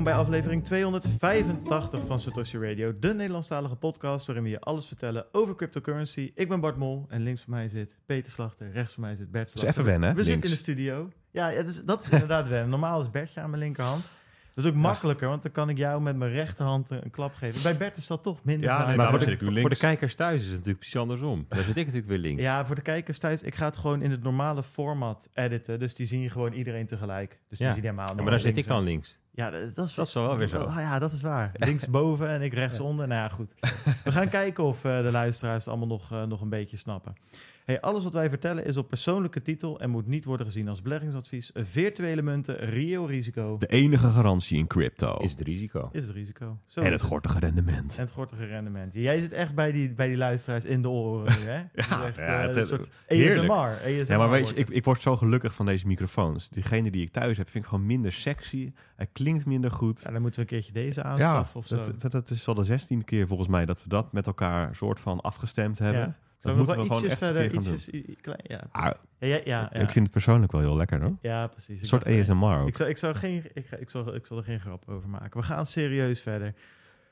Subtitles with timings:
[0.00, 5.26] Welkom bij aflevering 285 van Satoshi Radio, de Nederlandstalige podcast waarin we je alles vertellen
[5.32, 6.32] over cryptocurrency.
[6.34, 9.30] Ik ben Bart Mol en links van mij zit Peter Slachter, rechts van mij zit
[9.30, 9.68] Bert Slachter.
[9.68, 10.30] is even wennen, We links.
[10.30, 11.08] zitten in de studio.
[11.30, 12.68] Ja, ja, dat, is, dat is inderdaad wennen.
[12.70, 14.02] Normaal is Bertje aan mijn linkerhand.
[14.54, 17.62] Dat is ook makkelijker, want dan kan ik jou met mijn rechterhand een klap geven.
[17.62, 20.44] Bij Bert is dat toch minder Ja, nee, maar voor de, voor kijkers thuis is
[20.46, 21.44] het natuurlijk precies andersom.
[21.48, 22.42] Daar zit ik natuurlijk weer links.
[22.42, 25.78] Ja, voor de kijkers thuis, ik ga het gewoon in het normale format editen.
[25.78, 27.40] Dus die zien gewoon iedereen tegelijk.
[27.48, 27.72] Dus die Ja.
[27.72, 29.19] zien helemaal Ja, maar daar zit ik dan links.
[29.32, 30.70] Ja, dat, dat is, Dat is wel weer zo.
[30.76, 31.50] Ja, dat is waar.
[31.66, 33.08] Linksboven en ik rechtsonder.
[33.08, 33.54] Nou ja, goed.
[34.04, 37.14] We gaan kijken of eh, de luisteraars het allemaal nog, eh, nog een beetje snappen.
[37.70, 40.82] Hey, alles wat wij vertellen is op persoonlijke titel en moet niet worden gezien als
[40.82, 41.50] beleggingsadvies.
[41.54, 45.16] Virtuele munten, reëel risico De enige garantie in crypto.
[45.16, 45.88] Is het risico.
[45.92, 46.58] is het risico.
[46.66, 47.96] Zo en het gortige rendement.
[47.96, 48.94] En het gortige rendement.
[48.94, 51.58] Jij zit echt bij die, bij die luisteraars in de oren hè?
[51.74, 53.50] Is echt, ja, eh, het een is soort heerlijk.
[53.50, 54.00] ASMR.
[54.00, 56.48] ASMR Ja, maar weet je, ik, ik word zo gelukkig van deze microfoons.
[56.48, 58.72] Diegene die ik thuis heb, vind ik gewoon minder sexy.
[58.96, 60.00] Hij klinkt minder goed.
[60.04, 61.76] Ja, dan moeten we een keertje deze Ja, aanschaffen of zo.
[61.76, 64.76] dat, dat, dat is al de zestiende keer volgens mij dat we dat met elkaar
[64.76, 66.00] soort van afgestemd hebben.
[66.00, 66.16] Ja.
[66.40, 67.88] Zullen we moeten nog we gewoon echt verder, ietsjes,
[68.20, 69.72] klein, ja, Ah, ja, ja, ja.
[69.72, 71.16] Ik vind het persoonlijk wel heel lekker hoor.
[71.20, 71.80] Ja, precies.
[71.80, 72.68] Een soort dacht, eh, ASMR ook.
[72.68, 75.40] Ik zal, ik, zal geen, ik, ik, zal, ik zal er geen grap over maken.
[75.40, 76.54] We gaan serieus verder.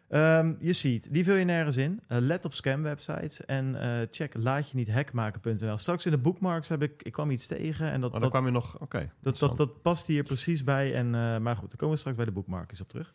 [0.08, 2.00] Ehm, je ziet, die vul je nergens in.
[2.06, 5.76] Eh, let op scam-websites en eh, check laatje-niet-hackmaken.nl.
[5.76, 8.30] Straks in de bookmarks heb ik, ik kwam iets tegen en dat, Oh, dan dat,
[8.30, 8.80] kwam je nog...
[8.80, 9.10] Oké.
[9.20, 10.94] dat, dat, dat past hier precies bij.
[10.94, 11.10] En,
[11.42, 13.12] maar goed, daar komen we straks bij de bookmarks op terug.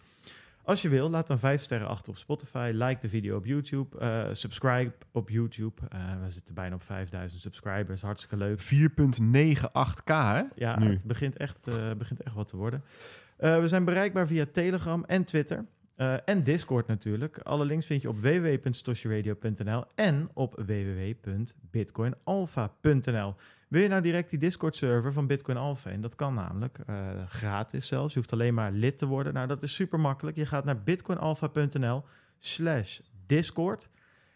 [0.63, 2.71] Als je wil, laat dan vijf sterren achter op Spotify.
[2.73, 3.97] Like de video op YouTube.
[3.99, 5.81] eh, subscribe op YouTube.
[5.89, 8.01] Eh, we zitten bijna op 5000 subscribers.
[8.01, 8.59] Hartstikke leuk.
[8.61, 10.41] 4.98k hè?
[10.55, 10.89] Ja, Nu.
[10.93, 12.83] het begint echt, eh, begint echt wat te worden.
[13.37, 15.65] We zijn bereikbaar via Telegram en Twitter.
[15.95, 17.37] Eh, en Discord natuurlijk.
[17.37, 23.35] Alle links vind je op www.stoshiradio.nl en op www.bitcoinalpha.nl.
[23.67, 26.01] Wil je nou direct die Discord-server van Bitcoin Alpha in?
[26.01, 28.13] Dat kan namelijk eh, gratis zelfs.
[28.13, 29.33] Je hoeft alleen maar lid te worden.
[29.33, 30.37] Nou, dat is super makkelijk.
[30.37, 32.03] Je gaat naar bitcoinalpha.nl
[32.39, 33.89] slash Discord.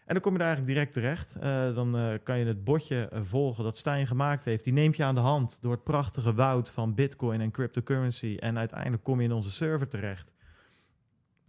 [0.04, 1.34] En dan kom je daar eigenlijk direct terecht.
[1.34, 4.64] Eh, dan kan je het botje volgen dat Stijn gemaakt heeft.
[4.64, 8.36] Die neemt je aan de hand door het prachtige woud van Bitcoin en cryptocurrency.
[8.40, 10.36] En uiteindelijk kom je in onze server terecht.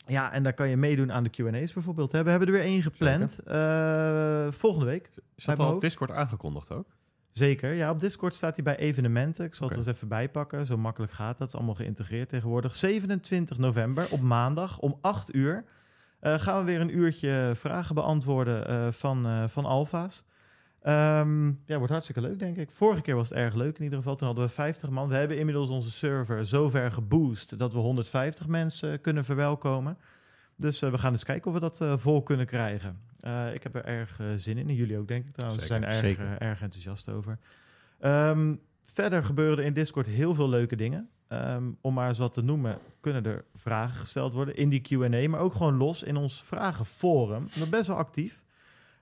[0.09, 2.11] Ja, en daar kan je meedoen aan de QA's bijvoorbeeld.
[2.11, 2.23] hè.
[2.23, 3.39] We hebben er weer één gepland.
[3.39, 5.09] eh, volgende week.
[5.35, 5.81] Is dat al op.
[5.81, 6.87] Discord aangekondigd ook?
[7.29, 7.73] Zeker.
[7.73, 9.45] Ja, op Discord staat hij bij evenementen.
[9.45, 10.65] Ik zal het eens even bijpakken.
[10.65, 11.37] Zo makkelijk gaat dat.
[11.39, 12.75] Het is allemaal geïntegreerd tegenwoordig.
[12.75, 15.63] 27 november op maandag om 8 uur
[16.19, 20.23] eh, gaan we weer een uurtje vragen beantwoorden eh, van, van Alfa's.
[20.81, 22.71] Ehm, ja, wordt hartstikke leuk, denk ik.
[22.71, 24.15] Vorige keer was het erg leuk in ieder geval.
[24.15, 25.07] Toen hadden we 50 man.
[25.07, 29.97] We hebben inmiddels onze server zover geboost dat we 150 mensen kunnen verwelkomen.
[30.55, 32.99] Dus eh, we gaan eens kijken of we dat eh, vol kunnen krijgen.
[33.19, 34.67] Eh, ik heb er erg zin in.
[34.67, 35.67] En jullie ook, denk ik trouwens.
[35.67, 37.37] Zeker, we zijn erg, erg enthousiast over.
[37.99, 41.09] Ehm, verder gebeuren er in Discord heel veel leuke dingen.
[41.27, 45.29] Ehm, om maar eens wat te noemen, kunnen er vragen gesteld worden in die Q&A,
[45.29, 47.47] maar ook gewoon los in ons vragenforum.
[47.53, 48.43] Is best wel actief.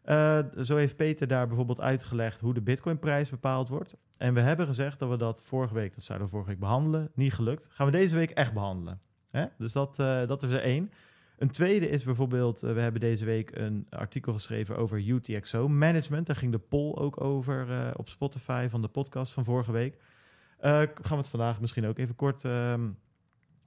[0.07, 3.95] Eh, zo heeft Peter daar bijvoorbeeld uitgelegd hoe de Bitcoinprijs bepaald wordt.
[4.17, 7.11] En we hebben gezegd dat we dat vorige week, dat zouden we vorige week behandelen,
[7.13, 7.67] niet gelukt.
[7.71, 8.99] Gaan we deze week echt behandelen.
[9.31, 9.45] Hè?
[9.57, 10.91] Dus dat, eh, dat is er één.
[11.37, 16.27] Een tweede is bijvoorbeeld, eh, we hebben deze week een artikel geschreven over UTXO management.
[16.27, 19.97] Daar ging de poll ook over op Spotify van de podcast van vorige week.
[20.59, 22.89] Gaan we het vandaag misschien ook even kort, ehm,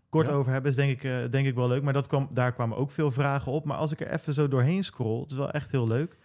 [0.08, 0.32] kort Ja.
[0.32, 0.70] over hebben.
[0.70, 1.82] Is denk ik, denk ik wel leuk.
[1.82, 3.64] Maar dat kwam, daar kwamen ook veel vragen op.
[3.64, 6.18] Maar als ik er even zo doorheen scroll, het is wel echt heel leuk.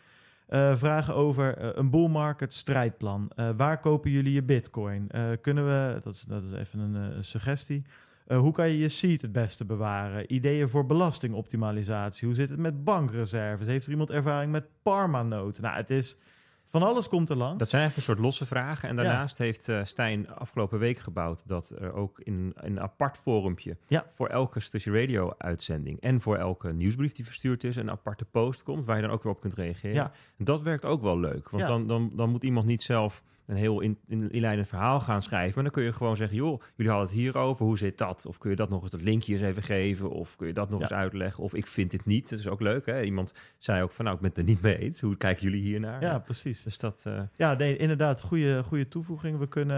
[0.48, 3.32] Eh, vragen over eh, een bull market strijdplan.
[3.36, 5.10] Eh, waar kopen jullie je bitcoin?
[5.42, 7.84] Kunnen we, dat is, dat is even een suggestie.
[8.28, 10.34] Hoe kan je je seed het beste bewaren?
[10.34, 12.28] Ideeën voor belastingoptimalisatie.
[12.28, 13.68] Hoe zit het met bankreserves?
[13.68, 15.64] Heeft er iemand ervaring met Parma-noten?
[15.64, 16.18] Nou, het is
[16.66, 17.58] van alles komt er langs.
[17.58, 18.90] Dat zijn eigenlijk een soort losse vragen.
[18.90, 19.02] En Ja.
[19.04, 24.06] daarnaast heeft eh, Stijn afgelopen week gebouwd dat er ook in, een apart forumpje Ja.
[24.10, 28.64] voor elke Stusje Radio uitzending en voor elke nieuwsbrief die verstuurd is een aparte post
[28.64, 29.96] komt waar je dan ook weer op kunt reageren.
[29.96, 30.12] Ja.
[30.38, 33.80] Dat werkt ook wel leuk, want dan, dan, dan moet iemand niet zelf een heel
[33.82, 35.54] in, in, inleidend verhaal gaan schrijven.
[35.56, 38.26] Maar dan kun je gewoon zeggen, joh, jullie hadden het hierover, hoe zit dat?
[38.26, 40.10] Of kun je dat nog eens, dat linkje eens even geven?
[40.10, 40.86] Of kun je dat nog Ja.
[40.86, 41.44] eens uitleggen?
[41.44, 42.86] Of ik vind dit niet, dat is ook leuk.
[42.86, 43.02] Hè?
[43.04, 45.02] Iemand zei ook van, nou, ik ben het er niet mee eens.
[45.02, 46.02] Hoe kijken jullie hiernaar?
[46.02, 46.64] ja, precies.
[46.64, 47.04] Dus dat...
[47.08, 49.38] eh, Ja, nee, inderdaad, goede, goede toevoeging.
[49.40, 49.78] We kunnen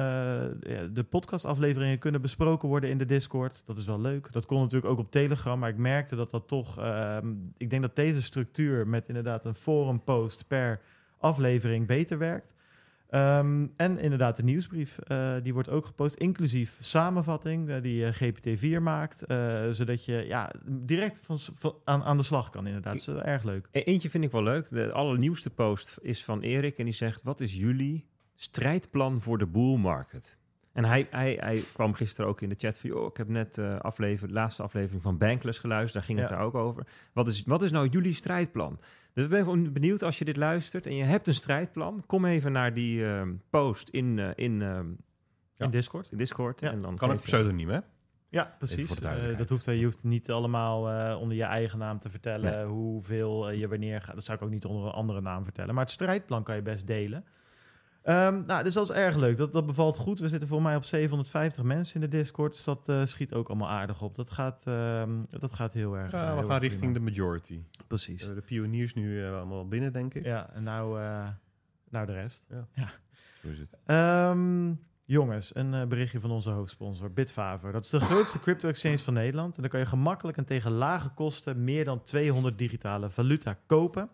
[0.63, 3.63] eh, ja, de podcastafleveringen kunnen besproken worden in de Discord.
[3.65, 4.31] Dat is wel leuk.
[4.31, 6.77] Dat kon natuurlijk ook op Telegram, maar ik merkte dat dat toch.
[6.79, 7.27] ehm,
[7.57, 10.81] ik denk dat deze structuur met inderdaad een forum post per
[11.19, 12.53] aflevering beter werkt.
[13.09, 18.13] Ehm, en inderdaad, de nieuwsbrief, eh, die wordt ook gepost, inclusief samenvatting eh, die eh,
[18.13, 19.23] GPT-4 maakt,
[19.71, 21.37] zodat je ja, direct van,
[21.83, 23.05] aan, aan de slag kan inderdaad.
[23.05, 23.67] Dat is erg leuk.
[23.71, 24.69] E- Eentje vind ik wel leuk.
[24.69, 29.47] De allernieuwste post is van Erik en die zegt: Wat is jullie strijdplan voor de
[29.47, 30.37] bull market?
[30.73, 32.89] En hij, hij, hij kwam gisteren ook in de chat van...
[32.89, 35.93] joh, ik heb net aflever, de laatste aflevering van Bankless geluisterd.
[35.93, 36.35] Daar ging het Ja.
[36.35, 36.87] daar ook over.
[37.13, 38.79] Wat is, wat is nou jullie strijdplan?
[39.17, 42.03] Dus ik ben gewoon benieuwd als je dit luistert en je hebt een strijdplan.
[42.05, 44.87] Kom even naar die ehm, post in, eh, in ehm,
[45.53, 45.65] Ja.
[45.65, 46.17] In Discord.
[46.17, 46.59] Discord.
[46.59, 46.71] Ja.
[46.71, 47.79] En dan Kan ook je- pseudoniem, hè?
[48.29, 48.99] Ja, precies.
[48.99, 53.49] Eh, dat hoeft, je hoeft niet allemaal eh, onder je eigen naam te vertellen hoeveel
[53.49, 54.15] eh, je wanneer gaat.
[54.15, 55.73] Dat zou ik ook niet onder een andere naam vertellen.
[55.73, 57.25] Maar het strijdplan kan je best delen.
[58.07, 59.37] Ehm, nou, dus dat is erg leuk.
[59.37, 60.19] Dat, dat bevalt goed.
[60.19, 62.53] We zitten voor mij op 750 mensen in de Discord.
[62.53, 64.15] Dus dat eh, schiet ook allemaal aardig op.
[64.15, 66.13] Dat gaat, ehm, dat gaat heel erg.
[66.13, 67.61] eh, Ja, we heel gaan richting de majority.
[67.87, 68.29] Precies.
[68.29, 70.23] Eh, de pioniers nu eh, allemaal binnen, denk ik.
[70.25, 71.27] Ja, en nou, eh,
[71.89, 72.43] nou de rest.
[73.41, 73.79] Zo is het.
[73.85, 74.73] Ehm,
[75.05, 77.71] jongens, een eh, berichtje van onze hoofdsponsor, Bitfavo.
[77.71, 79.55] Dat is de grootste crypto-exchange van Nederland.
[79.55, 84.09] En daar kan je gemakkelijk en tegen lage kosten meer dan 200 digitale valuta kopen,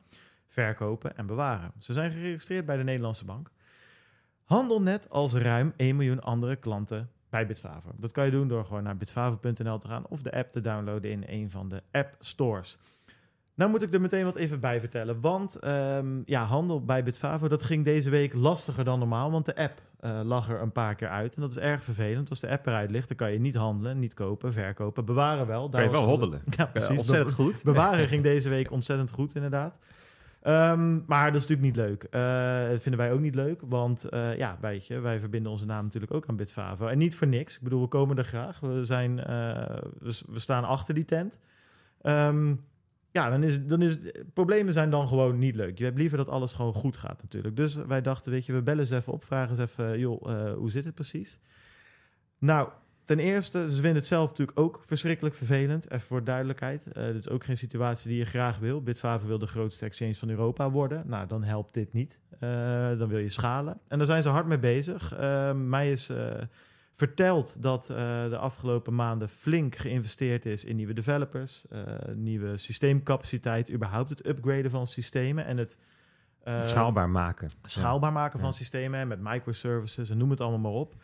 [0.48, 1.72] verkopen en bewaren.
[1.80, 3.52] Ze zijn geregistreerd bij de Nederlandse Bank.
[4.44, 7.92] Handel net als ruim 1 miljoen andere klanten bij Bitfavo.
[7.98, 11.12] Dat kan je doen door gewoon naar bitfavo.nl te gaan of de app te downloaden
[11.12, 12.78] in een van de app stores.
[13.56, 15.22] Nou moet ik er meteen wat even bij vertellen.
[15.22, 19.32] Want ehm, ja, handel bij Bitfavo, dat ging deze week lastiger dan normaal.
[19.32, 21.36] Want de app eh, lag er een paar keer uit.
[21.36, 22.30] En dat is erg vervelend.
[22.30, 25.06] Als de app eruit ligt, dan kan je niet handelen, niet kopen, verkopen.
[25.06, 25.70] Bewaren wel.
[25.70, 26.42] Kan je wel hoddelen.
[26.58, 26.98] Ja, precies.
[26.98, 27.64] Ontzettend goed.
[27.64, 29.80] Bewaren ging deze week ontzettend goed, inderdaad.
[30.44, 32.04] Ehm, maar dat is natuurlijk niet leuk.
[32.04, 33.62] Eh, dat vinden wij ook niet leuk.
[33.66, 36.88] Want eh, ja, weet je, wij verbinden onze naam natuurlijk ook aan Bitfavo.
[36.88, 37.56] En niet voor niks.
[37.56, 38.60] Ik bedoel, we komen er graag.
[38.60, 41.40] We, zijn, eh, we, staan achter die tent.
[42.02, 42.56] Ehm,
[43.12, 43.98] ja, dan is, dan is
[44.34, 45.78] problemen zijn dan gewoon niet leuk.
[45.78, 47.56] Je hebt liever dat alles gewoon goed gaat natuurlijk.
[47.56, 49.24] Dus wij dachten, weet je, we bellen ze even op.
[49.24, 51.40] Vragen ze even, joh, hoe zit het precies?
[52.38, 52.70] Nou,
[53.06, 55.92] ten eerste, ze vinden het zelf natuurlijk ook verschrikkelijk vervelend.
[55.92, 56.88] Even voor duidelijkheid.
[56.88, 58.82] Eh dit is ook geen situatie die je graag wil.
[58.82, 61.04] Bitfavo wil de grootste exchange van Europa worden.
[61.06, 62.20] Nou, dan helpt dit niet.
[62.44, 63.80] Eh, dan wil je schalen.
[63.88, 65.16] En daar zijn ze hard mee bezig.
[65.16, 66.42] Eh, mij is eh,
[66.92, 67.86] verteld dat
[68.30, 71.66] de afgelopen maanden flink geïnvesteerd is in nieuwe developers,
[72.14, 75.78] nieuwe systeemcapaciteit, überhaupt het upgraden van systemen en het
[76.66, 77.50] Schaalbaar maken.
[77.62, 80.96] schaalbaar maken van systemen en met microservices en noem het allemaal maar op.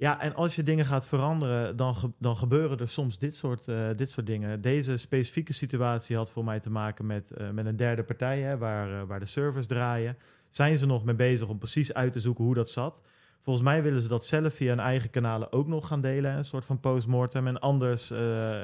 [0.00, 3.88] Ja, en als je dingen gaat veranderen, dan, dan gebeuren er soms dit soort, eh,
[3.96, 4.60] dit soort dingen.
[4.60, 8.58] Deze specifieke situatie had voor mij te maken met, eh, met een derde partij, hè,
[8.58, 10.16] waar, eh, waar de servers draaien.
[10.48, 13.02] Zijn ze nog mee bezig om precies uit te zoeken hoe dat zat?
[13.38, 16.44] Volgens mij willen ze dat zelf via hun eigen kanalen ook nog gaan delen, een
[16.44, 17.46] soort van postmortem.
[17.46, 18.06] En anders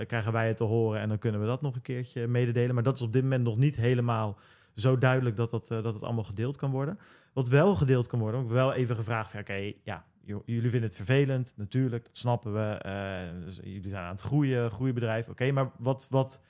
[0.07, 2.75] krijgen wij het te horen en dan kunnen we dat nog een keertje mededelen.
[2.75, 4.39] Maar dat is op dit moment nog niet helemaal
[4.75, 6.99] zo duidelijk dat, dat, dat het allemaal gedeeld kan worden.
[7.33, 11.53] Wat wel gedeeld kan worden, ook wel even gevraagd oké, ja, jullie vinden het vervelend,
[11.57, 12.79] natuurlijk, dat snappen we.
[12.79, 16.43] eh, dus jullie zijn aan het groeien, groeibedrijf, oké, maar wat, wat,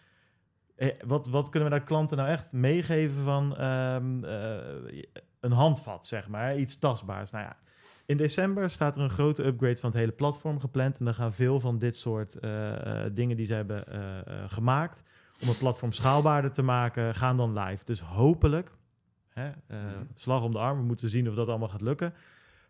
[0.77, 5.03] eh, wat, wat kunnen we daar klanten nou echt meegeven van ehm, eh,
[5.41, 7.31] een handvat, zeg maar, iets tastbaars?
[7.31, 7.57] Nou ja,
[8.07, 11.33] in december staat er een grote upgrade van het hele platform gepland en dan gaan
[11.33, 12.39] veel van dit soort
[13.13, 13.85] dingen die ze hebben
[14.49, 15.03] gemaakt
[15.43, 17.85] om het platform schaalbaarder te maken, gaan dan live.
[17.85, 18.71] Dus hopelijk,
[19.29, 19.79] hè, eh,
[20.15, 22.15] slag om de arm, we moeten zien of dat allemaal gaat lukken.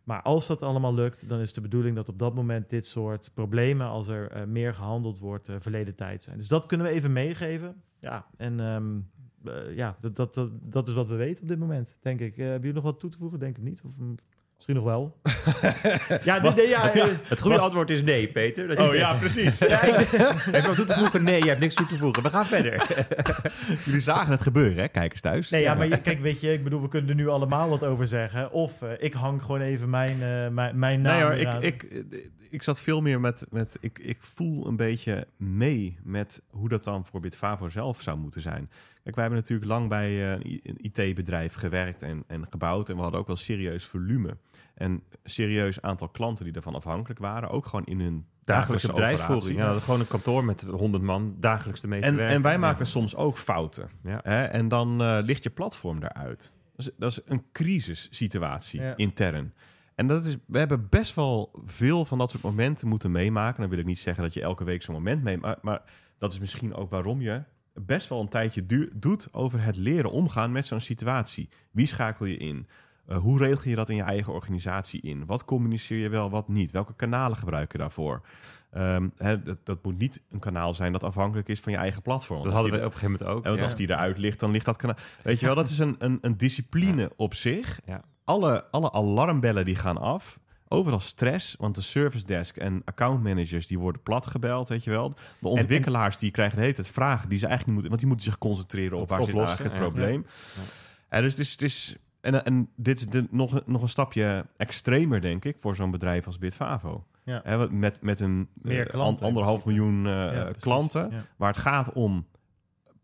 [0.06, 3.30] Maar als dat allemaal lukt, dan is de bedoeling dat op dat moment dit soort
[3.34, 6.36] problemen, als er eh, meer gehandeld wordt, eh, verleden tijd zijn.
[6.36, 7.82] Dus dat kunnen we even meegeven.
[7.98, 8.98] Ja, en ehm,
[9.44, 12.36] eh, ja, dat, dat, dat, is wat we weten op dit moment, denk ik.
[12.36, 13.38] Hebben jullie nog wat toe te voegen?
[13.38, 13.82] Denk ik niet.
[13.82, 14.14] Of mm,
[14.56, 15.20] misschien nog wel.
[16.24, 18.68] ja, dit, dit- ja, eh, Het goede Was- antwoord is nee, Peter.
[18.68, 19.60] Dat Oh ja, precies.
[19.60, 21.22] Heb je wat toe te voegen?
[21.22, 22.22] Nee, je hebt niks toe te voegen.
[22.22, 22.86] We gaan verder.
[23.84, 25.50] Jullie zagen het gebeuren, hè, kijkers thuis.
[25.50, 27.84] Nee, ja, maar je- kijk, weet je, ik bedoel, we kunnen er nu allemaal wat
[27.84, 28.52] over zeggen.
[28.52, 31.62] Of eh, ik hang gewoon even mijn, eh, mijn, mijn naam Nee hoor, eraan.
[31.62, 33.46] ik, ik, ik zat veel meer met...
[33.50, 38.18] met ik, ik voel een beetje mee met hoe dat dan voor Bitfavo zelf zou
[38.18, 38.70] moeten zijn.
[39.06, 42.88] Kijk, wij hebben natuurlijk lang bij eh, een IT-bedrijf gewerkt en, en gebouwd.
[42.88, 44.36] En we hadden ook wel serieus volume.
[44.74, 47.50] En serieus aantal klanten die daarvan afhankelijk waren.
[47.50, 49.58] Ook gewoon in hun Dagelijkse dagelijkse bedrijfsvoering.
[49.58, 52.58] Ja, gewoon een kantoor met 100 man, dagelijks te En, en wij Ja.
[52.58, 53.88] maakten soms ook fouten.
[54.02, 54.20] Ja.
[54.22, 54.44] Hè?
[54.44, 56.52] En dan eh, ligt je platform eruit.
[56.76, 58.96] Dat is, dat is een crisissituatie Ja.
[58.96, 59.54] intern.
[59.94, 63.60] En dat is, we hebben best wel veel van dat soort momenten moeten meemaken.
[63.60, 65.62] Dan wil ik niet zeggen dat je elke week zo'n moment meemaakt.
[65.62, 65.82] Maar
[66.18, 67.42] dat is misschien ook waarom je
[67.80, 71.48] best wel een tijdje du- doet over het leren omgaan met zo'n situatie.
[71.70, 72.66] Wie schakel je in?
[73.06, 75.26] Eh, hoe regel je dat in je eigen organisatie in?
[75.26, 76.70] Wat communiceer je wel, wat niet?
[76.70, 78.22] Welke kanalen gebruik je daarvoor?
[78.70, 82.02] Ehm, hè, dat, dat moet niet een kanaal zijn dat afhankelijk is van je eigen
[82.02, 82.42] platform.
[82.42, 83.42] Dat hadden we op een gegeven moment ook.
[83.42, 83.64] en want ja.
[83.64, 84.96] als die eruit ligt, dan ligt dat kanaal.
[85.22, 87.80] Weet je wel, dat is een, een, een discipline op zich.
[87.84, 88.02] Ja.
[88.24, 90.38] Alle, alle alarmbellen die gaan af.
[90.68, 95.14] Overal stress, want de service desk en accountmanagers die worden plat gebeld, weet je wel.
[95.38, 98.08] De ontwikkelaars die krijgen de hele tijd vragen die ze eigenlijk niet moeten, want die
[98.08, 100.26] moeten zich concentreren op, Op waar zit eigenlijk het probleem.
[100.54, 100.62] Ja.
[101.08, 104.46] En dus het is, het is En, en dit is de, nog, nog een stapje
[104.56, 107.04] extremer, denk ik, voor zo'n bedrijf als Bitfavo.
[107.24, 107.68] Ja.
[107.70, 111.26] Met, met een Meer eh, klanten anderhalf miljoen eh, Ja, klanten.
[111.36, 112.26] Waar het gaat om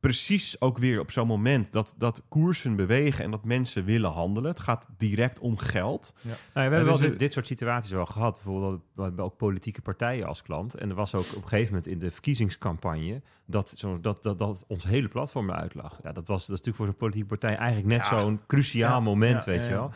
[0.03, 4.51] precies ook weer op zo'n moment dat, dat koersen bewegen en dat mensen willen handelen.
[4.51, 6.13] Het gaat direct om geld.
[6.23, 8.35] Nou, ja, we hebben dus wel dit, soort situaties wel gehad.
[8.35, 10.75] Bijvoorbeeld, we hebben ook politieke partijen als klant.
[10.75, 13.23] En er was ook op een gegeven moment in de verkiezingscampagne...
[13.47, 15.99] dat, zo, dat, dat, dat ons hele platform eruit lag.
[16.03, 18.21] Ja, dat, was, dat is natuurlijk voor zo'n politieke partij eigenlijk net Ja.
[18.21, 19.91] zo'n cruciaal moment, weet je wel.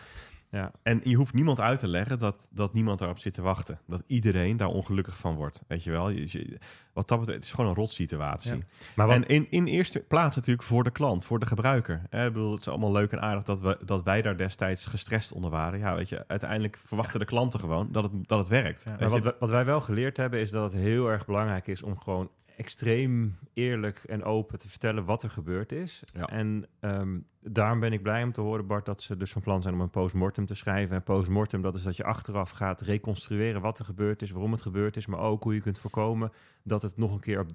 [0.56, 0.70] Ja.
[0.82, 3.80] En je hoeft niemand uit te leggen dat, dat niemand daarop zit te wachten.
[3.86, 5.62] Dat iedereen daar ongelukkig van wordt.
[5.66, 6.08] Weet je wel?
[6.08, 6.58] Je-
[6.92, 8.56] wat dat betreft, het is gewoon een rotsituatie.
[8.56, 8.62] Ja.
[8.94, 12.02] Maar wat, En in, in eerste plaats natuurlijk voor de klant, voor de gebruiker.
[12.10, 14.86] Hè, ik bedoel, het is allemaal leuk en aardig dat, we, dat wij daar destijds
[14.86, 15.78] gestrest onder waren.
[15.78, 18.82] Ja, weet je, uiteindelijk verwachten de klanten gewoon dat het, dat het werkt.
[18.86, 18.96] Ja.
[19.00, 21.98] Maar wat, wat wij wel geleerd hebben, is dat het heel erg belangrijk is om
[21.98, 26.02] gewoon extreem eerlijk en open te vertellen wat er gebeurd is.
[26.14, 26.26] Ja.
[26.26, 29.62] En ehm, daarom ben ik blij om te horen, Bart, dat ze dus van plan
[29.62, 30.96] zijn om een postmortem te schrijven.
[30.96, 34.62] En postmortem, dat is dat je achteraf gaat reconstrueren wat er gebeurd is, waarom het
[34.62, 36.32] gebeurd is, maar ook hoe je kunt voorkomen
[36.62, 37.50] dat het nog een keer op,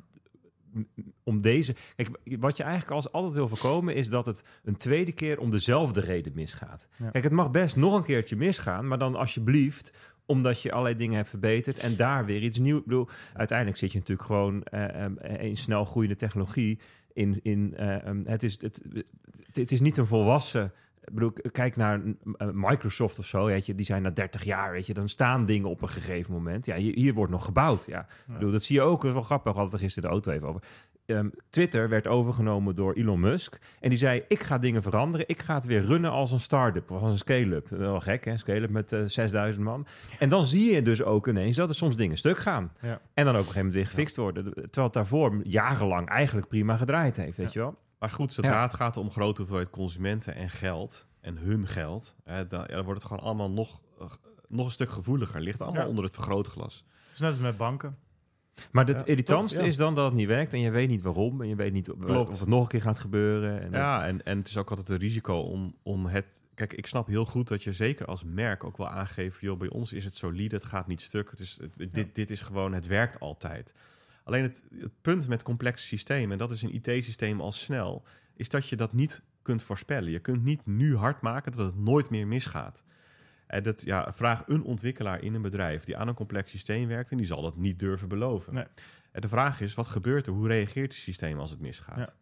[1.24, 1.75] om deze.
[1.96, 5.50] Kijk, wat je eigenlijk als altijd wil voorkomen, is dat het een tweede keer om
[5.50, 6.88] dezelfde reden misgaat.
[6.98, 7.10] Ja.
[7.10, 9.93] Kijk, het mag best nog een keertje misgaan, maar dan alsjeblieft
[10.25, 12.80] omdat je allerlei dingen hebt verbeterd en daar weer iets nieuws.
[12.80, 16.80] Ik bedoel, uiteindelijk zit je natuurlijk gewoon eh, in snel groeiende technologie.
[17.13, 19.06] In, in, eh, em, het, is, het, het,
[19.54, 20.74] het is niet een volwassen.
[21.04, 22.01] Ik bedoel, kijk naar
[22.54, 25.70] Microsoft of zo, weet je, die zijn na 30 jaar, weet je, dan staan dingen
[25.70, 26.66] op een gegeven moment.
[26.66, 27.86] Ja, hier, hier wordt nog gebouwd.
[27.86, 28.00] Ja.
[28.28, 30.16] Ik bedoel, dat zie je ook, dat is wel grappig, we hadden er gisteren de
[30.16, 30.62] auto even over.
[31.15, 33.58] Ehm, Twitter werd overgenomen door Elon Musk.
[33.80, 35.27] En die zei, ik ga dingen veranderen.
[35.30, 37.68] Ik ga het weer runnen als een start-up of als een scale-up.
[37.70, 38.38] Wel gek, hè?
[38.38, 39.86] Scale-up met eh 6000 man.
[40.20, 42.72] En dan zie je dus ook ineens dat er soms dingen stuk gaan.
[42.82, 43.00] Ja.
[43.13, 44.44] En dan ook op een gegeven moment weer gefixt worden.
[44.53, 47.77] Terwijl het daarvoor jarenlang eigenlijk prima gedraaid heeft, weet je wel?
[48.00, 48.62] Maar goed, zodra Ja.
[48.62, 52.84] het gaat om grote hoeveelheid consumenten en geld en hun geld, hè, dan, ja, dan
[52.84, 54.06] wordt het gewoon allemaal nog, eh,
[54.48, 55.41] nog een stuk gevoeliger.
[55.41, 55.88] Ligt allemaal Ja.
[55.88, 56.84] onder het vergrootglas.
[57.13, 57.98] Is net als met banken.
[58.72, 59.65] Maar het Ja, irritantste toch?
[59.65, 59.72] Ja.
[59.72, 61.41] is dan dat het niet werkt en je weet niet waarom.
[61.41, 62.29] En je weet niet of, Klopt.
[62.29, 63.62] of het nog een keer gaat gebeuren.
[63.62, 66.43] En Ja, en, en het is ook altijd een risico om, om het...
[66.55, 69.39] Kijk, ik snap heel goed dat je zeker als merk ook wel aangeeft...
[69.39, 71.29] joh, bij ons is het solide, het gaat niet stuk.
[71.29, 73.75] Het is, het- dit, dit is gewoon, het werkt altijd.
[74.24, 76.31] Alleen het, het punt met complexe systemen...
[76.31, 78.03] en dat is een IT-systeem al snel...
[78.36, 80.12] is dat je dat niet kunt voorspellen.
[80.12, 82.84] Je kunt niet nu hard maken dat het nooit meer misgaat.
[83.51, 85.84] En dat, ja, vraag een ontwikkelaar in een bedrijf...
[85.84, 87.12] die aan een complex systeem werkt...
[87.12, 88.53] en die zal dat niet durven beloven.
[88.53, 88.65] Nee.
[89.12, 90.34] En de vraag is, wat gebeurt er?
[90.34, 91.98] Hoe reageert het systeem als het misgaat?
[91.98, 92.13] Ja.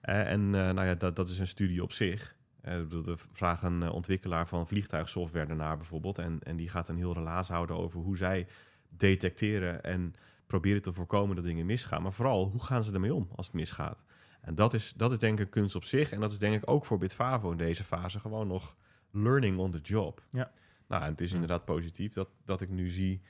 [0.00, 2.36] Eh, en eh, nou ja, dat, dat is een studie op zich.
[2.62, 6.18] Eh, de vraag een eh, ontwikkelaar van vliegtuigsoftware daarnaar bijvoorbeeld.
[6.18, 8.46] En, en die gaat een heel relaas houden over hoe zij
[8.88, 10.14] detecteren en
[10.46, 12.02] proberen te voorkomen dat dingen misgaan.
[12.02, 14.04] Maar vooral, hoe gaan ze ermee om als het misgaat?
[14.40, 16.12] En dat is, dat is denk ik kunst op zich.
[16.12, 18.76] En dat is denk ik ook voor Bitfavo in deze fase gewoon nog
[19.10, 20.22] learning on the job.
[20.30, 20.50] Ja.
[20.90, 23.20] Nou, en het is inderdaad positief dat, dat ik nu zie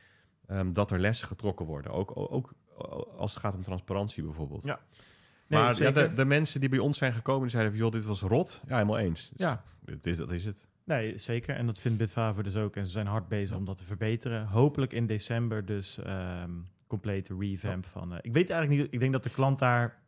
[0.46, 1.92] ehm, dat er lessen getrokken worden.
[1.92, 2.52] Ook, ook
[3.16, 4.62] als het gaat om transparantie bijvoorbeeld.
[4.62, 4.80] Ja.
[5.46, 7.92] Nee, maar ja, de, de mensen die bij ons zijn gekomen, die zeiden van, joh,
[7.92, 8.62] dit was rot.
[8.68, 9.28] Ja, helemaal eens.
[9.28, 9.62] Dus Ja.
[10.02, 10.68] is, dat is het.
[10.84, 11.56] Nee, zeker.
[11.56, 12.76] En dat vindt Bitfavo dus ook.
[12.76, 14.46] En ze zijn hard bezig om dat te verbeteren.
[14.46, 16.50] Hopelijk in december dus ehm
[16.86, 18.12] complete revamp van...
[18.12, 18.92] eh, ik weet eigenlijk niet...
[18.92, 19.99] Ik denk dat de klant daar...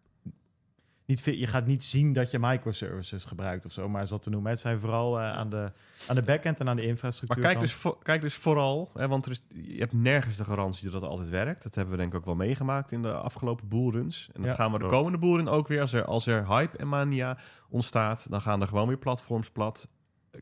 [1.13, 4.51] Niet je gaat niet zien dat je microservices gebruikt of zo, maar zo te noemen.
[4.51, 5.73] Het zijn vooral eh, aan, de,
[6.09, 7.43] aan de backend en aan de Maar infrastructuur.
[7.43, 11.01] kijk dus, kijk dus vooral, hè, want er is, je hebt nergens de garantie dat
[11.03, 11.63] het altijd werkt.
[11.63, 14.31] Dat hebben we denk ik ook wel meegemaakt in de afgelopen bullruns.
[14.33, 14.95] En dat Ja, gaan we de klopt.
[14.97, 15.81] komende bullrun ook weer.
[15.81, 17.39] Als er, als er hype en mania
[17.69, 19.89] ontstaat, dan gaan er gewoon weer platforms plat.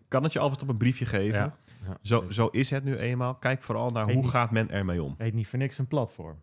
[0.08, 1.38] Kan het je altijd op een briefje geven.
[1.38, 1.56] Ja.
[1.86, 1.96] Ja.
[2.02, 3.34] Zo, zo is het nu eenmaal.
[3.34, 4.30] Kijk vooral naar hoe niet.
[4.30, 5.14] gaat men ermee om.
[5.18, 6.36] Heet niet voor niks een platform.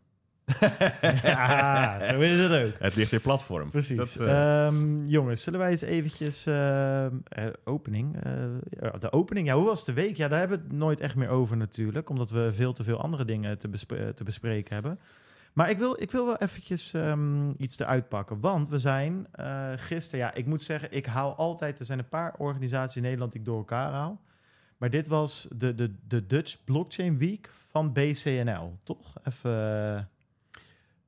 [1.24, 2.74] ja, zo is het ook.
[2.80, 3.70] Het ligt in platform.
[3.70, 3.98] Precies.
[3.98, 6.46] Dat, eh, Ehm, jongens, zullen wij eens eventjes...
[6.46, 7.06] eh,
[7.64, 8.18] opening.
[9.00, 9.48] de opening.
[9.48, 10.18] Ja, hoe was de week?
[10.18, 12.10] Ja, daar hebben we het nooit echt meer over natuurlijk.
[12.10, 15.00] Omdat we veel te veel andere dingen te, bespre- te bespreken hebben.
[15.54, 18.40] Maar ik wil, ik wil wel eventjes ehm, iets eruit pakken.
[18.40, 19.28] Want we zijn
[19.76, 20.20] gisteren...
[20.20, 21.80] Ja, ik moet zeggen, ik haal altijd...
[21.80, 24.22] Er zijn een paar organisaties in Nederland die ik door elkaar haal.
[24.78, 29.14] Maar dit was de, de, de Dutch Blockchain Week van BCNL, toch?
[29.24, 30.10] Even...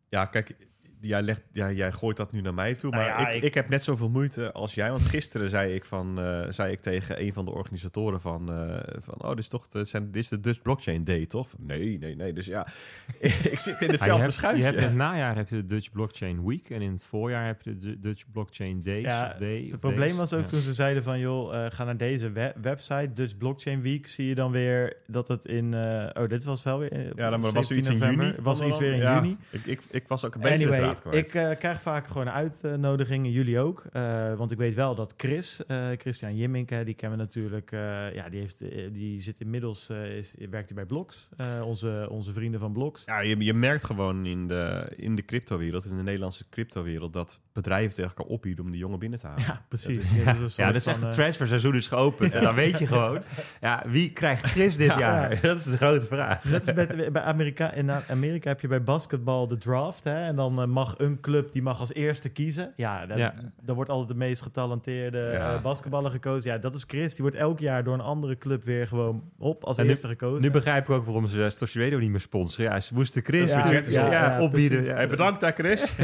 [0.09, 0.68] Ja, kijk,
[1.01, 2.89] jij, legt, ja, jij gooit dat nu naar mij toe.
[2.91, 3.53] Nou Maar ja, ik, ik- ik...
[3.53, 4.89] heb net zoveel moeite als jij.
[4.89, 8.51] Want gisteren zei ik, van, eh, zei ik tegen een van de organisatoren van...
[8.53, 11.47] eh, van oh, dit is toch de, zijn, dit is de Dutch Blockchain Day, toch?
[11.57, 12.33] Nee, nee, nee.
[12.33, 12.67] Dus ja,
[13.51, 14.59] ik zit in hetzelfde hebt, schuitje.
[14.59, 17.45] je hebt in het najaar heb je de Dutch Blockchain Week en in het voorjaar
[17.45, 19.05] heb je de Du- Dutch Blockchain Days.
[19.05, 20.17] Ja, of day, of Het probleem days.
[20.17, 20.47] was ook Ja.
[20.47, 21.19] toen ze zeiden van...
[21.19, 24.07] joh, eh, ga naar deze we- website, Dutch Blockchain Week...
[24.07, 25.73] zie je dan weer dat het in...
[25.73, 27.11] eh, oh, dit was wel weer...
[27.15, 28.33] ja, dan was er 17 iets in juni.
[28.41, 29.37] Was er iets weer in Ja, juni.
[29.49, 31.27] Ik, ik, ik was ook een beetje Anyway, kwijt.
[31.27, 33.83] ik eh, krijg vaak gewoon uitnodigingen, jullie ook.
[33.91, 37.71] Eh, want ik weet wel dat Chris, eh, Christian Jimmink, hè, die kennen we natuurlijk.
[37.71, 38.59] eh, ja, die, heeft,
[38.93, 41.27] die zit inmiddels, eh, is, werkt hij bij Bloks.
[41.35, 43.03] Eh, onze, onze vrienden van Bloks.
[43.05, 47.39] Ja, je, je merkt gewoon in de, in de cryptowereld, in de Nederlandse cryptowereld, dat
[47.53, 49.43] bedrijven tegen elkaar opbieden om die jongen binnen te halen.
[49.43, 50.03] Ja, precies.
[50.11, 52.33] Ja, Dit is een ja, dat is van, echt het transferseizoen is geopend.
[52.33, 53.21] En dan weet je gewoon,
[53.61, 55.39] ja, wie krijgt Chris dit jaar?
[55.49, 56.43] Dat is de grote vraag.
[56.43, 60.03] Net als met, bij Amerika, in Amerika heb je bij basketbal de draft.
[60.03, 62.73] Hè, en dan mag een club die mag als eerste kiezen.
[62.75, 63.33] Ja, dan, Ja.
[63.61, 65.53] dan wordt altijd de meest getalenteerde Ja.
[65.55, 66.51] eh, basketballer gekozen.
[66.51, 67.11] Ja, dat is Chris.
[67.13, 70.07] Die wordt elk jaar door een andere club weer gewoon op als En nu- eerste
[70.07, 70.41] gekozen.
[70.41, 72.71] Nu begrijp ik ook waarom ze Stosjewedo niet meer sponsoren.
[72.71, 74.69] Ja, ze moesten Chris Ja, ja, ja, ja, opbieden.
[74.69, 74.87] precies.
[74.91, 75.91] Ja, Hey, bedankt daar, Chris.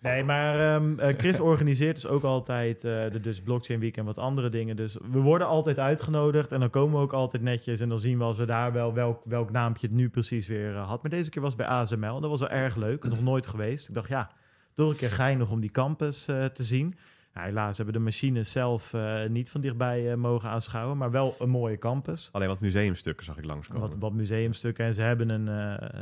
[0.00, 4.04] Nee, maar ehm, eh, Chris organiseert dus ook altijd eh, de Dutch Blockchain Week en
[4.04, 4.76] wat andere dingen.
[4.76, 7.80] Dus we worden altijd uitgenodigd en dan komen we ook altijd netjes.
[7.80, 10.76] En dan zien we als we daar wel welk, welk naampje het nu precies weer
[10.76, 11.02] eh, had.
[11.02, 13.04] Maar deze keer was het bij ASML en dat was wel erg leuk.
[13.04, 13.88] Nog nooit geweest.
[13.88, 14.30] Ik dacht, ja,
[14.74, 16.98] toch een keer geinig om die campus te zien.
[17.34, 18.94] Ja, helaas hebben de machines zelf
[19.28, 22.28] niet van dichtbij mogen aanschouwen, maar wel een mooie campus.
[22.32, 23.82] Alleen wat museumstukken zag ik langskomen.
[23.82, 24.84] Wat, wat museumstukken.
[24.84, 25.46] En ze hebben een,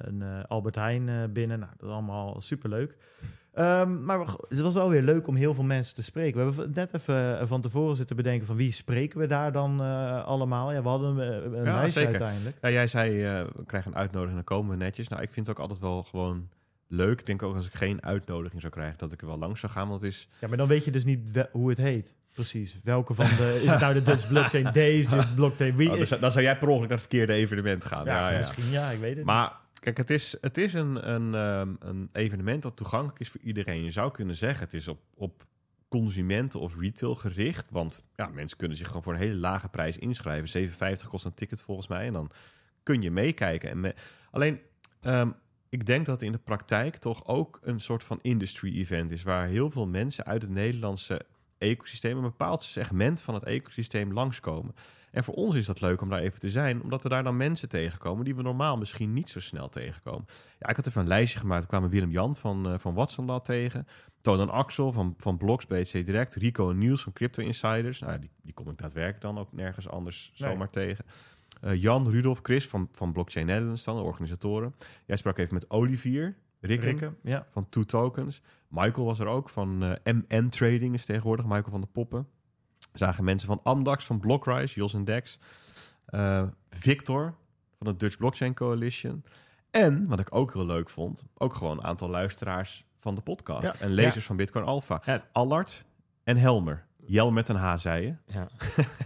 [0.08, 1.58] een Albert Heijn binnen.
[1.58, 2.96] Nou, dat is allemaal superleuk.
[3.56, 6.38] Ehm, maar het was wel weer leuk om heel veel mensen te spreken.
[6.38, 9.80] We hebben net even eh, van tevoren zitten bedenken van wie spreken we daar dan
[9.82, 10.72] eh, allemaal.
[10.72, 12.08] Ja, we hadden eh, een Ja, lijstje zeker.
[12.08, 12.56] uiteindelijk.
[12.62, 13.22] Ja, jij zei,
[13.56, 15.08] we krijgen een uitnodiging, dan komen we netjes.
[15.08, 16.48] Nou, ik vind het ook altijd wel gewoon
[16.88, 17.20] leuk.
[17.20, 19.72] Ik denk ook als ik geen uitnodiging zou krijgen, dat ik er wel langs zou
[19.72, 19.88] gaan.
[19.88, 22.14] Want het is, Ja, maar dan weet je dus niet hoe het heet.
[22.32, 22.80] Precies.
[22.84, 23.60] Welke van de...
[23.64, 25.90] Is het nou de Dutch Blockchain Days, Dutch Blockchain Week?
[25.90, 28.04] oh, dan, zou, dan zou jij per ongeluk naar het verkeerde evenement gaan.
[28.04, 29.26] ja, Ja, ja, misschien ja, ik weet het niet.
[29.26, 33.40] Maar kijk, het is, het is een, een, ehm, een evenement dat toegankelijk is voor
[33.40, 33.84] iedereen.
[33.84, 35.46] Je zou kunnen zeggen, het is op, op
[35.88, 37.70] consumenten of retail gericht.
[37.70, 40.70] Want ja, mensen kunnen zich gewoon voor een hele lage prijs inschrijven.
[40.70, 42.06] 7,50 kost een ticket volgens mij.
[42.06, 42.30] En dan
[42.82, 43.84] kun je meekijken.
[43.84, 43.94] En
[44.30, 44.60] Alleen,
[45.00, 45.30] ehm,
[45.68, 49.22] ik denk dat het in de praktijk toch ook een soort van industry event is.
[49.22, 51.20] Waar heel veel mensen uit het Nederlandse
[51.58, 54.74] ecosysteem, een bepaald segment van het ecosysteem langskomen.
[55.16, 57.36] En voor ons is dat leuk om daar even te zijn, omdat we daar dan
[57.36, 60.26] mensen tegenkomen die we normaal misschien niet zo snel tegenkomen.
[60.58, 61.62] Ja, ik had even een lijstje gemaakt.
[61.62, 63.86] We kwamen Willem-Jan van, uh, van Watson Lab tegen.
[64.20, 66.34] Toon en Axel van, van Blogs, BTC Direct.
[66.34, 68.00] Rico en Niels van Crypto Insiders.
[68.00, 70.50] Nou, die, die kom ik daadwerkelijk dan ook nergens anders Nee.
[70.50, 71.04] zomaar tegen.
[71.64, 74.74] Uh, Jan, Rudolf, Chris van, van Blockchain Netherlands dan, de organisatoren.
[75.06, 76.36] Jij sprak even met Olivier.
[76.60, 77.46] Rikke, Rikke, ja.
[77.50, 78.42] van Two Tokens.
[78.68, 81.44] Michael was er ook van uh, MN Trading is tegenwoordig.
[81.44, 82.26] Michael van de Poppen.
[82.98, 85.38] Zagen mensen van Amdax, van Blockrise, Jos en Dex.
[86.10, 87.34] Uh, Victor
[87.78, 89.24] van de Dutch Blockchain Coalition.
[89.70, 93.62] En, wat ik ook heel leuk vond, ook gewoon een aantal luisteraars van de podcast.
[93.62, 93.74] Ja.
[93.80, 94.20] En lezers Ja.
[94.20, 95.02] van Bitcoin Alpha.
[95.04, 95.24] Ja.
[95.32, 95.84] Allard
[96.24, 96.86] en Helmer.
[97.06, 98.14] Jel met een H, zei je.
[98.26, 98.48] Ja.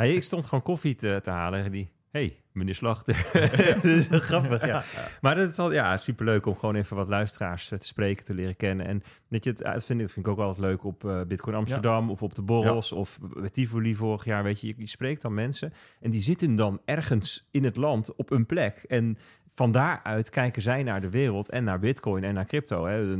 [0.05, 1.93] Ik stond gewoon koffie te, te halen en die...
[2.11, 3.31] hey, meneer Slachter.
[3.75, 4.83] dat is heel grappig, ja.
[5.21, 8.35] Maar het is al ja, superleuk om gewoon even wat luisteraars eh, te spreken, te
[8.35, 8.87] leren kennen.
[8.87, 11.05] En dat je het, eh, dat vind, ik, dat vind ik ook altijd leuk op
[11.05, 14.43] eh, Bitcoin Amsterdam of op de borrels of bij Tivoli vorig jaar.
[14.43, 18.15] Weet je, je, je spreekt dan mensen en die zitten dan ergens in het land
[18.15, 18.85] op een plek.
[18.89, 19.19] En
[19.55, 22.87] van daaruit kijken zij naar de wereld en naar Bitcoin en naar crypto.
[22.87, 23.17] Hè.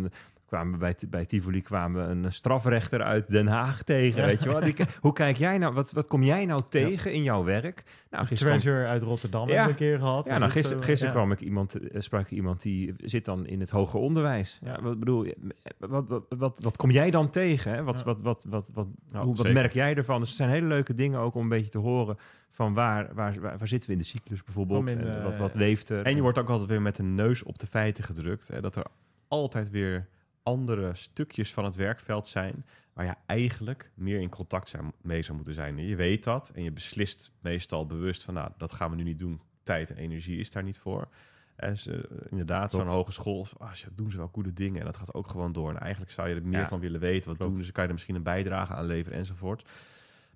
[0.51, 4.27] Kwamen bij, bij Tivoli kwamen we een strafrechter uit Den Haag tegen, Ja.
[4.27, 4.61] weet je wel.
[4.61, 7.83] Die, hoe kijk jij nou, wat, wat kom jij nou tegen in jouw werk?
[8.11, 9.55] Nou, gisteren kwam- Treasure uit Rotterdam Ja.
[9.55, 10.27] hebben we een keer gehad.
[10.27, 11.11] ja, Was nou, gisteren, ja.
[11.11, 14.59] kwam ik iemand, eh, sprak ik iemand die zit dan in het hoger onderwijs.
[14.65, 15.37] Ja, wat bedoel je?
[15.79, 17.73] Wat, wat, wat, wat kom jij dan tegen?
[17.73, 17.83] Hè?
[17.83, 18.05] Wat, Ja.
[18.05, 20.19] wat, wat, wat, wat, Nou, hoe, wat merk jij ervan?
[20.21, 22.17] Dus het zijn hele leuke dingen ook om een beetje te horen
[22.51, 24.91] van waar, waar, waar, waar zitten we in de cyclus bijvoorbeeld?
[24.91, 26.05] En eh, wat, wat leeft er?
[26.05, 28.49] En je wordt ook altijd weer met de neus op de feiten gedrukt.
[28.49, 28.85] Hè, dat er
[29.29, 30.09] altijd weer
[30.51, 32.67] andere stukjes van het werkveld zijn...
[32.93, 35.87] waar je eigenlijk meer in contact zijn, mee zou moeten zijn.
[35.87, 38.35] Je weet dat en je beslist meestal bewust van...
[38.35, 39.41] nou, dat gaan we nu niet doen.
[39.63, 41.09] Tijd en energie is daar niet voor.
[41.57, 44.81] En ze, inderdaad, zo'n hogeschool, ah, ze doen ze wel goede dingen...
[44.81, 45.71] en dat gaat ook gewoon door.
[45.71, 47.29] En eigenlijk zou je er meer Ja, van willen weten.
[47.29, 47.55] Wat klopt.
[47.55, 47.73] doen ze?
[47.73, 49.69] Kan je er misschien een bijdrage aan leveren enzovoort.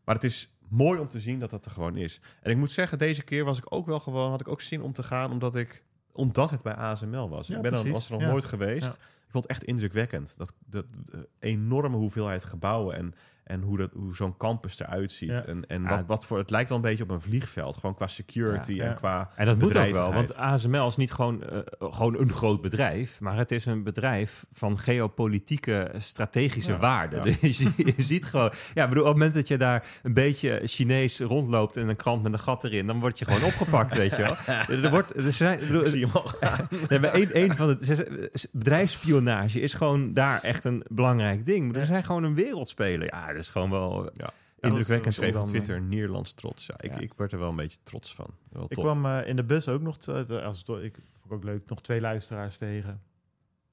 [0.05, 2.21] Maar het is mooi om te zien dat dat er gewoon is.
[2.43, 4.83] En ik moet zeggen, deze keer was ik ook wel gewoon, had ik ook zin
[4.83, 5.84] om te gaan, omdat ik
[6.15, 7.47] omdat het bij ASML was.
[7.47, 8.29] Ja, ik ben dan, was er nog Ja.
[8.29, 8.95] nooit geweest.
[8.95, 10.35] Ik vond het echt indrukwekkend.
[10.39, 15.29] Dat, dat, de enorme hoeveelheid gebouwen en, en hoe, dat, hoe zo'n campus eruit ziet.
[15.31, 15.45] Ja.
[15.45, 15.89] En, en Ja.
[15.89, 17.77] wat, wat voor, het lijkt wel een beetje op een vliegveld.
[17.77, 18.95] Gewoon qua security Ja, en ja.
[18.95, 22.61] qua En dat moet ook wel, want ASML is niet gewoon, eh, gewoon een groot
[22.63, 27.17] bedrijf, maar het is een bedrijf van geopolitieke strategische Ja, waarde.
[27.17, 27.23] ja.
[27.41, 30.15] Dus je, je ziet gewoon, ja, ik bedoel, op het moment dat je daar een
[30.15, 33.97] beetje Chinees rondloopt en een krant met een gat erin, dan word je gewoon opgepakt,
[33.97, 34.37] weet je wel.
[34.85, 36.69] Er wordt, er zijn, bedoel, Ik zie hem al gaan.
[36.89, 41.73] Nee, maar een, een van de bedrijfsspionage is gewoon daar echt een belangrijk ding.
[41.73, 43.05] Maar er zijn gewoon een wereldspeler.
[43.15, 44.31] Ja, dat is gewoon wel Ja.
[44.61, 45.19] indrukwekkend.
[45.19, 46.67] Om op dan, Twitter Nederlands trots.
[46.67, 46.99] Ja, ik, Ja.
[46.99, 48.27] ik werd er wel een beetje trots van.
[48.51, 48.85] Wel Ik tof.
[48.85, 51.81] kwam eh, in de bus ook nog, eh, als het, ik vond ook leuk, nog
[51.83, 53.03] twee luisteraars tegen.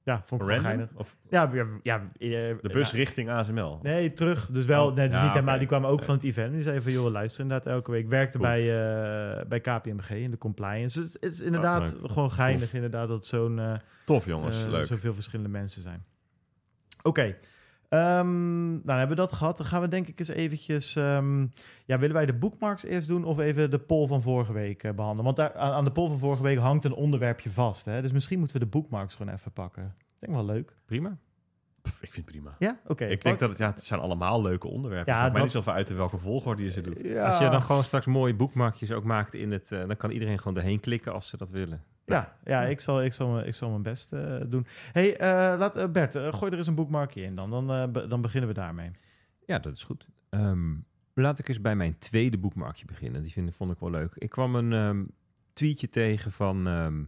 [0.04, 0.72] Ja, vond ik wel Random?
[0.72, 0.90] geinig.
[0.96, 3.78] Of Ja, ja, ja eh, de bus nou, richting ASML?
[3.82, 4.46] Nee, terug.
[4.46, 5.58] Dus wel, Oh, nee, dus ja, niet helemaal.
[5.58, 6.52] Die kwamen ook van het event.
[6.52, 8.02] Die zei van, joh, luister inderdaad elke week.
[8.02, 8.50] Ik werkte Cool.
[8.50, 8.60] bij,
[9.40, 11.00] eh, bij KPMG in de compliance.
[11.00, 12.10] Dus het is inderdaad leuk.
[12.10, 13.58] gewoon geinig inderdaad dat zo'n...
[13.58, 13.66] eh,
[14.04, 14.84] Tof jongens, eh, leuk.
[14.84, 16.04] zoveel verschillende mensen zijn.
[17.02, 17.36] Oké.
[17.92, 19.56] Ehm, nou, dan hebben we dat gehad.
[19.56, 20.96] Dan gaan we denk ik eens eventjes...
[20.96, 21.40] ehm,
[21.84, 24.92] ja, willen wij de bookmarks eerst doen of even de poll van vorige week eh,
[24.92, 25.24] behandelen?
[25.24, 27.84] Want daar, aan aan de poll van vorige week hangt een onderwerpje vast.
[27.84, 28.02] Hè?
[28.02, 29.82] Dus misschien moeten we de bookmarks gewoon even pakken.
[29.98, 30.76] Ik denk wel leuk.
[30.86, 31.18] Prima.
[31.82, 32.56] Pff, ik vind het prima.
[32.58, 32.80] Ja?
[32.86, 33.04] Oké.
[33.04, 35.12] ik denk dat het, ja, het zijn allemaal leuke onderwerpen.
[35.12, 37.00] Ja, Ja, het maakt dat- niet zoveel uit in welke volgorde je ze doet.
[37.02, 39.72] Ja, Als je dan gewoon straks mooie boekmarkjes ook maakt in het...
[39.72, 41.82] eh, dan kan iedereen gewoon erheen klikken als ze dat willen.
[42.04, 44.66] Ja, ja ik, zal, ik, zal, mijn- ik zal mijn best eh, doen.
[44.92, 47.50] hey, eh, laat, eh, Bert, gooi er eens een boekmarkje in dan.
[47.50, 48.90] Dan, be- dan beginnen we daarmee.
[49.46, 50.06] Ja, dat is goed.
[50.30, 50.74] Ehm,
[51.14, 53.22] laat ik eens bij mijn tweede boekmarkje beginnen.
[53.22, 54.12] Die vind, vond ik wel leuk.
[54.14, 55.04] Ik kwam een ehm,
[55.52, 56.66] tweetje tegen van...
[56.66, 57.02] ehm,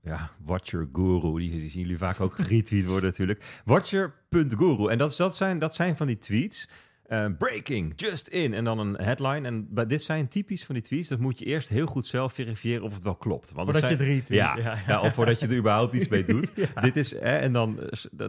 [0.00, 1.38] ja, Watcher Guru.
[1.38, 3.60] Die, zien jullie vaak ook geretweet worden natuurlijk.
[3.64, 4.88] Watcher.guru.
[4.90, 6.68] En dat, dat, zijn, dat zijn van die tweets...
[7.08, 8.54] eh, breaking, just in.
[8.54, 9.46] En dan een headline.
[9.46, 11.08] En bij, dit zijn typisch van die tweets.
[11.08, 13.52] Dat moet je eerst heel goed zelf verifiëren of het wel klopt.
[13.52, 14.38] Want Voordat je het retweet.
[14.38, 16.52] ja, ja, of voordat je er überhaupt iets mee doet.
[16.80, 17.80] Dit is, hè, en dan,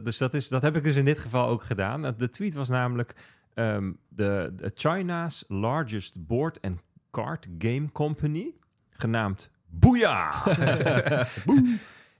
[0.03, 2.15] dus dat, is, dat heb ik dus in dit geval ook gedaan.
[2.17, 3.15] De tweet was namelijk
[3.53, 6.79] ehm, de, de China's largest board and
[7.11, 8.53] card game company,
[8.89, 10.45] genaamd Booyah!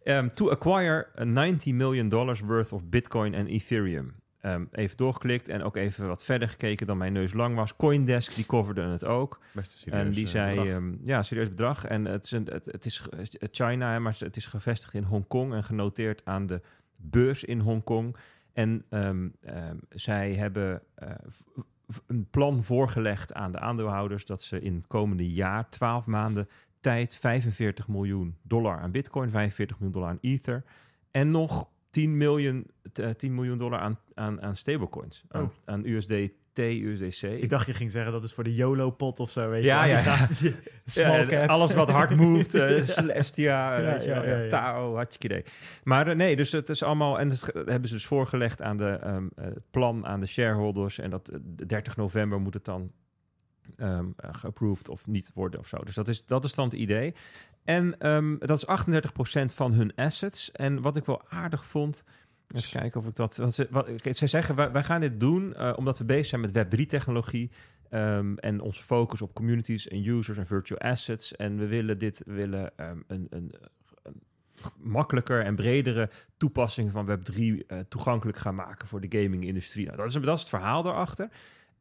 [0.05, 4.13] um, to acquire a 90 million dollars worth of Bitcoin en Ethereum.
[4.47, 7.75] Ehm, even doorgeklikt en ook even wat verder gekeken dan mijn neus lang was.
[7.75, 9.39] Coindesk, die coverde het ook.
[9.51, 11.85] Best serieus, En die eh, zei, ehm, ja, serieus bedrag.
[11.85, 13.07] En het is, een, het, het is
[13.51, 16.61] China, maar het is gevestigd in Hongkong en genoteerd aan de
[16.95, 18.15] beurs in Hongkong.
[18.53, 19.27] En ehm,
[19.89, 21.09] zij hebben eh,
[22.07, 27.15] een plan voorgelegd aan de aandeelhouders dat ze in het komende jaar, 12 maanden tijd,
[27.15, 30.63] 45 miljoen dollar aan Bitcoin, 45 miljoen dollar aan Ether
[31.11, 35.49] en nog 10 miljoen, eh, 10 miljoen dollar aan, aan, aan stablecoins, aan, Oh.
[35.65, 37.21] aan USDT, USDC.
[37.21, 39.49] Ik dacht je ging zeggen dat is voor de YOLO-pot of zo.
[39.49, 39.91] Weet Ja, je.
[39.91, 40.51] ja, ja.
[41.29, 42.85] Ja, alles wat hard moved, eh, Ja.
[42.85, 44.49] Celestia, Ja, je ja.
[44.49, 45.43] Tao, hartstikke idee.
[45.83, 47.19] Maar eh, nee, dus het is allemaal...
[47.19, 50.99] En dat hebben ze dus voorgelegd aan de, ehm, eh, het plan aan de shareholders.
[50.99, 52.91] En dat eh, de 30 november moet het dan
[53.77, 55.77] eh, geapproved of niet worden of zo.
[55.77, 57.13] Dus dat is, dat is dan het idee.
[57.67, 60.51] En ehm, dat is 38% van hun assets.
[60.51, 62.03] En wat ik wel aardig vond...
[62.55, 63.37] Even kijken of ik dat...
[63.37, 66.51] Want ze, wat, ze zeggen, wij, gaan dit doen eh, omdat we bezig zijn met
[66.51, 67.51] Web3-technologie...
[67.89, 71.35] Ehm, en onze focus op communities en users en virtual assets.
[71.35, 73.53] En we willen dit willen ehm, een, een,
[74.77, 79.85] makkelijker en bredere toepassing van Web3 eh, toegankelijk gaan maken voor de gaming-industrie.
[79.85, 81.29] Nou, dat, is, dat is het verhaal daarachter.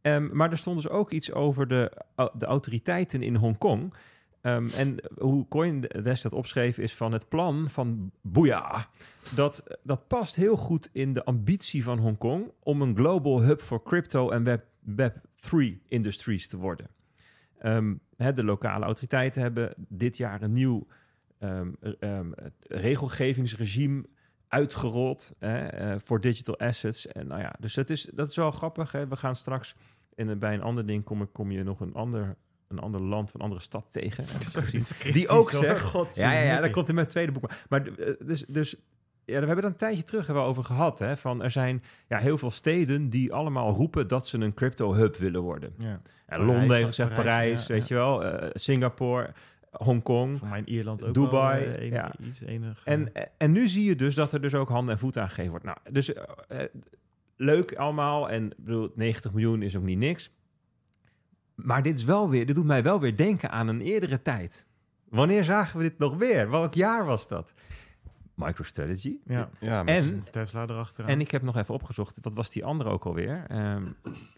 [0.01, 3.95] Ehm, maar er stond dus ook iets over de, au- de autoriteiten in Hongkong.
[4.47, 8.83] Ehm, en hoe Coindesk dat opschreef is van het plan van Booyah.
[9.35, 13.83] Dat, dat past heel goed in de ambitie van Hongkong om een global hub voor
[13.83, 16.89] crypto en Web, Web 3 industries te worden.
[17.59, 20.87] Ehm, de lokale autoriteiten hebben dit jaar een nieuw
[21.39, 22.31] ehm, eh, ehm,
[22.69, 24.05] regelgevingsregime
[24.49, 27.07] uitgerold eh, voor digital assets.
[27.07, 28.93] En nou ja, dus dat is, dat is wel grappig.
[28.93, 29.75] We gaan straks
[30.15, 32.37] een- bij een ander ding kom, kom je nog een ander,
[32.69, 34.25] een ander land, een andere stad tegen.
[35.13, 37.51] Die ook zegt- God, Ja, ja, ja, dat komt in mijn tweede boek.
[37.69, 38.77] Maar eh, dus, dus
[39.25, 40.99] ja, we hebben er een tijdje terug wel over gehad.
[40.99, 44.95] Hè, van er zijn ja, heel veel steden die allemaal roepen dat ze een crypto
[44.95, 45.75] hub willen worden.
[45.79, 45.99] Ja.
[46.39, 47.97] Londen heeft gezegd Parijs, Parijs, ja, weet ja.
[47.97, 48.25] je wel.
[48.25, 49.33] eh, Singapore,
[49.71, 50.39] Hongkong.
[50.39, 52.13] Voor mij in Ierland ook Dubai, wel, eh, ja.
[52.23, 52.81] iets enig.
[52.85, 55.65] En, en nu zie je dus dat er dus ook handen en voeten aangegeven wordt.
[55.65, 56.13] Nou, dus
[57.37, 58.31] leuk allemaal.
[58.31, 60.31] En ik bedoel, 90 miljoen is ook niet niks.
[61.57, 64.67] Maar dit, is wel weer, dit doet mij wel weer denken aan een eerdere tijd.
[65.09, 66.51] Wanneer zagen we dit nog weer?
[66.51, 67.55] Welk jaar was dat?
[68.35, 69.17] MicroStrategy.
[69.25, 69.49] ja.
[69.61, 71.11] Ja, En, Tesla erachteraan.
[71.11, 73.45] en ik heb nog even opgezocht, wat was die andere ook alweer?
[73.49, 73.85] Ehm,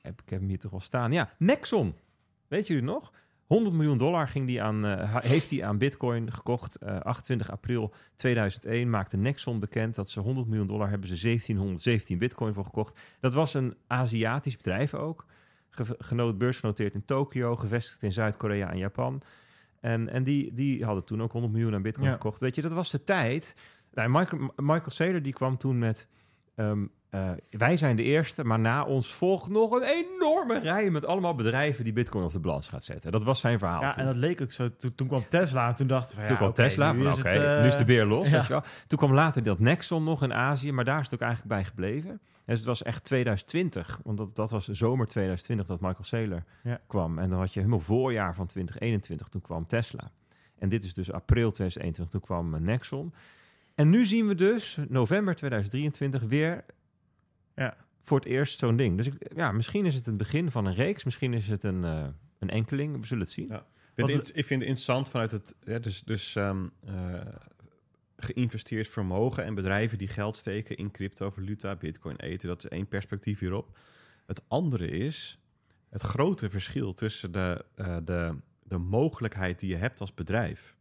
[0.03, 1.13] heb, ik heb hem hier toch wel staan.
[1.13, 1.95] Ja, Nexon.
[2.49, 3.13] Weet jullie nog?
[3.47, 6.77] 100 miljoen dollar ging die aan, eh, heeft hij aan Bitcoin gekocht.
[6.77, 12.19] Eh, 28 april 2001 maakte Nexon bekend dat ze 100 miljoen dollar hebben ze 1717
[12.19, 13.01] Bitcoin voor gekocht.
[13.21, 15.27] Dat was een Aziatisch bedrijf ook.
[15.71, 19.23] Ge- genoot, beursgenoteerd in Tokio, gevestigd in Zuid-Korea en Japan.
[19.81, 22.13] En, en die, die hadden toen ook 100 miljoen aan Bitcoin Ja.
[22.13, 22.41] gekocht.
[22.41, 23.57] Weet je, dat was de tijd.
[23.93, 26.09] Nou, Michael, Michael Saylor die kwam toen met...
[26.55, 31.05] ehm, eh, wij zijn de eerste, maar na ons volgt nog een enorme rij met
[31.05, 33.13] allemaal bedrijven die Bitcoin op de balans gaat zetten.
[33.13, 33.81] Dat was zijn verhaal.
[33.81, 34.01] ja, toen.
[34.01, 34.69] en dat leek ook zo.
[34.77, 37.13] Toen, toen kwam Tesla en toen dachten we van, Toen ja, kwam Tesla, nu van,
[37.13, 38.31] is het, nu is de beer los.
[38.31, 38.63] ja.
[38.87, 41.65] Toen kwam later dat Nexon nog in Azië, maar daar is het ook eigenlijk bij
[41.65, 42.21] gebleven.
[42.49, 46.45] Dus het was echt 2020, want dat, dat was de zomer 2020 dat Michael Saylor
[46.63, 46.81] Ja.
[46.87, 47.19] kwam.
[47.19, 50.11] En dan had je helemaal voorjaar van 2021, toen kwam Tesla.
[50.59, 53.13] En dit is dus april 2021, toen kwam eh, Nexon.
[53.75, 56.65] En nu zien we dus november 2023 weer
[57.57, 57.77] Ja.
[58.01, 58.97] voor het eerst zo'n ding.
[58.97, 61.85] Dus ik, ja, misschien is het het begin van een reeks, misschien is het een,
[61.85, 62.07] eh,
[62.39, 63.01] een enkeling.
[63.01, 63.49] We zullen het zien.
[63.49, 63.67] Ja.
[63.95, 65.55] Ik vind, het, ik vind het interessant vanuit het...
[65.61, 66.95] Ja, dus dus ehm, eh,
[68.21, 72.49] geïnvesteerd vermogen en bedrijven die geld steken in cryptovaluta, bitcoin, eten.
[72.49, 73.79] Dat is één perspectief hierop.
[74.27, 75.39] Het andere is
[75.89, 80.77] het grote verschil tussen de, eh, de, de mogelijkheid die je hebt als bedrijf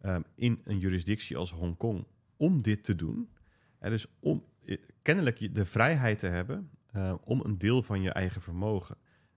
[0.00, 3.30] ehm, in een jurisdictie als Hongkong om dit te doen.
[3.78, 8.10] En dus om eh, kennelijk de vrijheid te hebben eh, om een deel van je
[8.10, 8.96] eigen vermogen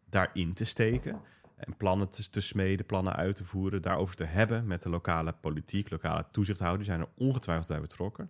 [0.10, 1.22] daarin te steken.
[1.56, 5.90] En plannen te, smeden, plannen uit te voeren, daarover te hebben met de lokale politiek,
[5.90, 8.30] lokale toezichthouders, die zijn er ongetwijfeld bij betrokken.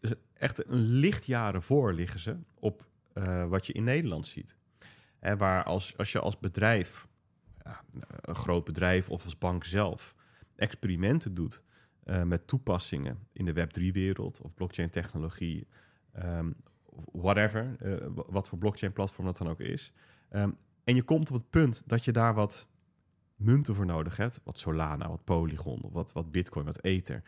[0.00, 4.56] Dus echt een lichtjaren voor liggen ze op eh, wat je in Nederland ziet.
[5.18, 7.08] Hè, waar als, als je als bedrijf,
[7.64, 7.80] ja,
[8.20, 10.14] een groot bedrijf of als bank zelf,
[10.56, 11.62] experimenten doet
[12.04, 15.66] eh, met toepassingen in de Web3-wereld of blockchain-technologie,
[16.12, 16.50] ehm,
[17.12, 19.92] whatever, eh, wat voor blockchain-platform dat dan ook is.
[20.28, 20.50] Ehm,
[20.84, 22.68] en je komt op het punt dat je daar wat
[23.36, 24.40] munten voor nodig hebt.
[24.44, 27.22] Wat Solana, wat Polygon, wat, wat Bitcoin, wat Ether.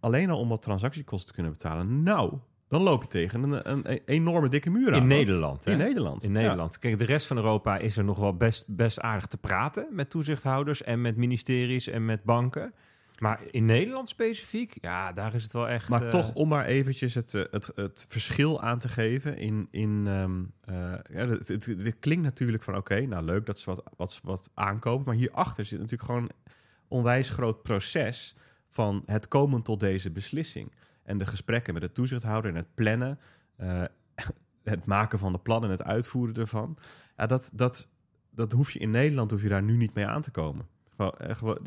[0.00, 2.02] Alleen al om wat transactiekosten te kunnen betalen.
[2.02, 5.00] Nou, dan loop je tegen een, een, een enorme dikke muur aan.
[5.00, 5.06] In.
[5.06, 5.64] Nederland.
[5.64, 5.72] Hè?
[5.72, 6.22] In Nederland.
[6.22, 6.40] In ja.
[6.40, 6.78] Nederland.
[6.78, 10.10] Kijk, de rest van Europa is er nog wel best, best aardig te praten met
[10.10, 12.74] toezichthouders en met ministeries en met banken.
[13.18, 15.88] Maar in Nederland specifiek, ja, daar is het wel echt.
[15.88, 19.68] Maar eh, toch, om maar eventjes het, eh, het, het verschil aan te geven in...
[19.70, 23.70] in ehm, eh, ja, het, het, het klinkt natuurlijk van, oké, nou leuk dat ze
[23.70, 25.06] wat, wat, wat aankopen.
[25.06, 26.52] Maar hierachter zit natuurlijk gewoon een
[26.88, 28.34] onwijs groot proces...
[28.68, 30.72] van het komen tot deze beslissing.
[31.02, 33.18] En de gesprekken met de toezichthouder en het plannen...
[33.56, 33.82] eh,
[34.64, 36.78] het maken van de plannen en het uitvoeren ervan.
[37.16, 37.88] Ja, dat, dat,
[38.30, 40.66] dat hoef je in Nederland hoef je daar nu niet mee aan te komen.
[40.94, 41.58] Gewoon, eh, gewoon,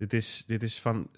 [0.00, 1.08] dit, is, dit is van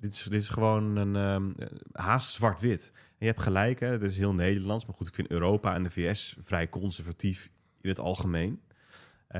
[0.00, 2.92] dit is, dit is gewoon een ehm, haast zwart-wit.
[2.94, 4.86] En je hebt gelijk, hè, het is heel Nederlands.
[4.86, 8.60] Maar goed, ik vind Europa en de VS vrij conservatief in het algemeen.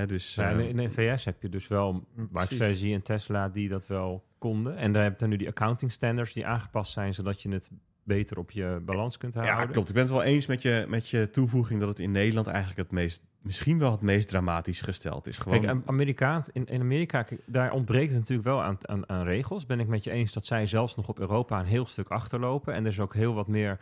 [0.07, 3.69] Dus, Ja, in, ehm, in de VS heb je dus wel MicroStrategy en Tesla die
[3.69, 4.77] dat wel konden.
[4.77, 7.71] En daar heb je nu die accounting standards die aangepast zijn, zodat je het
[8.09, 9.57] beter op je balans kunt houden.
[9.57, 9.89] ja, klopt.
[9.89, 12.79] Ik ben het wel eens met je, met je toevoeging dat het in Nederland eigenlijk
[12.79, 15.39] het meest, misschien wel het meest dramatisch gesteld is.
[15.39, 19.25] Gewoon, Kijk, Am- Amerikaans, in, in Amerika, daar ontbreekt het natuurlijk wel aan, aan, aan
[19.25, 19.67] regels.
[19.67, 22.75] Ben ik met je eens dat zij zelfs nog op Europa een heel stuk achterlopen.
[22.75, 23.79] En er is ook heel wat meer...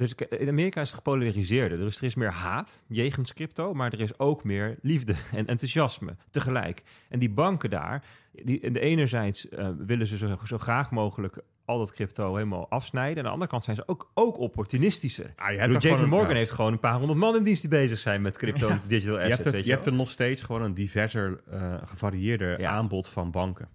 [0.00, 1.78] Dus in Amerika is het gepolariseerder.
[1.78, 6.16] Dus er is meer haat jegens crypto, maar er is ook meer liefde en enthousiasme
[6.30, 6.82] tegelijk.
[7.08, 11.78] En die banken daar, die, de enerzijds eh, willen ze zo, zo graag mogelijk al
[11.78, 13.16] dat crypto helemaal afsnijden.
[13.18, 15.32] Aan de andere kant zijn ze ook, ook opportunistischer.
[15.36, 17.98] Ah, je bedoel, JP Morgan heeft gewoon een paar honderd man in dienst die bezig
[17.98, 19.36] zijn met crypto en digital Je assets.
[19.36, 22.70] hebt, er, weet je je hebt er nog steeds gewoon een diverser, eh, gevarieerder Ja.
[22.70, 23.68] aanbod van banken.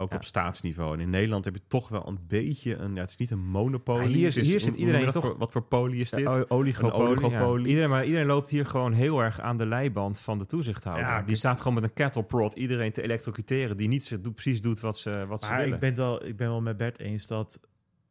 [0.00, 0.16] Ook Ja.
[0.16, 0.94] op staatsniveau.
[0.94, 2.94] En in Nederland heb je toch wel een beetje een...
[2.94, 4.08] Ja, het is niet een monopolie.
[4.08, 6.20] Ja, hier is- het is- hier zit iedereen toch- Voor, wat voor poli is dit?
[6.20, 7.08] Ja, oligopolie.
[7.08, 7.62] Oligopolie.
[7.64, 7.68] ja.
[7.68, 11.04] Iedereen, maar iedereen loopt hier gewoon heel erg aan de leiband van de toezichthouder.
[11.04, 14.34] Ja, die staat gewoon met een kettle prod iedereen te elektrocuteren die niet zo- doet-
[14.34, 15.74] precies doet wat ze, wat ze Maar willen.
[15.74, 17.60] ik ben, wel, ik ben wel met Bert eens dat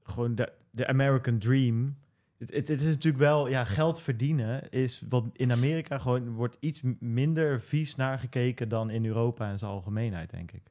[0.03, 1.95] gewoon de, de American Dream.
[2.37, 6.57] Het, het, het is natuurlijk wel, ja, geld verdienen is wat in Amerika gewoon wordt
[6.59, 10.61] iets minder vies naar gekeken dan in Europa in zijn algemeenheid, denk ik.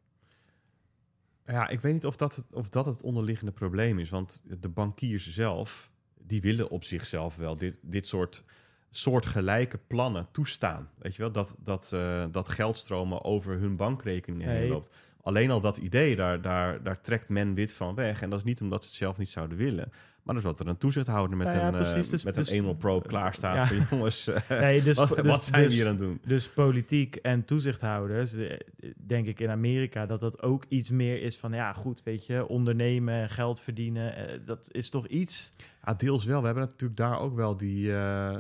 [1.47, 4.11] Ja, ik weet niet of dat, het, of dat het onderliggende probleem is.
[4.11, 8.45] Want de bankiers zelf, die willen op zichzelf wel dit, dit soort
[8.91, 10.91] soortgelijke plannen toestaan.
[10.99, 14.91] Weet je wel, dat, dat, eh, dat geldstromen over hun bankrekening heen loopt.
[15.23, 18.23] Alleen al dat idee, daar, daar, daar trekt men wit van weg.
[18.23, 19.93] En dat is niet omdat ze het zelf niet zouden willen.
[20.27, 22.05] Maar dan is wat er een toezichthouder met Nou ja, een, precies.
[22.05, 23.57] eh, Dus- met dus- een anal probe klaarstaat.
[23.57, 23.67] Ja.
[23.67, 26.21] Van, jongens, eh, Nee, dus, wat, dus- wat zijn dus- we hier aan het doen?
[26.25, 28.59] Dus politiek en toezichthouders, eh,
[29.07, 32.49] denk ik in Amerika, dat dat ook iets meer is van, ja goed, weet je,
[32.49, 35.51] ondernemen en geld verdienen, eh, dat is toch iets...
[35.85, 36.41] Ja, deels wel.
[36.41, 38.35] We hebben natuurlijk daar ook wel die, eh,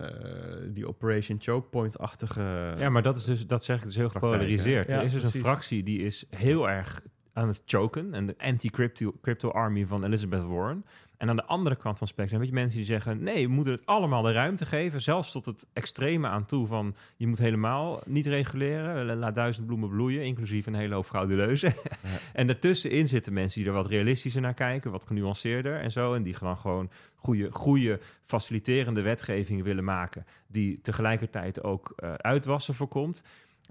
[0.72, 2.74] die Operation Choke Point-achtige...
[2.78, 4.90] ja, maar dat is dus, dat zeg ik dus heel gepolariseerd.
[4.90, 7.00] er is dus een fractie die is heel erg
[7.32, 8.14] aan het choken.
[8.14, 10.84] En de anti-crypto crypto army van Elizabeth Warren.
[11.16, 13.22] En aan de andere kant van het spectrum heb je mensen die zeggen...
[13.22, 15.02] nee, we moeten het allemaal de ruimte geven.
[15.02, 16.94] Zelfs tot het extreme aan toe van...
[17.16, 19.06] je moet helemaal niet reguleren.
[19.06, 21.74] La- Laat duizend bloemen bloeien, inclusief een hele hoop frauduleuzen.
[22.32, 24.90] en daartussenin zitten mensen die er wat realistischer naar kijken...
[24.90, 26.14] wat genuanceerder en zo.
[26.14, 30.24] En die dan gewoon goede, goede faciliterende wetgeving willen maken...
[30.46, 33.22] die tegelijkertijd ook eh, uitwassen voorkomt.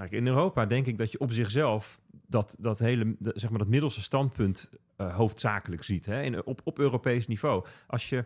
[0.09, 4.01] In Europa denk ik dat je op zichzelf dat, dat hele, zeg maar dat middelste
[4.01, 6.05] standpunt eh, hoofdzakelijk ziet.
[6.05, 6.21] Hè?
[6.21, 7.65] In, op, op Europees niveau.
[7.87, 8.25] Als je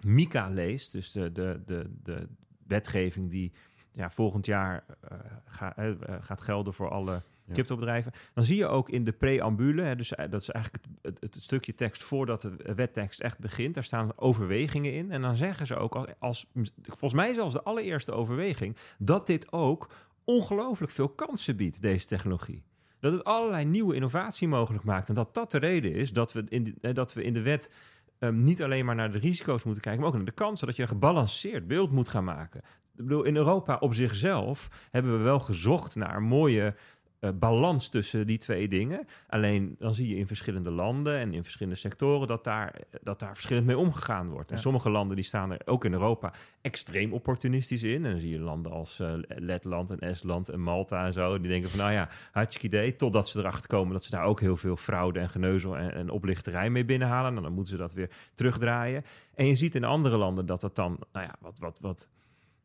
[0.00, 2.28] MICA leest, dus de, de, de, de
[2.66, 3.52] wetgeving die
[3.92, 7.54] ja, volgend jaar eh, ga- eh, gaat gelden voor alle Ja.
[7.54, 11.34] cryptobedrijven, dan zie je ook in de preambule, hè, dus dat is eigenlijk het, het,
[11.34, 13.74] het stukje tekst voordat de wettekst echt begint.
[13.74, 15.10] Daar staan overwegingen in.
[15.10, 16.46] En dan zeggen ze ook, als, als
[16.82, 19.90] volgens mij zelfs de allereerste overweging, dat dit ook
[20.24, 22.62] ongelooflijk veel kansen biedt, deze technologie.
[23.00, 25.08] Dat het allerlei nieuwe innovatie mogelijk maakt.
[25.08, 27.42] En dat dat de reden is dat we in de, eh, dat we in de
[27.42, 27.72] wet
[28.18, 30.66] ehm, niet alleen maar naar de risico's moeten kijken, maar ook naar de kansen.
[30.66, 32.60] Dat je een gebalanceerd beeld moet gaan maken.
[32.96, 36.74] Ik bedoel, in Europa op zichzelf hebben we wel gezocht naar mooie
[37.20, 39.06] eh, balans tussen die twee dingen.
[39.26, 43.34] Alleen dan zie je in verschillende landen en in verschillende sectoren dat daar, dat daar
[43.34, 44.50] verschillend mee omgegaan wordt.
[44.50, 48.04] En sommige landen die staan er ook in Europa extreem opportunistisch in.
[48.04, 51.38] En dan zie je landen als eh, Letland en Estland en Malta en zo.
[51.40, 52.96] Die denken van nou ja, hartstikke idee.
[52.96, 56.10] Totdat ze erachter komen dat ze daar ook heel veel fraude en geneuzel en, en
[56.10, 57.36] oplichterij mee binnenhalen.
[57.36, 59.04] En dan moeten ze dat weer terugdraaien.
[59.34, 62.08] En je ziet in andere landen dat dat dan nou ja, wat, wat, wat,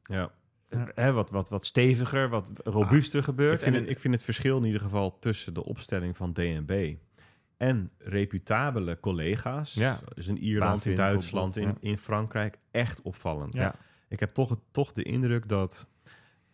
[0.04, 0.32] Ja.
[0.74, 0.92] Ja.
[0.96, 3.54] hè, wat, wat, wat steviger, wat robuuster gebeurt.
[3.54, 6.34] Ik vind, En- het, ik vind het verschil in ieder geval tussen de opstelling van
[6.34, 6.96] DNB
[7.58, 10.00] en reputabele collega's, Ja.
[10.16, 13.56] dus in Ierland, in Duitsland, in, in Frankrijk, echt opvallend.
[13.56, 13.76] Ja.
[14.08, 15.88] Ik heb toch, toch de indruk dat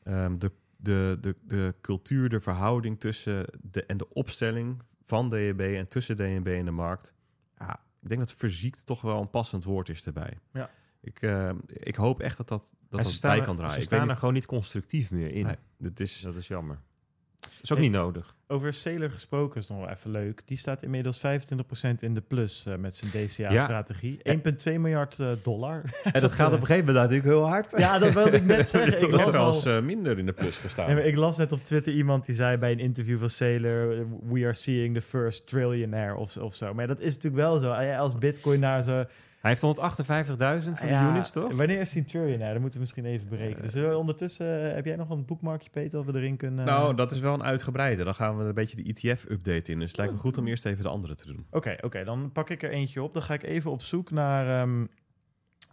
[0.03, 5.73] ehm, de, de, de, de cultuur, de verhouding tussen de, en de opstelling van DNB
[5.77, 7.13] en tussen DNB en de markt,
[7.57, 10.37] ja, ik denk dat verziekt toch wel een passend woord is erbij.
[10.53, 10.69] Ja.
[11.01, 13.75] Ik, ehm, ik hoop echt dat dat, dat, dat bij kan draaien.
[13.75, 15.45] Ze staan er gewoon niet constructief meer in.
[15.45, 16.79] nee, dit is, Dat is jammer.
[17.39, 18.35] Dat is ook niet nodig.
[18.47, 20.41] Over Sailor gesproken is nog wel even leuk.
[20.45, 21.21] Die staat inmiddels 25%
[21.99, 24.19] in de plus eh, met zijn DCA-strategie.
[24.27, 25.81] 1,2 miljard eh, dollar.
[26.03, 27.73] En dat gaat op een gegeven moment natuurlijk heel hard.
[27.77, 29.01] ja, dat wilde ik net zeggen.
[29.01, 30.95] Ik las, er al, eh, minder in de plus gestaan.
[30.95, 33.97] Nee, ik las net op Twitter iemand die zei bij een interview van Sailor...
[33.99, 36.73] eh, we are seeing the first trillionaire of, of zo.
[36.73, 37.71] Maar dat is natuurlijk wel zo.
[37.71, 39.05] Eh, Als bitcoin naar zo...
[39.39, 41.53] Hij heeft 158.000 voor Ja, de units, toch?
[41.53, 42.53] Wanneer is die trillionaire?
[42.53, 43.61] Dat moeten we misschien even berekenen.
[43.61, 46.65] Dus eh, ondertussen, eh, heb jij nog een boekmarkje, Peter, of we erin kunnen...
[46.65, 48.03] Nou, dat is wel een uitgebreide.
[48.03, 49.79] Dan gaan we een beetje de ETF-update in.
[49.79, 51.45] Dus het lijkt me goed om eerst even de andere te doen.
[51.51, 53.13] Oké, oké, dan pak ik er eentje op.
[53.13, 54.85] Dan ga ik even op zoek naar ehm,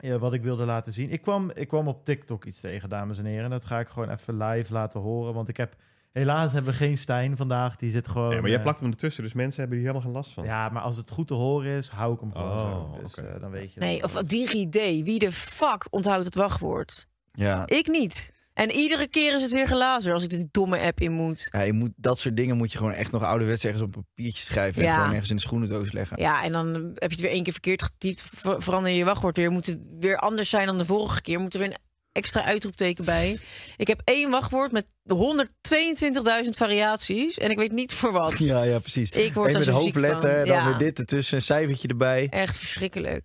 [0.00, 1.10] ja, wat ik wilde laten zien.
[1.10, 3.50] Ik kwam, ik kwam op TikTok iets tegen, dames en heren.
[3.50, 5.34] Dat ga ik gewoon even live laten horen.
[5.34, 5.76] Want ik heb...
[6.18, 7.76] Helaas hebben we geen Stijn vandaag.
[7.76, 8.28] Die zit gewoon...
[8.28, 10.44] Nee, maar jij eh, plakt hem ertussen, dus mensen hebben hier helemaal geen last van.
[10.44, 13.00] Ja, maar als het goed te horen is, hou ik hem gewoon Oh, zo.
[13.02, 13.80] Dus eh, dan weet je...
[13.80, 14.74] Nee, of DigiD.
[15.04, 17.06] Wie de fuck onthoudt het wachtwoord?
[17.32, 17.66] Ja.
[17.66, 18.32] Ik niet.
[18.52, 21.48] En iedere keer is het weer gelazer als ik die domme app in moet.
[21.52, 24.04] Ja, je moet, dat soort dingen moet je gewoon echt nog ouderwets ergens op een
[24.14, 24.82] papiertje schrijven.
[24.82, 24.94] En Ja.
[24.96, 26.20] gewoon ergens in de schoenendoos leggen.
[26.20, 28.22] Ja, en dan heb je het weer één keer verkeerd getypt.
[28.34, 29.50] ver- Verander je je wachtwoord weer.
[29.50, 31.40] Moet het weer anders zijn dan de vorige keer.
[31.40, 31.76] Moet er weer een
[32.16, 33.38] extra uitroepteken bij.
[33.76, 37.38] Ik heb één wachtwoord met 122.000 variaties.
[37.38, 38.38] En ik weet niet voor wat.
[38.46, 39.10] Ja, ja, precies.
[39.10, 40.64] Ik word zo ziek hoofdletter, dan Ja.
[40.68, 42.26] weer dit ertussen, een cijfertje erbij.
[42.30, 43.24] Echt verschrikkelijk.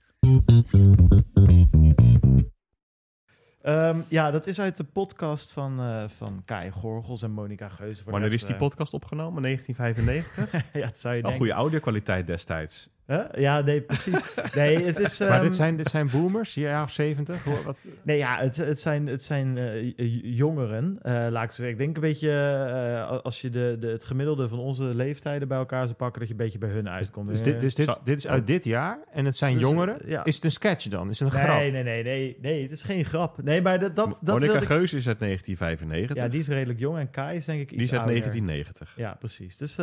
[3.62, 7.96] Ehm, ja, dat is uit de podcast van, eh van Kai Gorgels en Monica Geuze.
[7.96, 9.42] Voor de Wanneer is die eh, podcast opgenomen?
[9.48, 10.74] 1995?
[10.74, 11.38] ja, dat zou je Al denken.
[11.48, 12.88] goede audiokwaliteit destijds.
[13.12, 13.24] Huh?
[13.44, 14.22] Ja, nee, precies.
[14.56, 15.20] Nee, het is...
[15.20, 17.44] Maar ehm, dit zijn, dit zijn boomers, ja, of 70?
[17.44, 17.86] Hoor, wat?
[18.04, 19.94] Nee, ja, het, het zijn, het zijn eh,
[20.38, 20.98] jongeren.
[21.02, 21.70] eh, laat ik zeggen.
[21.70, 25.58] Ik denk een beetje, eh, als je de, de, het gemiddelde van onze leeftijden bij
[25.58, 27.28] elkaar zou pakken, dat je een beetje bij hun uitkomt.
[27.28, 29.98] Dus, dit, dus dit, Zo- dit is uit dit jaar en het zijn Dus, jongeren.
[30.06, 30.24] ja.
[30.26, 31.10] Is het een sketch dan?
[31.10, 31.60] Is het een nee, grap?
[31.60, 33.44] nee, nee, nee, nee, het is geen grap.
[33.44, 36.16] Nee, maar dat, dat, dat Monica ik- Geus is uit 1995.
[36.18, 38.20] Ja, die is redelijk jong en Kai is denk ik iets die is uit ouder.
[38.22, 38.94] 1990.
[38.98, 39.58] Ja, precies.
[39.58, 39.80] Dus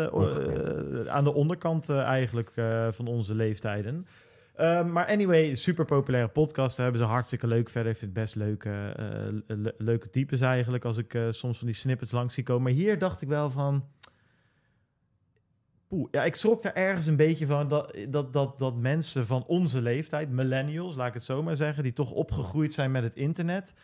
[1.08, 4.06] aan de onderkant eh, eigenlijk eh, van onze leeftijden.
[4.54, 6.76] Ehm, maar anyway, super populaire podcast.
[6.76, 7.92] Daar hebben ze hartstikke leuk verder.
[7.92, 10.84] Ik vind het best leuke, eh, le- leuke types eigenlijk.
[10.84, 12.62] Als ik eh, soms van die snippets langs zie komen.
[12.62, 13.84] Maar hier dacht ik wel van...
[15.88, 19.44] Poeh, ja, ik schrok daar ergens een beetje van dat, dat, dat, dat mensen van
[19.46, 23.14] onze leeftijd, millennials, laat ik het zo maar zeggen, die toch opgegroeid zijn met het
[23.14, 23.74] internet,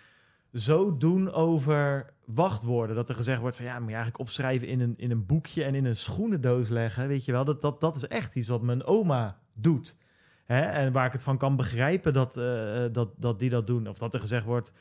[0.55, 2.97] zo doen over wachtwoorden.
[2.97, 5.65] Dat er gezegd wordt van ja, moet je eigenlijk opschrijven in een, in een boekje
[5.65, 7.09] en in een schoenendoos leggen.
[7.09, 9.97] Weet je wel, dat, dat, dat is echt iets wat mijn oma doet.
[10.45, 10.61] Hè?
[10.61, 13.89] En waar ik het van kan begrijpen dat, eh, dat, dat die dat doen.
[13.89, 14.73] Of dat er gezegd wordt,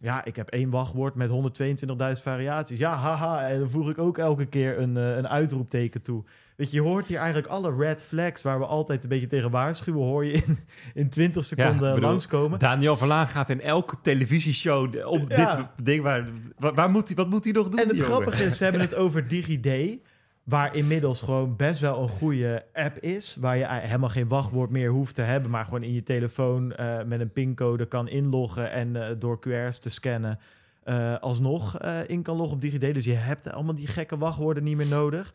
[0.00, 2.78] ja, ik heb één wachtwoord met 122.000 variaties.
[2.78, 6.24] Ja, haha, en dan voeg ik ook elke keer een, eh, een uitroepteken toe.
[6.60, 9.50] Weet je, je hoort hier eigenlijk alle red flags waar we altijd een beetje tegen
[9.50, 10.58] waarschuwen, hoor je in,
[10.94, 12.58] in 20 seconden ik bedoel, langskomen.
[12.58, 15.56] Daniel Verlaan gaat in elke televisieshow op Ja.
[15.56, 17.80] dit ding waar, waar, moet hij, wat moet hij nog doen?
[17.80, 20.00] En het grappige is, ze hebben het over DigiD.
[20.44, 23.36] Waar inmiddels gewoon best wel een goede app is.
[23.40, 25.50] Waar je helemaal geen wachtwoord meer hoeft te hebben.
[25.50, 28.70] Maar gewoon in je telefoon eh, met een pincode kan inloggen.
[28.70, 30.38] En eh, door QR's te scannen
[30.82, 32.94] eh, alsnog in kan loggen op DigiD.
[32.94, 35.32] Dus je hebt allemaal die gekke wachtwoorden niet meer nodig.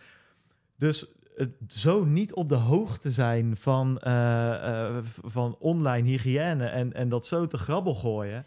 [0.78, 1.06] Dus
[1.36, 6.66] het zo niet op de hoogte zijn van, eh, eh, van online hygiëne.
[6.66, 8.44] En, en dat zo te grabbel gooien.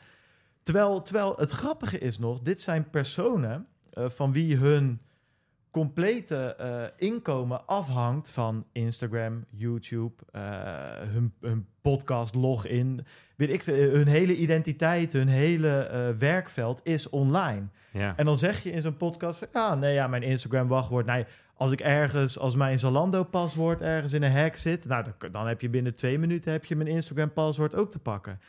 [0.63, 5.01] Terwijl, terwijl het grappige is nog, dit zijn personen eh, van wie hun
[5.71, 6.57] complete
[6.97, 10.15] inkomen afhangt van Instagram, YouTube,
[11.09, 13.07] hun, hun podcast login.
[13.37, 17.67] Weet ik, hun hele identiteit, hun hele werkveld is online.
[17.93, 18.17] Ja.
[18.17, 21.07] En dan zeg je in zo'n podcast: van, ja, nee, ja, mijn Instagram wachtwoord.
[21.07, 21.27] Nee,
[21.59, 25.61] als ik ergens, als mijn Zalando paswoord ergens in een hack zit, nou, dan, heb
[25.61, 28.41] je binnen twee minuten heb je mijn Instagram paswoord ook te pakken.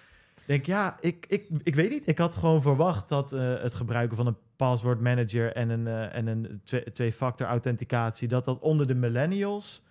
[0.46, 2.08] Denk ja, ik, ik, ik weet niet.
[2.08, 6.16] Ik had gewoon verwacht dat eh, het gebruiken van een password manager en een, eh,
[6.16, 9.82] en een twee- twee-factor authenticatie, dat dat onder de millennials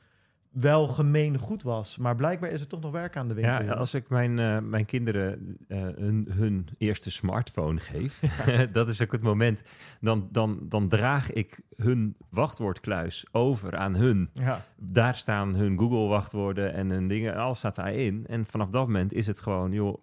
[0.61, 1.99] wel gemeen goed was.
[1.99, 3.63] Maar blijkbaar is er toch nog werk aan de winkel.
[3.63, 8.21] Ja, als ik mijn, eh, mijn kinderen eh, hun, hun eerste smartphone geef,
[8.73, 9.63] dat is ook het moment,
[10.01, 14.31] dan, dan, dan draag ik hun wachtwoordkluis over aan hun.
[14.33, 14.65] ja.
[14.77, 18.27] Daar staan hun Google-wachtwoorden en hun dingen, alles staat daarin.
[18.27, 19.99] En vanaf dat moment is het gewoon, joh,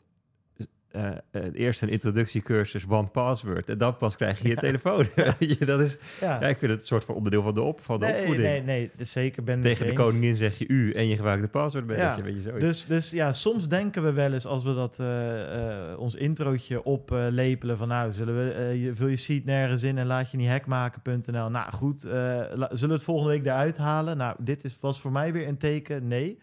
[0.96, 3.70] eh, eh, eerst een introductiecursus, one password.
[3.70, 5.06] En dan pas krijg je je telefoon.
[5.66, 6.41] Dat is, Ja.
[6.41, 8.48] ja, ik vind het een soort van onderdeel van de, op, van de nee, opvoeding.
[8.48, 10.02] nee, nee, dus zeker ben Tegen de eens.
[10.02, 12.18] koningin zeg je u en je gebruikt de passwordmanager.
[12.18, 12.58] Ja, weet je, zo.
[12.58, 17.78] Dus, dus ja, soms denken we wel eens als we dat eh, ons introotje oplepelen
[17.78, 21.50] van nou, zullen we, je, vul je sheet nergens in en laat je niet hackmaken.nl.
[21.50, 24.18] Nou goed, zullen we het volgende week eruit halen?
[24.18, 26.39] Nou, dit is, was voor mij weer een teken, nee.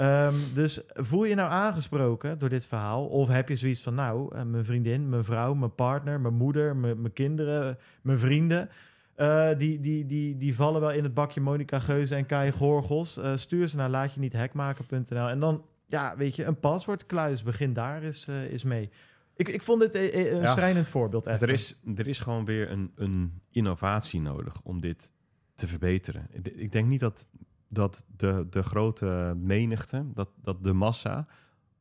[0.00, 3.06] Ehm, dus voel je nou aangesproken door dit verhaal?
[3.06, 6.76] Of heb je zoiets van, nou, eh, mijn vriendin, mijn vrouw, mijn partner, mijn moeder,
[6.76, 8.68] mijn, kinderen, mijn vrienden...
[9.14, 13.16] eh, die, die, die, die vallen wel in het bakje Monica Geuze en Kai Gorgels.
[13.16, 15.28] Eh, stuur ze naar laatje-niet-hackmaken.nl.
[15.28, 17.42] En dan, ja, weet je, een paswoordkluis.
[17.42, 18.90] Begin daar eens, eh, eens mee.
[19.36, 20.52] Ik, ik vond dit eh, eh, een Ja.
[20.52, 21.26] schrijnend voorbeeld.
[21.26, 21.40] Even.
[21.48, 25.12] Er is, er is gewoon weer een, een innovatie nodig om dit
[25.54, 26.26] te verbeteren.
[26.42, 27.28] Ik denk niet dat,
[27.72, 31.26] dat de, de grote menigte, dat, dat de massa,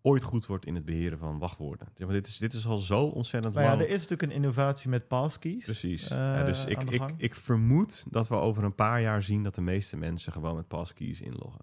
[0.02, 1.88] ooit goed wordt in het beheren van wachtwoorden.
[1.96, 3.84] Ja, maar dit, is, dit is al zo ontzettend Nou ja, lang.
[3.84, 5.64] er is natuurlijk een innovatie met passkeys.
[5.66, 6.10] Precies.
[6.10, 9.56] eh, ja, dus ik, ik, ik vermoed dat we over een paar jaar zien dat
[9.56, 11.62] de meeste mensen gewoon met passkeys inloggen.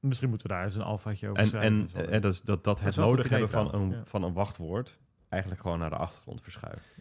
[0.00, 1.80] Misschien moeten we daar eens een alfaatje over En, schrijven.
[1.80, 1.98] en Zo.
[1.98, 4.02] eh, dat, dat, dat het nodig hebben van een, ja.
[4.04, 4.98] van een wachtwoord
[5.28, 6.96] eigenlijk gewoon naar de achtergrond verschuift.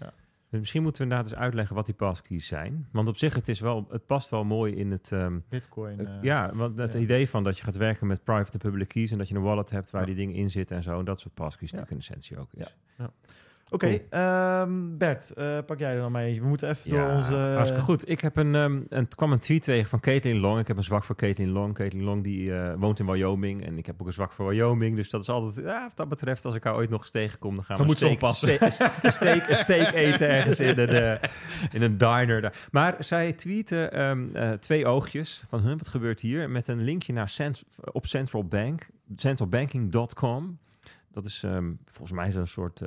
[0.60, 2.88] Misschien moeten we inderdaad eens uitleggen wat die passkeys zijn.
[2.92, 5.12] Want op zich, het, is wel, het past wel mooi in het...
[5.12, 6.00] ehm, Bitcoin.
[6.00, 7.00] eh, eh, ja, want het ja.
[7.00, 9.12] idee van dat je gaat werken met private en public keys...
[9.12, 10.08] en dat je een wallet hebt waar Ja.
[10.08, 11.00] die dingen in zitten en zo.
[11.00, 11.78] En dat soort passkeys Ja.
[11.78, 12.76] natuurlijk in essentie ook is.
[13.76, 16.42] Oké, ehm, Bert, eh, pak jij er dan mee.
[16.42, 17.34] We moeten even door onze...
[17.34, 18.10] hartstikke goed.
[18.10, 20.60] Ik heb een, ehm, een, het kwam een tweet tegen van Caitlin Long.
[20.60, 21.74] Ik heb een zwak voor Caitlin Long.
[21.74, 23.66] Caitlin Long die eh, woont in Wyoming.
[23.66, 24.96] En ik heb ook een zwak voor Wyoming.
[24.96, 27.56] Dus dat is altijd, ja, wat dat betreft, als ik haar ooit nog eens tegenkom...
[27.56, 28.72] dan gaan we een steak,
[29.12, 31.20] steak, een steak eten ergens in een,
[31.72, 32.42] in een diner.
[32.42, 32.68] Daar.
[32.72, 36.50] Maar zij tweette ehm, eh, twee oogjes van, huh, wat gebeurt hier?
[36.50, 40.58] Met een linkje naar cent, op Central Bank, centralbanking.com.
[41.12, 42.82] Dat is ehm, volgens mij zo'n soort...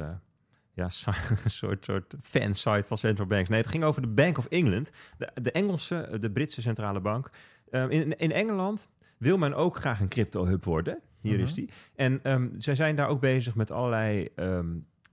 [0.78, 1.14] eh, ja,
[1.44, 3.48] een soort, soort fansite van central banks.
[3.48, 4.90] Nee, het ging over de Bank of England.
[5.18, 7.30] De, de Engelse, de Britse centrale bank.
[7.70, 10.98] Ehm, in, in Engeland wil men ook graag een crypto-hub worden.
[11.20, 11.42] Hier Mhm.
[11.42, 11.70] is die.
[11.96, 14.66] En ehm, zij zijn daar ook bezig met allerlei ehm,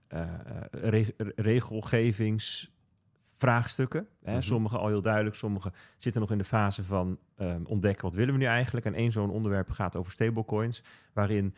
[0.08, 0.22] eh,
[0.70, 4.06] re- regelgevingsvraagstukken.
[4.22, 4.32] Hè.
[4.32, 4.40] Mhm.
[4.42, 7.18] Sommige al heel duidelijk, sommige zitten nog in de fase van
[7.64, 8.86] ontdekken wat willen we nu eigenlijk.
[8.86, 11.54] En één zo'n onderwerp gaat over stablecoins, waarin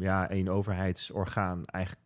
[0.00, 2.04] ja, een overheidsorgaan eigenlijk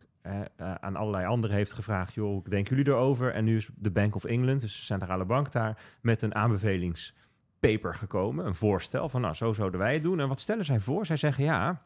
[0.55, 3.33] aan allerlei anderen heeft gevraagd, joh, denken jullie erover?
[3.33, 7.95] En nu is de Bank of England, dus de centrale bank daar, met een aanbevelingspaper
[7.95, 10.19] gekomen, een voorstel van, nou, zo zouden wij het doen.
[10.19, 11.05] En wat stellen zij voor?
[11.05, 11.81] Zij zeggen, ja,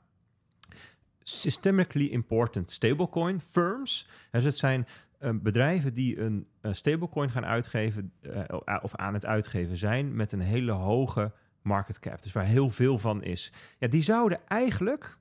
[1.23, 4.09] systemically important stablecoin firms.
[4.31, 4.88] Dus het zijn
[5.19, 10.31] eh, bedrijven die een eh, stablecoin gaan uitgeven eh, of aan het uitgeven zijn met
[10.31, 11.31] een hele hoge
[11.61, 12.21] market cap.
[12.21, 13.53] Dus waar heel veel van is.
[13.77, 15.17] Ja, die zouden eigenlijk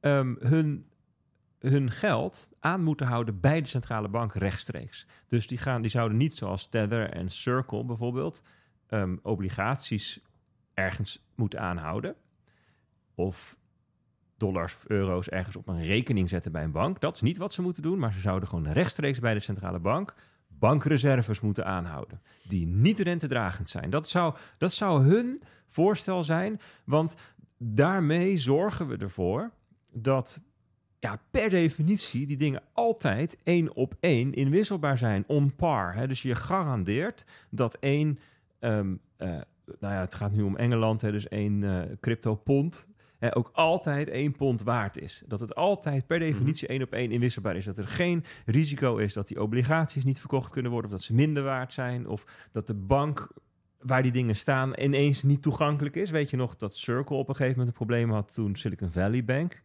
[0.00, 0.86] ehm, hun,
[1.58, 5.06] hun geld aan moeten houden bij de centrale bank rechtstreeks.
[5.26, 8.42] Dus die, gaan, die zouden niet zoals Tether en Circle bijvoorbeeld
[8.86, 10.20] ehm, obligaties
[10.74, 12.14] ergens moeten aanhouden.
[13.14, 13.56] Of
[14.36, 17.00] dollars of euro's ergens op een rekening zetten bij een bank.
[17.00, 19.78] Dat is niet wat ze moeten doen, maar ze zouden gewoon rechtstreeks bij de centrale
[19.78, 20.14] bank
[20.58, 22.20] bankreserves moeten aanhouden.
[22.42, 23.90] Die niet rentedragend zijn.
[23.90, 27.16] Dat zou, dat zou hun voorstel zijn, want
[27.58, 29.50] daarmee zorgen we ervoor
[29.92, 30.42] dat
[31.00, 35.94] ja, per definitie die dingen altijd één op één inwisselbaar zijn, on par.
[35.94, 36.06] Hè?
[36.06, 38.18] Dus je garandeert dat één,
[38.58, 39.28] ehm, eh,
[39.80, 42.86] nou ja, het gaat nu om Engeland, hè, dus één eh, crypto pond,
[43.18, 45.22] hè, ook altijd één pond waard is.
[45.26, 47.64] Dat het altijd per definitie één op één inwisselbaar is.
[47.64, 51.14] Dat er geen risico is dat die obligaties niet verkocht kunnen worden, of dat ze
[51.14, 53.32] minder waard zijn, of dat de bank
[53.78, 56.10] waar die dingen staan ineens niet toegankelijk is.
[56.10, 59.24] Weet je nog dat Circle op een gegeven moment een probleem had toen Silicon Valley
[59.24, 59.62] Bank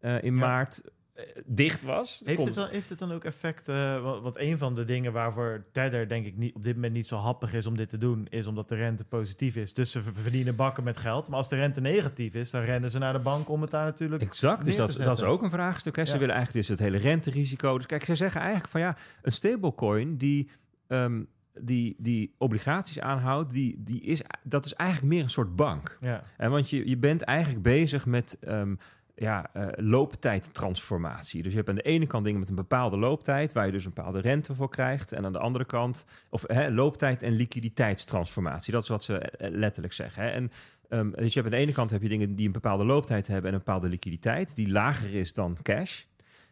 [0.00, 0.40] eh, in Ja.
[0.40, 0.80] maart
[1.14, 2.22] eh, dicht was.
[2.24, 3.68] Heeft het, dan, heeft het dan ook effect?
[3.68, 6.92] eh, wa- want een van de dingen waarvoor Tether denk ik niet, op dit moment
[6.92, 9.74] niet zo happig is om dit te doen, is omdat de rente positief is.
[9.74, 11.28] Dus ze ver- verdienen bakken met geld.
[11.28, 13.84] Maar als de rente negatief is, dan rennen ze naar de bank om het daar
[13.84, 14.22] natuurlijk.
[14.22, 15.96] Exact, dus dat, dat is ook een vraagstuk.
[15.96, 16.04] Hè.
[16.04, 16.18] Ze Ja.
[16.18, 17.76] willen eigenlijk dus het hele renterisico.
[17.76, 20.50] Dus kijk, ze zeggen eigenlijk van ja, een stablecoin die,
[20.86, 21.22] ehm,
[21.60, 25.98] die, die obligaties aanhoudt, die, die is, dat is eigenlijk meer een soort bank.
[26.00, 28.74] Ja, En want je, je bent eigenlijk bezig met ehm,
[29.20, 31.42] ja, eh, looptijdtransformatie.
[31.42, 33.84] Dus je hebt aan de ene kant dingen met een bepaalde looptijd, waar je dus
[33.84, 35.12] een bepaalde rente voor krijgt.
[35.12, 38.72] En aan de andere kant, of hè, looptijd en liquiditeitstransformatie.
[38.72, 40.22] Dat is wat ze eh, letterlijk zeggen.
[40.22, 40.28] Hè.
[40.28, 40.50] En
[40.88, 43.26] ehm, dus je hebt aan de ene kant heb je dingen die een bepaalde looptijd
[43.26, 46.02] hebben en een bepaalde liquiditeit, die lager is dan cash.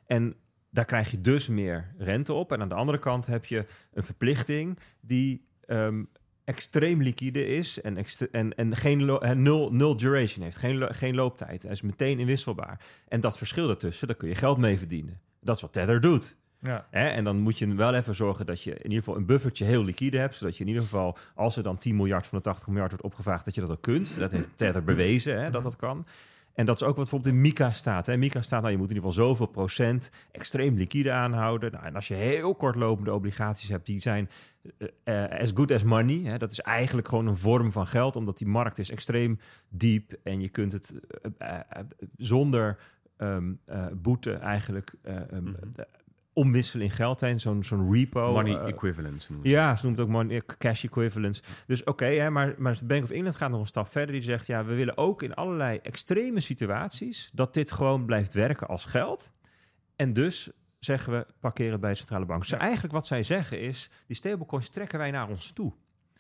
[0.07, 0.35] En
[0.71, 2.53] daar krijg je dus meer rente op.
[2.53, 6.05] En aan de andere kant heb je een verplichting die ehm,
[6.49, 9.05] extreem liquide is en, en, en geen
[9.42, 11.62] nul, nul duration heeft, geen, geen looptijd.
[11.62, 12.80] Hij is meteen inwisselbaar.
[13.09, 15.20] En dat verschil daartussen, daar kun je geld mee verdienen.
[15.40, 16.36] Dat is wat Tether doet.
[16.61, 16.86] ja.
[16.90, 17.09] Hè?
[17.09, 19.84] En dan moet je wel even zorgen dat je in ieder geval een buffertje heel
[19.84, 20.36] liquide hebt.
[20.36, 23.05] Zodat je in ieder geval, als er dan 10 miljard van de 80 miljard wordt
[23.05, 24.11] opgevraagd, dat je dat ook kunt.
[24.18, 26.07] Dat heeft Tether bewezen, hè, dat dat kan.
[26.55, 28.07] En dat is ook wat bijvoorbeeld in Mika staat.
[28.07, 28.16] Hè.
[28.16, 31.72] Mika staat, nou, je moet in ieder geval zoveel procent extreem liquide aanhouden.
[31.72, 34.30] Nou, en als je heel kortlopende obligaties hebt, die zijn
[35.05, 36.21] eh, eh, as good as money.
[36.25, 36.37] Hè.
[36.39, 39.39] Dat is eigenlijk gewoon een vorm van geld, omdat die markt is extreem
[39.69, 40.12] diep.
[40.23, 40.95] En je kunt het
[41.39, 41.59] eh,
[42.16, 42.79] zonder
[43.16, 45.55] ehm, eh, boete eigenlijk eh, ehm, Mhm.
[46.33, 47.41] omwisselen in geld heen.
[47.41, 48.33] Zo'n zo'n repo.
[48.33, 51.43] Money equivalence noemen ja, ze noemt het ook money, cash equivalents.
[51.66, 54.12] Dus oké, hè, maar, maar Bank of England gaat nog een stap verder.
[54.12, 57.31] Die zegt, ja, we willen ook in allerlei extreme situaties...
[57.33, 59.33] dat dit gewoon blijft werken als geld.
[59.97, 62.41] En dus zeggen we, parkeren bij de centrale bank.
[62.41, 62.59] Dus Ja.
[62.59, 65.72] eigenlijk wat zij zeggen is, die stablecoins trekken wij naar ons toe.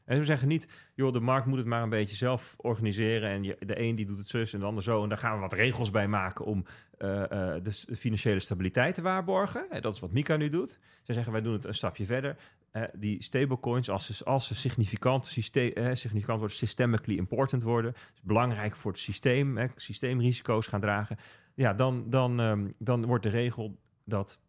[0.08, 3.30] En we zeggen niet, joh, de markt moet het maar een beetje zelf organiseren...
[3.30, 5.02] en de een die doet het zus en de ander zo...
[5.02, 6.64] en daar gaan we wat regels bij maken om
[6.98, 9.66] eh, eh, de financiële stabiliteit te waarborgen.
[9.68, 10.78] Hè, dat is wat Mika nu doet.
[11.02, 12.36] Ze zeggen, wij doen het een stapje verder.
[12.70, 17.92] Eh, die stablecoins, als ze, als ze significant, significant worden, systemically important worden...
[17.94, 21.16] is belangrijk voor het systeem, hè, systeemrisico's gaan dragen...
[21.54, 24.40] ja, dan, dan, ehm, dan wordt de regel dat,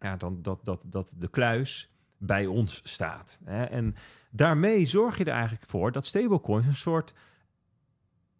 [0.00, 3.40] ja, dan, dat, dat, dat de kluis bij ons staat.
[3.44, 3.64] Hè?
[3.64, 3.94] En
[4.30, 7.12] daarmee zorg je er eigenlijk voor dat stablecoins een soort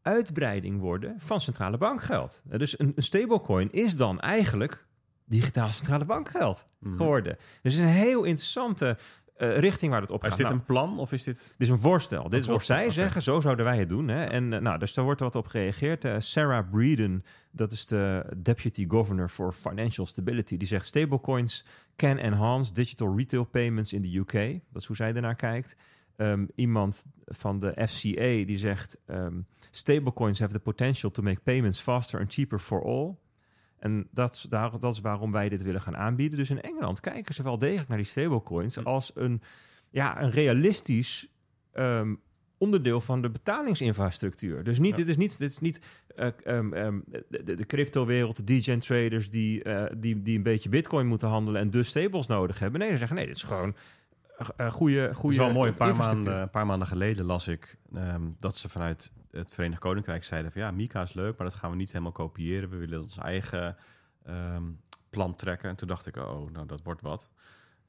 [0.02, 2.42] uitbreiding worden van centrale bankgeld.
[2.44, 4.86] Dus een, een stablecoin is dan eigenlijk
[5.24, 6.96] digitaal centrale bankgeld Mhm.
[6.96, 7.36] geworden.
[7.62, 8.98] Dus een heel interessante
[9.36, 10.30] eh, richting waar het op gaat.
[10.30, 11.36] is dit Nou, een plan of is dit...
[11.36, 12.22] dit is een voorstel.
[12.22, 13.22] Dit is wat voorstel, zij zeggen.
[13.22, 14.08] Zo zouden wij het doen.
[14.08, 14.24] Hè?
[14.24, 16.04] En eh, nou, dus daar wordt wat op gereageerd.
[16.04, 21.64] Eh, Sarah Breeden, dat is de Deputy Governor for Financial Stability, die zegt stablecoins
[21.96, 24.32] can enhance digital retail payments in de UK.
[24.72, 25.76] Dat is hoe zij ernaar kijkt.
[26.16, 31.80] Ehm, iemand van de FCA die zegt ehm, stablecoins have the potential to make payments
[31.80, 33.16] faster and cheaper for all.
[33.78, 36.38] En dat, is daar, dat is waarom wij dit willen gaan aanbieden.
[36.38, 39.42] Dus in Engeland kijken ze wel degelijk naar die stablecoins als een,
[39.90, 41.28] ja, een realistisch
[41.72, 42.14] ehm,
[42.58, 44.64] onderdeel van de betalingsinfrastructuur.
[44.64, 44.96] Dus niet, Ja.
[44.96, 45.80] dit is niet, dit is niet
[46.16, 50.68] eh, ehm, ehm, de, de, cryptowereld, de degen traders die, eh, die, die een beetje
[50.68, 52.80] bitcoin moeten handelen en dus stables nodig hebben.
[52.80, 53.76] Nee, ze zeggen nee, dit is gewoon
[54.56, 55.70] een goede, Het is goede wel mooi.
[55.70, 57.76] Een paar, maanden, een paar maanden geleden las ik
[58.38, 61.70] dat ze vanuit het Verenigd Koninkrijk zeiden van ja, Mika is leuk, maar dat gaan
[61.70, 62.70] we niet helemaal kopiëren.
[62.70, 63.76] We willen ons eigen
[64.24, 64.64] ehm,
[65.10, 65.68] plan trekken.
[65.68, 67.28] En toen dacht ik, oh, nou dat wordt wat.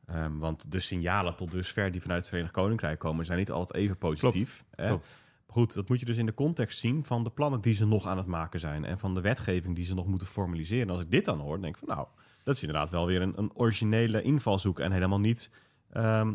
[0.06, 3.80] Ehm, want de signalen tot dusver die vanuit het Verenigd Koninkrijk komen, zijn niet altijd
[3.80, 4.64] even positief.
[4.76, 4.88] hè.
[4.88, 5.08] klopt.
[5.50, 8.08] Goed, dat moet je dus in de context zien van de plannen die ze nog
[8.08, 8.86] aan het maken zijn.
[8.86, 10.88] En van de wetgeving die ze nog moeten formaliseren.
[10.88, 12.08] En als ik dit dan hoor, denk ik van nou,
[12.44, 14.80] dat is inderdaad wel weer een, een originele invalshoek.
[14.80, 15.52] En helemaal niet
[15.90, 16.34] ehm,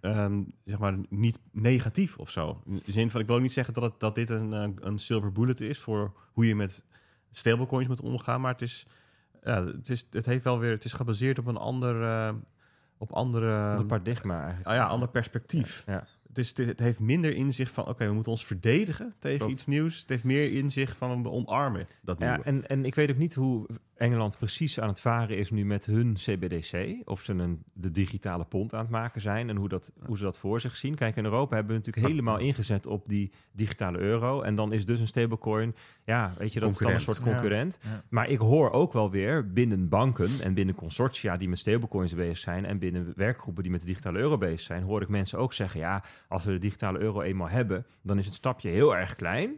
[0.00, 2.62] ehm, zeg maar, niet negatief of zo.
[2.66, 4.68] In de zin van, ik wil ook niet zeggen dat, het, dat dit een, eh,
[4.74, 6.84] een silver bullet is voor hoe je met
[7.30, 8.86] stablecoins moet omgaan, maar het is,
[9.42, 12.34] ja, het is, het heeft wel weer, het is gebaseerd op een ander, eh,
[12.98, 14.68] op andere, Een paradigma eigenlijk.
[14.68, 15.82] ah ja, ander perspectief.
[15.86, 16.06] Ja.
[16.28, 19.52] Het, is, het, heeft minder inzicht van, oké, we moeten ons verdedigen tegen Klopt.
[19.52, 20.00] iets nieuws.
[20.00, 22.34] Het heeft meer inzicht van, we omarmen dat nieuwe.
[22.34, 23.66] Ja, en, en ik weet ook niet hoe
[24.00, 26.96] Engeland precies aan het varen is nu met hun CBDC.
[27.04, 30.22] Of ze een, de digitale pond aan het maken zijn en hoe, dat, hoe ze
[30.24, 30.94] dat voor zich zien.
[30.94, 34.42] Kijk, in Europa hebben we natuurlijk helemaal ingezet op die digitale euro.
[34.42, 35.74] En dan is dus een stablecoin,
[36.04, 37.02] ja, weet je, dat is dan een Concurrent.
[37.02, 37.24] soort Ja.
[37.24, 37.78] concurrent.
[37.82, 38.02] Ja.
[38.10, 42.38] Maar ik hoor ook wel weer binnen banken en binnen consortia die met stablecoins bezig
[42.38, 45.52] zijn en binnen werkgroepen die met de digitale euro bezig zijn, hoor ik mensen ook
[45.52, 49.16] zeggen, ja, als we de digitale euro eenmaal hebben, dan is het stapje heel erg
[49.16, 49.52] klein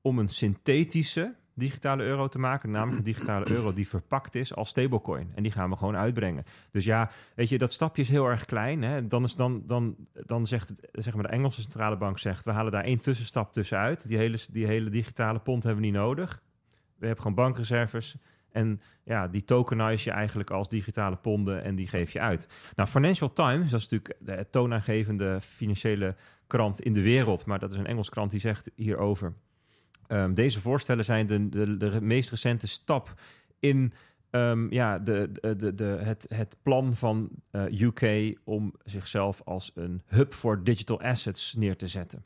[0.00, 4.68] om een synthetische digitale euro te maken, namelijk een digitale euro die verpakt is als
[4.68, 5.32] stablecoin.
[5.34, 6.44] En die gaan we gewoon uitbrengen.
[6.70, 8.82] Dus ja, weet je, dat stapje is heel erg klein.
[8.82, 9.06] Hè?
[9.06, 12.50] Dan, is dan, dan, dan zegt het, zeg maar de Engelse centrale bank zegt, we
[12.50, 14.08] halen daar één tussenstap tussenuit.
[14.08, 16.42] Die hele, die hele digitale pond hebben we niet nodig.
[16.96, 18.16] We hebben gewoon bankreserves
[18.50, 22.48] En ja, die tokenize je eigenlijk als digitale ponden en die geef je uit.
[22.74, 26.14] Nou, Financial Times, dat is natuurlijk de toonaangevende financiële
[26.46, 29.34] krant in de wereld, maar dat is een Engels krant die zegt hierover.
[30.08, 33.14] Ehm, deze voorstellen zijn de, de, de meest recente stap
[33.58, 33.92] in
[34.30, 40.02] ehm, ja, de, de, de, het, het plan van eh, UK om zichzelf als een
[40.06, 42.24] hub voor digital assets neer te zetten.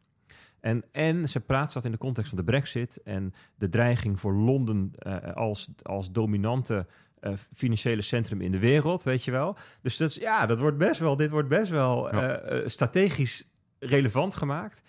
[0.60, 4.34] En, en ze praat dat in de context van de brexit en de dreiging voor
[4.34, 6.86] Londen eh, als, als dominante
[7.20, 9.56] eh, financiële centrum in de wereld, weet je wel.
[9.82, 12.68] Dus dat is, ja, dat wordt best wel, dit wordt best wel Ja.
[12.68, 14.82] strategisch relevant gemaakt.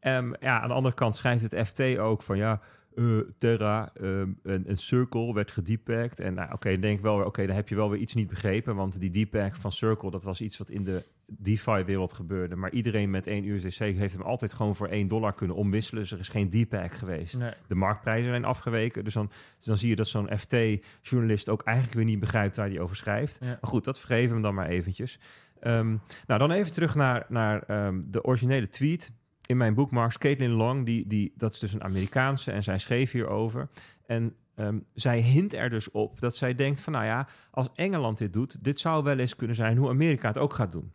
[0.00, 2.60] Ehm, ja, aan de andere kant schrijft het FT ook van ja,
[2.94, 6.20] eh, Terra, ehm, een, een Circle werd gedepakt.
[6.20, 8.28] En nou, oké, denk ik wel weer, oké, dan heb je wel weer iets niet
[8.28, 8.74] begrepen.
[8.74, 12.56] Want die depack van Circle, dat was iets wat in de DeFi-wereld gebeurde.
[12.56, 16.02] Maar iedereen met één USDC heeft hem altijd gewoon voor 1 dollar kunnen omwisselen.
[16.02, 17.38] Dus er is geen depack geweest.
[17.38, 17.52] Nee.
[17.68, 19.04] De marktprijzen zijn afgeweken.
[19.04, 22.68] Dus dan, dus dan zie je dat zo'n FT-journalist ook eigenlijk weer niet begrijpt waar
[22.68, 23.38] hij over schrijft.
[23.40, 23.46] Ja.
[23.46, 25.18] Maar goed, dat vergeven we hem dan maar eventjes.
[25.60, 25.96] Ehm,
[26.26, 27.64] nou, dan even terug naar, naar
[28.10, 29.12] de originele tweet.
[29.50, 33.10] In mijn bookmarks, Caitlin Long, die, die, dat is dus een Amerikaanse en zij schreef
[33.10, 33.68] hierover.
[34.06, 38.18] En ehm, zij hint er dus op dat zij denkt van, nou ja, als Engeland
[38.18, 40.92] dit doet, dit zou wel eens kunnen zijn hoe Amerika het ook gaat doen.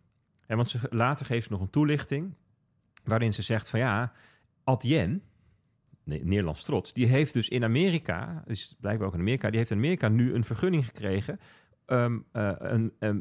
[0.48, 2.34] En want ze, later geeft ze nog een toelichting
[3.04, 4.12] waarin ze zegt van ja,
[4.64, 5.24] Adyen,
[6.04, 9.72] Ne- Nederlands trots, die heeft dus in Amerika, dus blijkbaar ook in Amerika, die heeft
[9.72, 11.40] in Amerika nu een vergunning gekregen
[11.86, 13.12] ehm, eh, een, eh,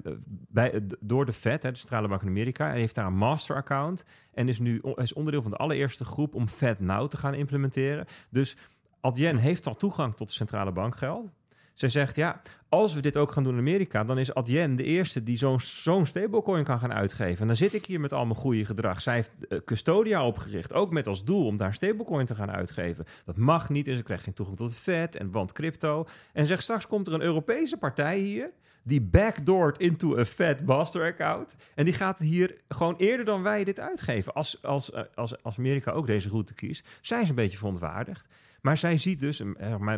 [0.49, 2.69] bij, eh, door de Fed, hè, de Centrale Bank in Amerika.
[2.69, 6.49] Hij heeft daar een master-account en is nu is onderdeel van de allereerste groep om
[6.49, 8.07] Fed Now te gaan implementeren.
[8.31, 8.57] Dus
[9.01, 11.31] Adyen heeft al toegang tot de centrale bankgeld.
[11.75, 14.83] Zij zegt, ja, als we dit ook gaan doen in Amerika, dan is Adyen de
[14.83, 17.41] eerste die zo'n stablecoin kan gaan uitgeven.
[17.41, 19.01] En dan zit ik hier met al mijn goede gedrag.
[19.01, 23.05] Zij heeft eh, Custodia opgericht, ook met als doel om daar stablecoin te gaan uitgeven.
[23.25, 26.07] Dat mag niet en ze krijgt geen toegang tot de Fed en want crypto.
[26.33, 28.51] En zegt, straks komt er een Europese partij hier
[28.85, 31.57] die backdoored into a Fed master account.
[31.75, 34.33] En die gaat hier gewoon eerder dan wij dit uitgeven.
[34.33, 38.29] Als, als, eh, als, als Amerika ook deze route kiest, zijn ze een beetje verontwaardigd.
[38.65, 39.97] Maar zij ziet dus, eh,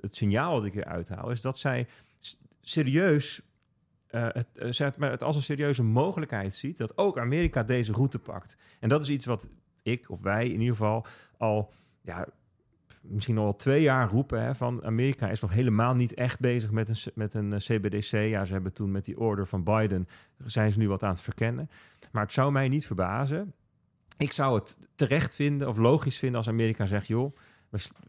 [0.00, 1.86] het signaal dat ik hier uithaal, is dat zij
[2.60, 3.42] serieus
[4.06, 8.56] eh, het, eh, het, als een serieuze mogelijkheid ziet dat ook Amerika deze route pakt.
[8.80, 9.48] En dat is iets wat
[9.82, 11.06] ik of wij in ieder geval
[11.36, 12.26] al ja,
[13.00, 16.88] misschien al twee jaar roepen hè, van Amerika is nog helemaal niet echt bezig met
[16.88, 18.10] een, met een CBDC.
[18.10, 20.08] Ja, ze hebben toen met die order van Biden
[20.44, 21.70] zijn ze nu wat aan het verkennen.
[22.10, 23.54] Maar het zou mij niet verbazen.
[24.16, 27.36] Ik zou het terecht vinden of logisch vinden als Amerika zegt, joh,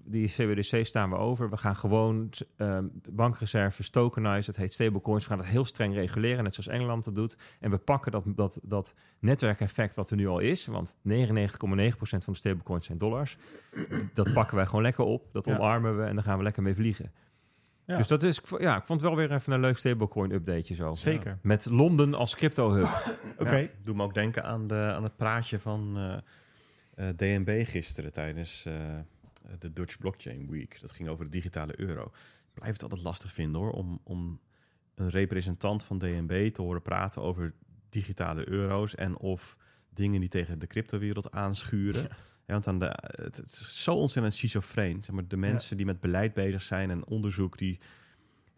[0.03, 1.49] die CBDC staan we over.
[1.49, 4.45] We gaan gewoon ehm, bankreserves tokenizen.
[4.51, 5.23] Het heet stablecoins.
[5.23, 7.37] We gaan het heel streng reguleren, net zoals Engeland dat doet.
[7.59, 10.65] En we pakken dat, dat, dat netwerkeffect wat er nu al is.
[10.65, 11.01] Want 99,9%
[11.97, 13.37] van de stablecoins zijn dollars.
[14.13, 15.29] Dat pakken wij gewoon lekker op.
[15.31, 15.55] Dat Ja.
[15.55, 17.11] omarmen we en dan gaan we lekker mee vliegen.
[17.85, 17.97] Ja.
[17.97, 20.93] Dus dat is, ja, ik vond het wel weer even een leuk stablecoin-updateje zo.
[20.93, 21.37] Zeker.
[21.41, 22.87] Met Londen als crypto-hub.
[23.37, 23.55] Oké.
[23.55, 28.11] Ja, doe me ook denken aan, de, aan het praatje van eh, eh, DNB gisteren
[28.11, 28.73] tijdens eh,
[29.59, 30.77] de Dutch Blockchain Week.
[30.81, 32.03] Dat ging over de digitale euro.
[32.03, 34.39] Ik blijf het altijd lastig vinden hoor, om, om
[34.95, 37.53] een representant van DNB te horen praten over
[37.89, 39.57] digitale euro's en of
[39.89, 42.01] dingen die tegen de cryptowereld aanschuren.
[42.45, 42.53] Ja.
[42.53, 45.03] want aan de, het, het is zo ontzettend schizofreen.
[45.03, 47.79] Zeg maar, de mensen die met beleid bezig zijn en onderzoek, die,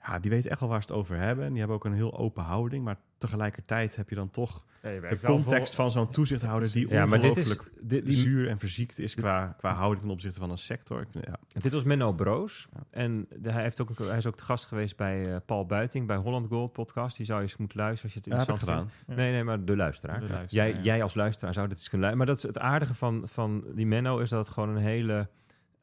[0.01, 1.43] ja, die weten echt wel waar ze het over hebben.
[1.45, 2.83] En die hebben ook een heel open houding.
[2.83, 7.37] Maar tegelijkertijd heb je dan toch de context van zo'n toezichthouder die Ja, maar dit
[7.37, 7.43] is...
[7.49, 11.01] ongelooflijk Dit, die, zuur en verziekt is qua, qua houding ten opzichte van een sector.
[11.01, 12.67] Ik vind- Ja, Dit was Menno Broos.
[12.73, 12.83] Ja.
[12.89, 16.07] En de- hij, heeft ook, hij is ook te gast geweest bij eh, Paul Buiting,
[16.07, 17.17] bij Holland Gold podcast.
[17.17, 18.89] Die zou je eens moeten luisteren als je het interessant gedaan.
[19.05, 19.19] vindt.
[19.21, 20.19] Nee, nee, maar de luisteraar.
[20.19, 20.81] De luisteraar, Jij, ja.
[20.83, 22.17] jij als luisteraar zou dit eens kunnen luisteren.
[22.17, 25.27] Maar dat is het aardige van, van die Menno, is dat het gewoon een hele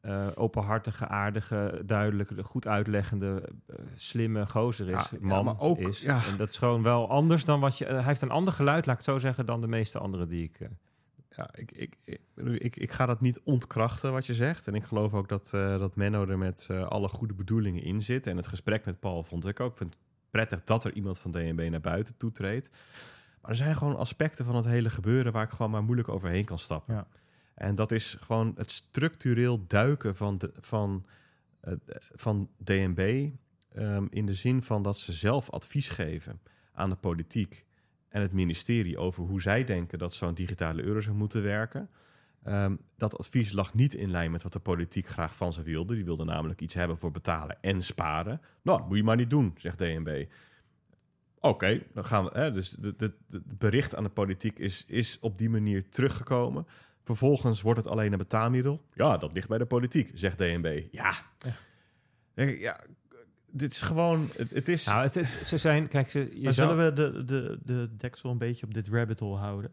[0.03, 5.09] eh, openhartige, aardige, duidelijke, goed uitleggende, eh, slimme gozer is.
[5.09, 6.01] Ja, ja, man maar ook- is.
[6.01, 6.21] ja.
[6.31, 7.85] En dat is gewoon wel anders dan wat je...
[7.85, 10.27] eh, hij heeft een ander geluid, laat ik het zo zeggen, dan de meeste anderen
[10.27, 10.69] die ik...
[11.35, 12.19] Ja, ik, ik, ik,
[12.59, 14.67] ik, ik ga dat niet ontkrachten wat je zegt.
[14.67, 18.27] En ik geloof ook dat, eh, dat Menno er met alle goede bedoelingen in zit.
[18.27, 19.71] En het gesprek met Paul vond ik ook.
[19.71, 22.71] Ik vind het prettig dat er iemand van DNB naar buiten toetreedt.
[23.41, 26.45] Maar er zijn gewoon aspecten van het hele gebeuren waar ik gewoon maar moeilijk overheen
[26.45, 26.93] kan stappen.
[26.95, 27.07] Ja.
[27.63, 31.05] En dat is gewoon het structureel duiken van, de, van,
[31.59, 31.73] eh,
[32.15, 33.29] van DNB.
[33.73, 36.41] ehm, in de zin van dat ze zelf advies geven
[36.73, 37.65] aan de politiek
[38.09, 41.89] en het ministerie over hoe zij denken dat zo'n digitale euro zou moeten werken.
[42.43, 45.95] Ehm, dat advies lag niet in lijn met wat de politiek graag van ze wilde.
[45.95, 48.41] Die wilde namelijk iets hebben voor betalen en sparen.
[48.61, 50.25] Nou, moet je maar niet doen, zegt DNB.
[51.39, 52.29] Oké, dan gaan we.
[52.33, 56.67] Hè, dus het bericht aan de politiek is, is op die manier teruggekomen.
[57.03, 58.81] Vervolgens wordt het alleen een betaalmiddel.
[58.93, 60.81] Ja, dat ligt bij de politiek, zegt DNB.
[60.91, 61.13] Ja.
[61.37, 62.43] Ja.
[62.43, 62.79] Ja
[63.55, 64.85] dit is gewoon, het, het is...
[64.85, 67.89] Nou, het, het- ze zijn, kijk, ze, je Maar zou- zullen we de, de, de
[67.97, 69.71] deksel een beetje op dit rabbit hole houden?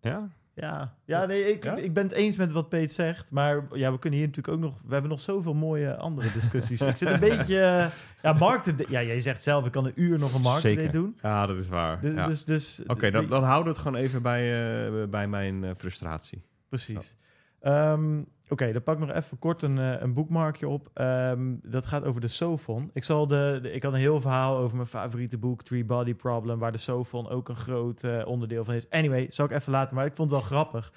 [0.00, 0.28] Ja?
[0.54, 1.76] Ja, ja nee, ik, Ja?
[1.76, 3.30] ik ben het eens met wat Peet zegt.
[3.32, 4.80] Maar ja, we kunnen hier natuurlijk ook nog...
[4.84, 6.80] We hebben nog zoveel mooie andere discussies.
[6.80, 7.60] ik zit een beetje...
[7.60, 7.86] eh,
[8.22, 8.72] ja, markt...
[8.88, 10.92] Ja, jij zegt zelf, ik kan een uur nog een Zeker.
[10.92, 11.18] doen.
[11.22, 12.00] Ja, dat is waar.
[12.00, 12.26] Dus, Ja.
[12.26, 14.42] dus, dus, Oké, dan, dan houden we het gewoon even bij,
[14.86, 16.42] eh, bij mijn eh, frustratie.
[16.68, 17.16] Precies.
[17.60, 20.90] Ehm, Oké, dan pak ik nog even kort een, eh, een boekmarkje op.
[20.94, 22.90] Ehm, dat gaat over de Sofon.
[22.92, 26.58] Ik, zal de, ik had een heel verhaal over mijn favoriete boek, Three Body Problem,
[26.58, 28.90] waar de Sofon ook een groot eh, onderdeel van is.
[28.90, 30.92] Anyway, zal ik even laten, maar ik vond het wel grappig.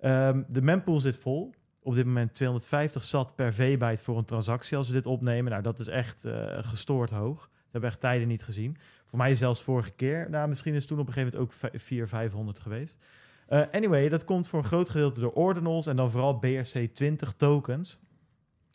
[0.00, 1.54] Ehm, de mempool zit vol.
[1.82, 5.50] Op dit moment 250 sat per V-byte voor een transactie als we dit opnemen.
[5.50, 7.38] Nou, dat is echt eh, gestoord hoog.
[7.38, 8.76] Dat hebben we echt tijden niet gezien.
[9.06, 10.30] Voor mij zelfs vorige keer.
[10.30, 13.04] Nou, misschien is toen op een gegeven moment ook 400, 500 geweest.
[13.46, 17.98] Eh, anyway, dat komt voor een groot gedeelte door ordinals en dan vooral BRC20 tokens.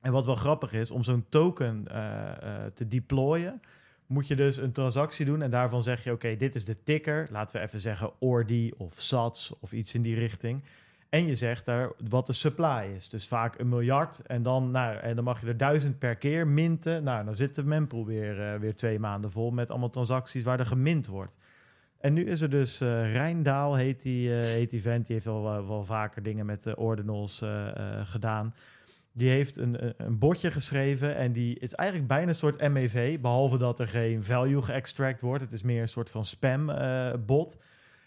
[0.02, 3.62] En wat wel grappig is, om zo'n token eh, eh, te deployen,
[4.06, 7.28] moet je dus een transactie doen en daarvan zeg je, oké, dit is de ticker.
[7.32, 10.64] Laten we even zeggen ORDI of SATS of iets in die richting.
[11.10, 13.10] En je zegt daar wat de supply is.
[13.10, 14.20] Dus vaak een miljard.
[14.20, 17.04] En dan, nou, en dan mag je er duizend per keer minten.
[17.04, 20.66] Nou, dan zit de mempool weer, weer twee maanden vol met allemaal transacties waar er
[20.66, 21.38] gemint wordt.
[22.00, 25.06] En nu is er dus eh Rijndaal, heet die, eh, heet die vent.
[25.06, 27.68] Die heeft wel, wel vaker dingen met de ordinals eh,
[28.00, 28.54] eh, gedaan.
[29.14, 33.20] Die heeft een, een- botje geschreven en die is eigenlijk bijna een soort MEV.
[33.20, 35.44] Behalve dat er geen value geëxtract wordt.
[35.44, 37.58] Het is meer een soort van spam eh, bot.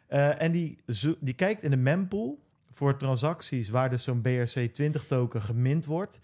[0.07, 0.79] Eh, en die,
[1.21, 2.39] die kijkt in de mempool
[2.71, 6.21] voor transacties waar dus zo'n BRC20 token gemint wordt.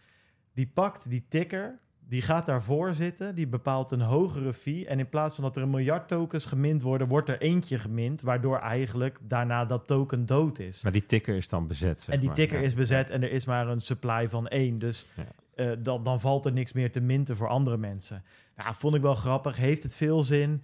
[0.54, 1.78] Die pakt die ticker,
[2.09, 4.86] die gaat daarvoor zitten, die bepaalt een hogere fee.
[4.86, 8.22] En in plaats van dat er een miljard tokens gemint worden, wordt er eentje gemint,
[8.22, 10.82] waardoor eigenlijk daarna dat token dood is.
[10.82, 12.02] Maar die ticker is dan bezet.
[12.02, 12.36] zeg En die maar.
[12.36, 12.66] ticker Ja.
[12.66, 14.78] is bezet en er is maar een supply van één.
[14.78, 15.24] Dus Ja.
[15.54, 18.24] eh, dan, dan valt er niks meer te minten voor andere mensen.
[18.56, 19.56] Nou, vond ik wel grappig.
[19.56, 20.62] Heeft het veel zin?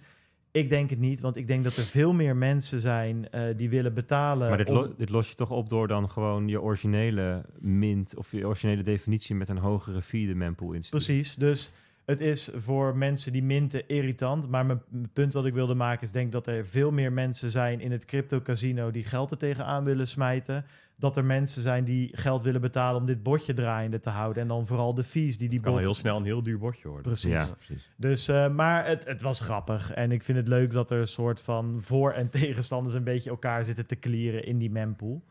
[0.55, 3.69] Ik denk het niet, want ik denk dat er veel meer mensen zijn eh, die
[3.69, 4.47] willen betalen.
[4.49, 8.15] Maar dit, om- lo- dit los je toch op door dan gewoon je originele mint
[8.17, 10.89] of je originele definitie met een hogere fee de mempool in te.
[10.89, 11.71] Precies, dus
[12.05, 14.49] het is voor mensen die minten irritant.
[14.49, 17.49] Maar mijn mijn punt wat ik wilde maken is denk dat er veel meer mensen
[17.49, 20.65] zijn in het crypto casino die geld er tegenaan willen smijten.
[20.97, 24.41] Dat er mensen zijn die geld willen betalen om dit botje draaiende te houden.
[24.41, 25.83] En dan vooral de fees die die Het kan bot...
[25.83, 27.03] heel snel een heel duur bordje worden.
[27.03, 27.31] Precies.
[27.31, 27.91] Ja, precies.
[27.97, 29.91] Dus, eh, maar het, het was grappig.
[29.91, 33.29] En ik vind het leuk dat er een soort van voor- en tegenstanders een beetje
[33.29, 35.23] elkaar zitten te clearen in die mempool.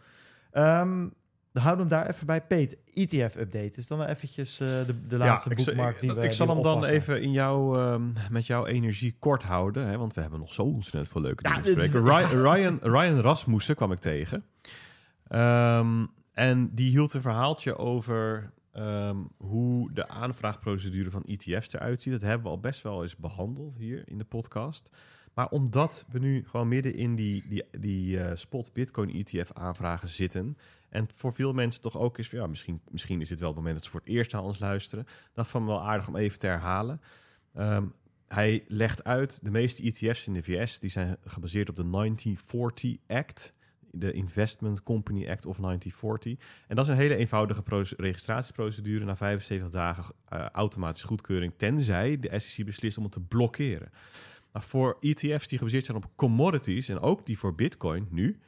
[0.50, 1.06] Ehm
[1.60, 2.42] houden we hem daar even bij.
[2.42, 6.62] Peet, ETF-update is dan eventjes eh, de, de laatste boekmark die we ik zal hem
[6.62, 6.96] dan oppakken.
[6.96, 9.86] even in jou, ehm, met jouw energie kort houden.
[9.86, 12.00] Hè, want we hebben nog zo ontzettend veel leuke Ja, dingen te.
[12.02, 14.44] Ryan, Ryan, Ryan Rasmussen kwam ik tegen.
[15.28, 22.12] Ehm, en die hield een verhaaltje over ehm, hoe de aanvraagprocedure van ETF's eruit ziet.
[22.12, 24.90] Dat hebben we al best wel eens behandeld hier in de podcast.
[25.34, 30.08] Maar omdat we nu gewoon midden in die, die, die eh, spot Bitcoin ETF aanvragen
[30.08, 30.56] zitten...
[30.88, 32.38] en voor veel mensen toch ook is van...
[32.38, 34.58] ja, misschien, misschien is dit wel het moment dat ze voor het eerst naar ons
[34.58, 35.06] luisteren...
[35.32, 37.00] dat ik wel aardig om even te herhalen.
[37.54, 37.86] Ehm,
[38.28, 40.78] hij legt uit, de meeste ETF's in de VS...
[40.78, 43.54] die zijn gebaseerd op de 1940 Act...
[43.94, 46.46] de Investment Company Act of 1940.
[46.68, 49.04] En dat is een hele eenvoudige proce- registratieprocedure...
[49.04, 51.52] na 75 dagen eh, automatische goedkeuring...
[51.56, 53.90] tenzij de SEC beslist om het te blokkeren.
[54.52, 56.88] Maar voor ETF's die gebaseerd zijn op commodities...
[56.88, 58.38] en ook die voor Bitcoin nu...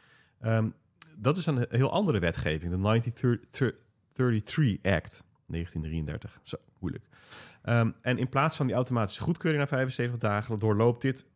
[0.41, 0.69] ehm,
[1.17, 6.41] dat is een heel andere wetgeving, de 1933 Act, 1933.
[6.43, 7.05] Zo, moeilijk.
[7.63, 11.27] Ehm, en in plaats van die automatische goedkeuring na 75 dagen, doorloopt dit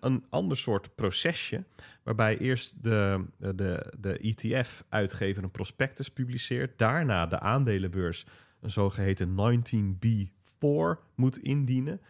[0.00, 1.64] een, ander soort procesje,
[2.02, 8.26] waarbij eerst de, de, de ETF-uitgever een prospectus publiceert, daarna de aandelenbeurs
[8.60, 12.00] een zogeheten 19B4 moet indienen.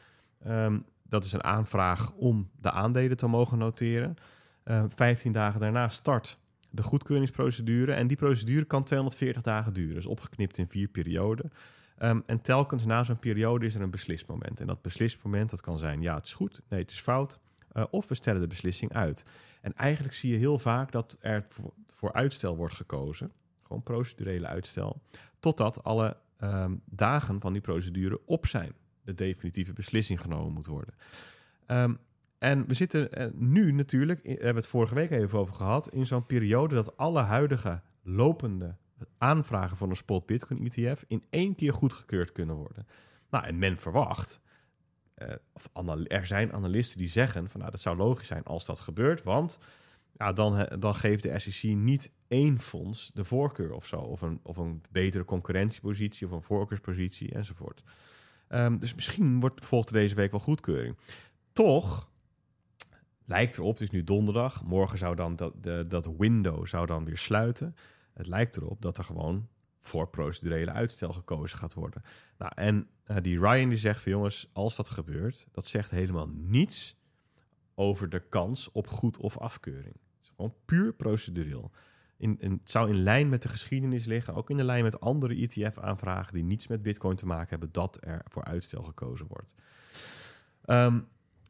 [0.42, 4.16] Ehm, dat is een aanvraag om de aandelen te mogen noteren.
[4.62, 6.38] Eh 15 dagen daarna start
[6.70, 7.92] de goedkeuringsprocedure.
[7.92, 9.94] En die procedure kan 240 dagen duren.
[9.94, 11.52] Dus opgeknipt in vier perioden.
[11.98, 14.60] Ehm, en telkens na zo'n periode is er een beslismoment.
[14.60, 17.38] En dat beslismoment dat kan zijn, ja, het is goed, nee, het is fout.
[17.76, 19.24] Eh, of we stellen de beslissing uit.
[19.60, 21.46] En eigenlijk zie je heel vaak dat er
[21.94, 23.32] voor, uitstel wordt gekozen.
[23.62, 25.02] Gewoon procedurele uitstel.
[25.40, 28.72] Totdat alle ehm, dagen van die procedure op zijn.
[29.02, 30.94] De definitieve beslissing genomen moet worden.
[31.66, 31.94] Ehm,
[32.38, 36.06] en we zitten nu natuurlijk, eh, hebben we het vorige week even over gehad, in
[36.06, 38.76] zo'n periode dat alle huidige lopende
[39.18, 42.86] aanvragen van een spot Bitcoin ETF in één keer goedgekeurd kunnen worden.
[43.30, 44.40] Nou, en men verwacht,
[45.16, 45.70] eh, of
[46.06, 49.58] er zijn analisten die zeggen van nou, dat zou logisch zijn als dat gebeurt, want
[50.12, 54.40] ja, dan, dan geeft de SEC niet één fonds de voorkeur of zo, of een,
[54.42, 57.82] of een betere concurrentiepositie of een voorkeurspositie enzovoort.
[58.48, 60.96] Ehm, dus misschien wordt, volgt er deze week wel goedkeuring.
[61.52, 62.08] Toch
[63.24, 67.04] lijkt erop, het is nu donderdag, morgen zou dan dat, de, dat window zou dan
[67.04, 67.76] weer sluiten.
[68.12, 69.48] Het lijkt erop dat er gewoon
[69.88, 72.02] voor procedurele uitstel gekozen gaat worden.
[72.38, 76.28] Nou, en eh, die Ryan die zegt van jongens, als dat gebeurt, dat zegt helemaal
[76.28, 76.96] niets
[77.74, 79.94] over de kans op goed of afkeuring.
[79.94, 81.70] Het is gewoon puur procedureel.
[82.16, 85.34] In, het zou in lijn met de geschiedenis liggen, ook in de lijn met andere
[85.34, 89.54] ETF-aanvragen die niets met Bitcoin te maken hebben, dat er voor uitstel gekozen wordt.
[90.64, 91.00] Ehm,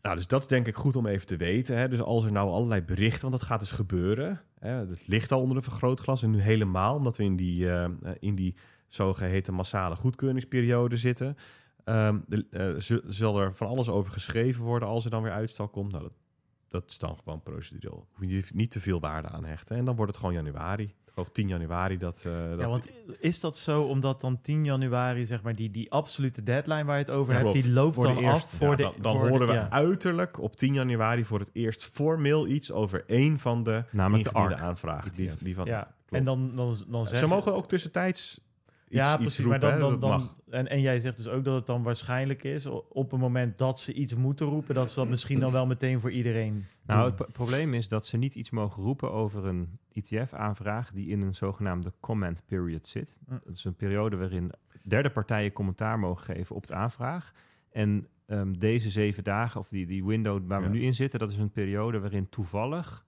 [0.06, 1.76] nou, dus dat is denk ik goed om even te weten.
[1.76, 1.88] Hè.
[1.88, 4.40] Dus als er nou allerlei berichten, want dat gaat dus gebeuren.
[4.58, 7.90] Hè, het ligt al onder een vergrootglas en nu helemaal, omdat we in die, eh,
[8.18, 8.54] in die
[8.88, 11.36] zogeheten massale goedkeuringsperiode zitten.
[11.84, 15.68] Ehm, de, eh, zal er van alles over geschreven worden als er dan weer uitstel
[15.68, 15.92] komt.
[15.92, 16.12] Nou, dat,
[16.68, 18.06] dat is dan gewoon procedureel.
[18.12, 19.76] Hoef je niet te veel waarde aan hechten.
[19.76, 20.94] En dan wordt het gewoon januari.
[21.16, 22.24] Geloof 10 januari dat...
[22.26, 22.88] eh, dat Ja, want
[23.18, 27.04] is dat zo omdat dan 10 januari, zeg maar, die, die absolute deadline waar je
[27.04, 27.64] het over Ja, hebt, klopt.
[27.66, 28.30] die loopt dan eerste.
[28.30, 28.82] af voor Ja, de...
[28.82, 29.70] dan dan voor horen de, we ja.
[29.70, 34.32] uiterlijk op 10 januari voor het eerst formeel iets over één van de Namelijk de
[34.38, 34.60] ARC.
[34.60, 35.12] aanvragen.
[35.12, 36.12] Die, die van, Ja, klopt.
[36.12, 37.28] en dan, dan, dan Ja, zeggen...
[37.28, 38.40] Ze mogen ook tussentijds
[38.88, 39.44] ja, iets precies.
[39.44, 40.34] roepen, maar dan, dan, dat dan, mag.
[40.50, 43.80] en, en jij zegt dus ook dat het dan waarschijnlijk is, op het moment dat
[43.80, 47.06] ze iets moeten roepen, dat ze dat misschien dan wel meteen voor iedereen Nou, doen.
[47.08, 51.20] het pro- probleem is dat ze niet iets mogen roepen over een ETF-aanvraag die in
[51.22, 53.18] een zogenaamde comment period zit.
[53.26, 53.36] Hm.
[53.44, 54.50] Dat is een periode waarin
[54.82, 57.32] derde partijen commentaar mogen geven op de aanvraag.
[57.70, 60.72] En ehm, deze zeven dagen, of die, die window waar we Ja.
[60.72, 63.04] nu in zitten, dat is een periode waarin toevallig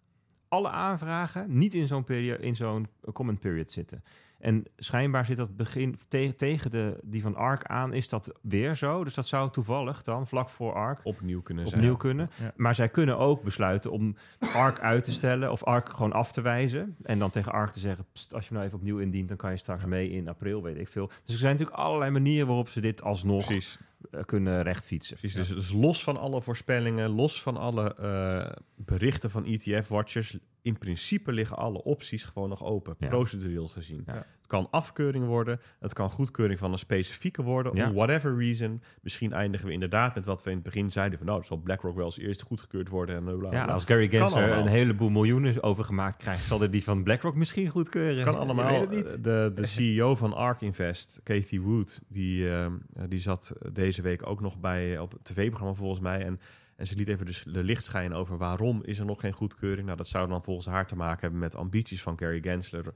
[0.49, 4.03] alle aanvragen niet in zo'n periode in zo'n comment period zitten.
[4.39, 8.77] En schijnbaar zit dat begin te- tegen de, die van ARC aan, is dat weer
[8.77, 9.05] zo.
[9.05, 11.81] Dus dat zou toevallig dan vlak voor ARC opnieuw kunnen zijn.
[11.81, 12.31] opnieuw kunnen.
[12.41, 12.53] Ja.
[12.57, 14.17] Maar zij kunnen ook besluiten om
[14.55, 16.97] ARC uit te stellen of ARC gewoon af te wijzen.
[17.03, 19.51] En dan tegen ARC te zeggen, "Pst, als je nou even opnieuw indient, dan kan
[19.51, 21.07] je straks mee in april, weet ik veel.
[21.25, 23.79] Dus er zijn natuurlijk allerlei manieren waarop ze dit alsnog Precies.
[24.11, 25.17] eh, kunnen rechtfietsen.
[25.17, 25.37] Precies.
[25.39, 31.33] Dus, dus los van alle voorspellingen, los van alle eh, berichten van ETF-watchers, in principe
[31.33, 33.09] liggen alle opties gewoon nog open, Ja.
[33.09, 34.03] procedureel gezien.
[34.07, 34.13] Ja.
[34.15, 37.89] Het kan afkeuring worden, het kan goedkeuring van een specifieke worden, Ja.
[37.89, 38.83] om whatever reason.
[39.03, 41.97] Misschien eindigen we inderdaad met wat we in het begin zeiden, van nou, zal BlackRock
[41.97, 45.63] wel als eerste goedgekeurd worden en bla bla Ja, als Gary Gensler een heleboel miljoenen
[45.63, 48.25] overgemaakt krijgt, zal er die van BlackRock misschien goedkeuren.
[48.25, 48.71] kan allemaal.
[48.71, 49.07] weet het niet.
[49.07, 52.67] Eh, De, de CEO van ARK Invest, Kathy Wood, die, eh,
[53.09, 56.25] die zat deze week ook nog bij op het tv-programma volgens mij.
[56.25, 56.41] En,
[56.79, 59.85] en ze liet even dus de licht schijnen over waarom is er nog geen goedkeuring.
[59.87, 62.93] Nou, dat zou dan volgens haar te maken hebben met ambities van Gary Gensler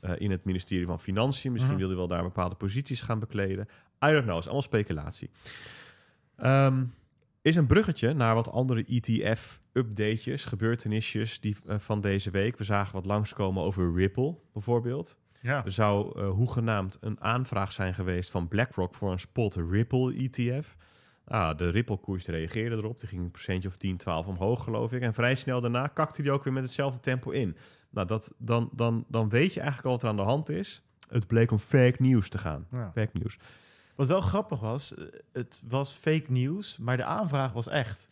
[0.00, 1.52] eh, in het ministerie van Financiën.
[1.52, 1.82] Misschien Mhm.
[1.84, 3.66] wilde hij wel daar bepaalde posities gaan bekleden.
[4.04, 5.30] I don't know, is allemaal speculatie.
[6.36, 6.84] Ehm,
[7.42, 12.58] is een bruggetje naar wat andere ETF-updatejes, gebeurtenisjes die, eh, van deze week.
[12.58, 15.18] We zagen wat langskomen over Ripple bijvoorbeeld.
[15.40, 15.64] ja.
[15.64, 20.76] Er zou eh, hoegenaamd een aanvraag zijn geweest van BlackRock voor een spot Ripple ETF.
[21.24, 23.00] Ah, de Ripple-koers reageerde erop.
[23.00, 25.02] Die ging een procentje of 10, 12 omhoog, geloof ik.
[25.02, 27.56] En vrij snel daarna kakte die ook weer met hetzelfde tempo in.
[27.90, 30.82] Nou, dat, dan, dan, dan weet je eigenlijk al wat er aan de hand is.
[31.08, 32.66] Het bleek om fake news te gaan.
[32.70, 32.90] Ja.
[32.94, 33.38] Fake news.
[33.94, 38.08] Wat wel grappig was, eh, het was fake nieuws, maar de aanvraag was echt.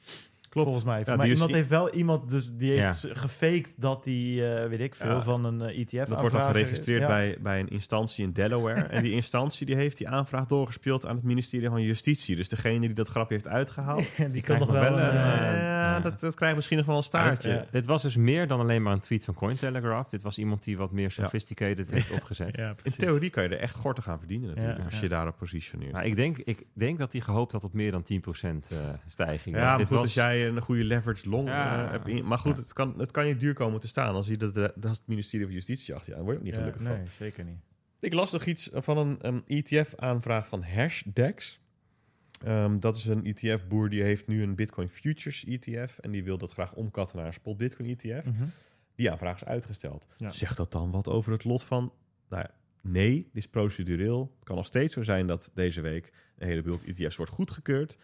[0.51, 1.03] Volgens mij.
[1.07, 3.09] Ja, is iemand heeft wel iemand dus die heeft Ja.
[3.15, 5.21] gefaked dat die, eh, weet ik veel, Ja.
[5.23, 6.09] van een eh, ETF.
[6.09, 7.07] Dat wordt dan geregistreerd Ja.
[7.07, 8.81] bij, bij een instantie in Delaware.
[8.81, 12.37] en die instantie die heeft die aanvraag doorgespeeld aan het ministerie van Justitie.
[12.37, 14.83] Dus degene die dat grapje heeft uitgehaald, die kan krijgt nog wel.
[14.99, 17.67] een, een, eh, ja, dat, dat krijgt misschien nog wel een staartje.
[17.71, 20.09] Dit was dus meer dan alleen maar een tweet van Cointelegraph.
[20.11, 22.57] Dit was iemand die wat meer sophisticated heeft opgezet.
[22.57, 25.01] ja, In theorie kan je er echt gortig aan verdienen natuurlijk, Ja, als ja.
[25.01, 25.93] je daarop positioneert.
[25.93, 29.57] Maar ik denk, ik denk dat hij gehoopt had op meer dan 10% eh stijging.
[29.57, 31.85] ja, Want maar dit goed, was, als jij een goede leverage long Ja.
[31.85, 32.63] eh, hebt in- Maar goed, Ja.
[32.63, 34.15] het, kan, het kan je duur komen te staan.
[34.15, 36.39] Als je dat, eh, dat is het ministerie van Justitie achter je aan, word je
[36.41, 37.07] ook niet gelukkig nee, van.
[37.07, 37.59] zeker niet.
[38.01, 41.61] Ik las nog iets van een, ETF-aanvraag van Hashdex.
[42.45, 45.99] Ehm, dat is een ETF-boer die heeft nu een Bitcoin Futures ETF.
[45.99, 48.25] En die wil dat graag omkatten naar een spot Bitcoin ETF.
[48.25, 48.45] Mhm.
[48.95, 50.07] Die aanvraag is uitgesteld.
[50.17, 50.31] Ja.
[50.31, 51.93] Zegt dat dan wat over het lot van...
[52.29, 52.51] Nou ja,
[52.83, 54.33] nee, dit is procedureel.
[54.39, 57.97] Het kan nog steeds zo zijn dat deze week een hele bulk ETF's wordt goedgekeurd.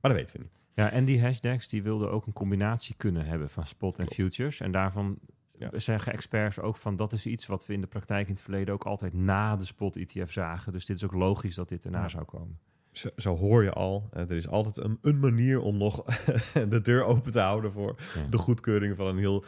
[0.00, 0.58] Maar dat weten we niet.
[0.74, 4.20] Ja, en die hashtags die wilden ook een combinatie kunnen hebben van spot en Klopt.
[4.22, 4.60] futures.
[4.60, 5.18] En daarvan
[5.58, 5.70] Ja.
[5.78, 8.74] zeggen experts ook van dat is iets wat we in de praktijk in het verleden
[8.74, 10.72] ook altijd na de spot ETF zagen.
[10.72, 12.08] Dus dit is ook logisch dat dit erna Ja.
[12.08, 12.58] zou komen.
[12.92, 14.08] Zo, zo hoor je al.
[14.12, 16.02] Eh, er is altijd een, een manier om nog
[16.68, 17.72] de deur open te houden...
[17.72, 18.26] voor Ja.
[18.30, 19.44] de goedkeuring van een heel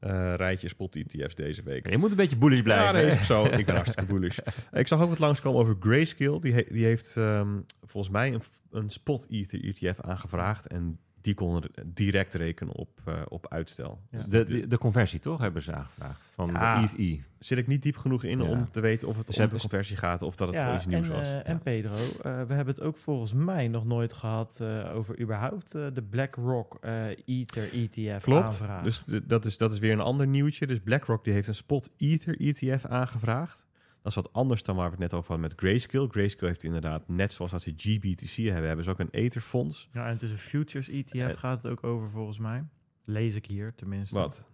[0.00, 1.90] eh, rijtje spot ETF's deze week.
[1.90, 2.86] Je moet een beetje bullish blijven.
[2.86, 3.08] Ja, nee, hè?
[3.08, 3.44] is ook zo.
[3.44, 4.38] Ik ben hartstikke bullish.
[4.72, 6.40] Ik zag ook wat langskomen over Grayscale.
[6.40, 10.66] Die, he- die heeft ehm, volgens mij een, een spot ETF aangevraagd.
[10.66, 14.00] En die kon er direct rekenen op, eh, op uitstel.
[14.10, 16.80] Dus Dus de, de, de conversie toch hebben ze aangevraagd van Ja.
[16.80, 17.18] de ETH-E.
[17.38, 18.44] zit ik niet diep genoeg in Ja.
[18.48, 20.76] om te weten of het Ze om de conversie gaat of dat het ja, gewoon
[20.76, 21.22] iets nieuws en, was.
[21.22, 25.20] eh, en Pedro, eh, we hebben het ook volgens mij nog nooit gehad eh, over
[25.20, 28.44] überhaupt eh, de BlackRock eh Ether ETF Klopt.
[28.44, 28.82] aanvraag.
[28.82, 30.66] Dus dat is, dat is weer een ander nieuwtje.
[30.66, 33.66] Dus BlackRock die heeft een spot Ether ETF aangevraagd.
[34.02, 36.08] Dat is wat anders dan waar we het net over hadden met Grayscale.
[36.08, 39.88] Grayscale heeft inderdaad, net zoals dat ze GBTC hebben, hebben ze ook een Ether-fonds.
[39.92, 42.64] ja, en het is een futures ETF Eh, gaat het ook over volgens mij.
[43.04, 44.14] Lees ik hier tenminste.
[44.14, 44.48] Wat?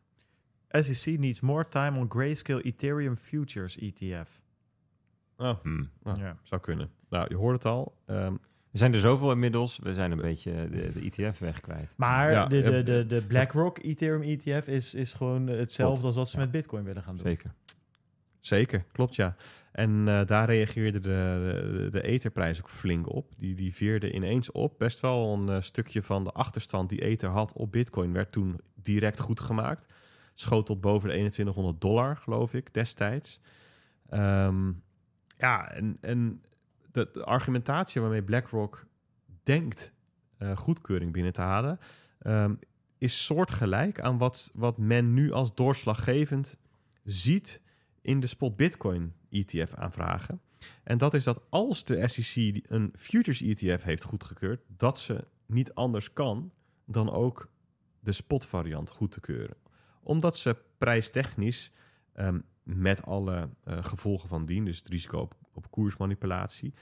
[0.70, 4.42] SEC needs more time on Grayscale Ethereum Futures ETF.
[5.36, 5.90] Oh, Hmm.
[6.04, 6.12] Ja.
[6.20, 6.36] Ja.
[6.42, 6.90] zou kunnen.
[7.08, 7.94] Nou, je hoort het al.
[8.06, 8.32] Ehm,
[8.72, 9.78] Er zijn er zoveel inmiddels.
[9.82, 11.94] We zijn een beetje de, de ETF weg kwijt.
[11.96, 16.16] Maar Ja, de, de, eh, de, de BlackRock Ethereum ETF is, is gewoon hetzelfde als
[16.16, 16.42] wat ze Ja.
[16.42, 17.26] met Bitcoin willen gaan doen.
[17.26, 17.54] Zeker.
[18.46, 19.36] Zeker, klopt ja.
[19.72, 21.08] En eh, daar reageerde de,
[21.72, 23.32] de, de etherprijs ook flink op.
[23.36, 24.78] Die, die veerde ineens op.
[24.78, 28.60] Best wel een eh, stukje van de achterstand die Ether had op Bitcoin werd toen
[28.74, 29.86] direct goed gemaakt.
[30.34, 33.40] Schoot tot boven de 2100 dollar, geloof ik, destijds.
[34.08, 34.72] Ehm,
[35.38, 36.42] ja, en, en
[36.92, 38.86] de, de argumentatie waarmee BlackRock
[39.42, 39.92] denkt
[40.38, 41.78] eh, goedkeuring binnen te halen,
[42.18, 42.54] ehm,
[42.98, 46.58] is soortgelijk aan wat, wat men nu als doorslaggevend
[47.04, 47.64] ziet
[48.06, 50.40] in de spot Bitcoin ETF aanvragen.
[50.82, 55.74] En dat is dat als de SEC een futures ETF heeft goedgekeurd, dat ze niet
[55.74, 56.52] anders kan
[56.84, 57.50] dan ook
[58.00, 59.56] de spot variant goed te keuren.
[60.02, 61.72] Omdat ze prijstechnisch
[62.12, 66.74] ehm, met alle eh, gevolgen van dien, dus het risico op, op koersmanipulatie,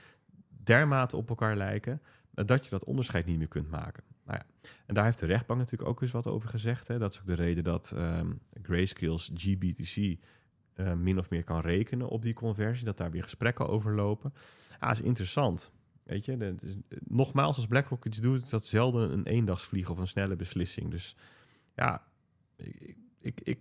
[0.63, 2.01] dermate op elkaar lijken
[2.33, 4.03] eh, dat je dat onderscheid niet meer kunt maken.
[4.25, 6.87] Nou ja, en daar heeft de rechtbank natuurlijk ook eens wat over gezegd.
[6.87, 6.97] Hè.
[6.97, 10.17] Dat is ook de reden dat ehm Grayscale's GBTC
[10.75, 12.85] eh, min of meer kan rekenen op die conversie.
[12.85, 14.33] Dat daar weer gesprekken over lopen.
[14.79, 15.71] Ja, is interessant.
[16.03, 16.75] Weet je, dat is,
[17.07, 20.91] nogmaals, als BlackRock iets doet, is dat zelden een eendagsvlieg of een snelle beslissing.
[20.91, 21.15] Dus
[21.75, 22.01] ja,
[23.21, 23.59] ik, ik,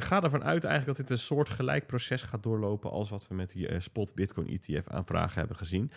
[0.00, 3.28] ik ga ervan uit eigenlijk dat dit een soort gelijk proces gaat doorlopen als wat
[3.28, 5.90] we met die eh, spot Bitcoin ETF aanvragen hebben gezien.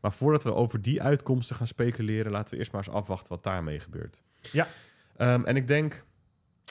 [0.00, 3.44] Maar voordat we over die uitkomsten gaan speculeren, laten we eerst maar eens afwachten wat
[3.44, 4.22] daarmee gebeurt.
[4.40, 4.68] Ja.
[5.16, 6.04] Ehm, en ik denk,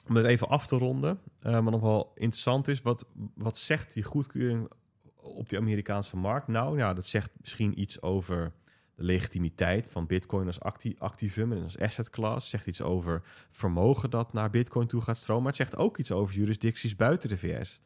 [0.07, 3.93] om het even af te ronden, eh, wat nog wel interessant is, wat, wat zegt
[3.93, 4.71] die goedkeuring
[5.15, 6.47] op die Amerikaanse markt?
[6.47, 8.53] Nou, ja, dat zegt misschien iets over
[8.95, 12.49] de legitimiteit van Bitcoin als acti activum en als asset class.
[12.49, 15.43] Zegt iets over vermogen dat naar Bitcoin toe gaat stromen.
[15.43, 17.81] Maar het zegt ook iets over jurisdicties buiten de VS.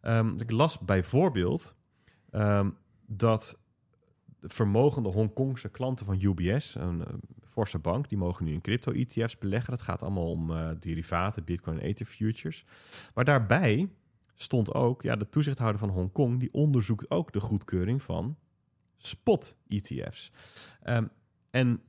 [0.00, 1.74] Ehm, ik las bijvoorbeeld
[2.30, 2.70] ehm,
[3.06, 3.58] dat
[4.40, 9.38] de vermogende Hongkongse klanten van UBS, een eh, forse bank, die mogen nu in crypto-ETF's
[9.38, 9.70] beleggen.
[9.70, 12.64] Dat gaat allemaal om eh, derivaten, Bitcoin en Ether futures.
[13.14, 13.88] Maar daarbij
[14.34, 18.36] stond ook, ja, de toezichthouder van Hongkong, die onderzoekt ook de goedkeuring van
[18.96, 20.32] spot-ETF's.
[20.82, 21.06] Ehm,
[21.50, 21.82] en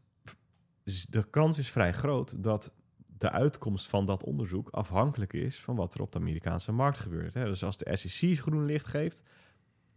[1.09, 2.73] de kans is vrij groot dat
[3.17, 7.33] de uitkomst van dat onderzoek afhankelijk is van wat er op de Amerikaanse markt gebeurt.
[7.33, 7.45] Hè.
[7.45, 9.23] Dus als de SEC groen licht geeft,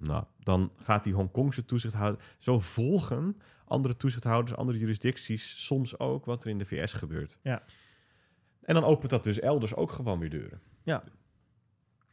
[0.02, 2.24] nou, dan gaat die Hongkongse toezichthouder...
[2.38, 3.36] Zo volgen
[3.72, 7.38] andere toezichthouders, andere jurisdicties soms ook wat er in de VS gebeurt.
[7.42, 7.62] Ja.
[8.62, 10.60] En dan opent dat dus elders ook gewoon weer deuren.
[10.82, 11.02] Ja.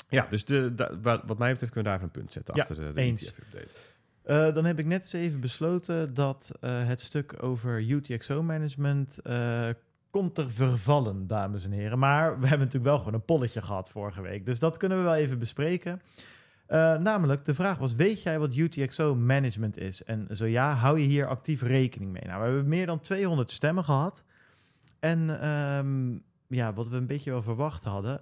[0.09, 2.75] Ja, dus de, wat mij betreft kunnen we daar even een punt zetten Ja, achter
[2.75, 3.01] de, de.
[3.01, 3.67] ETF-update.
[4.23, 9.69] Eh, dan heb ik net eens even besloten dat eh, het stuk over UTXO-management eh,
[10.09, 11.99] komt er vervallen, dames en heren.
[11.99, 14.45] Maar we hebben natuurlijk wel gewoon een polletje gehad vorige week.
[14.45, 16.01] Dus dat kunnen we wel even bespreken.
[16.69, 20.03] Eh, namelijk, de vraag was, weet jij wat UTXO-management is?
[20.03, 22.23] En zo ja, hou je hier actief rekening mee?
[22.25, 24.23] Nou, we hebben meer dan 200 stemmen gehad.
[24.99, 26.17] En ehm,
[26.47, 28.21] ja, wat we een beetje wel verwacht hadden...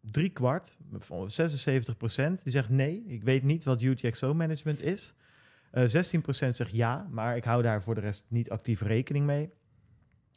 [0.00, 5.14] drie kwart, van 76 procent, die zegt nee, ik weet niet wat UTXO-management is.
[5.70, 9.26] Eh 16 procent zegt ja, maar ik hou daar voor de rest niet actief rekening
[9.26, 9.50] mee.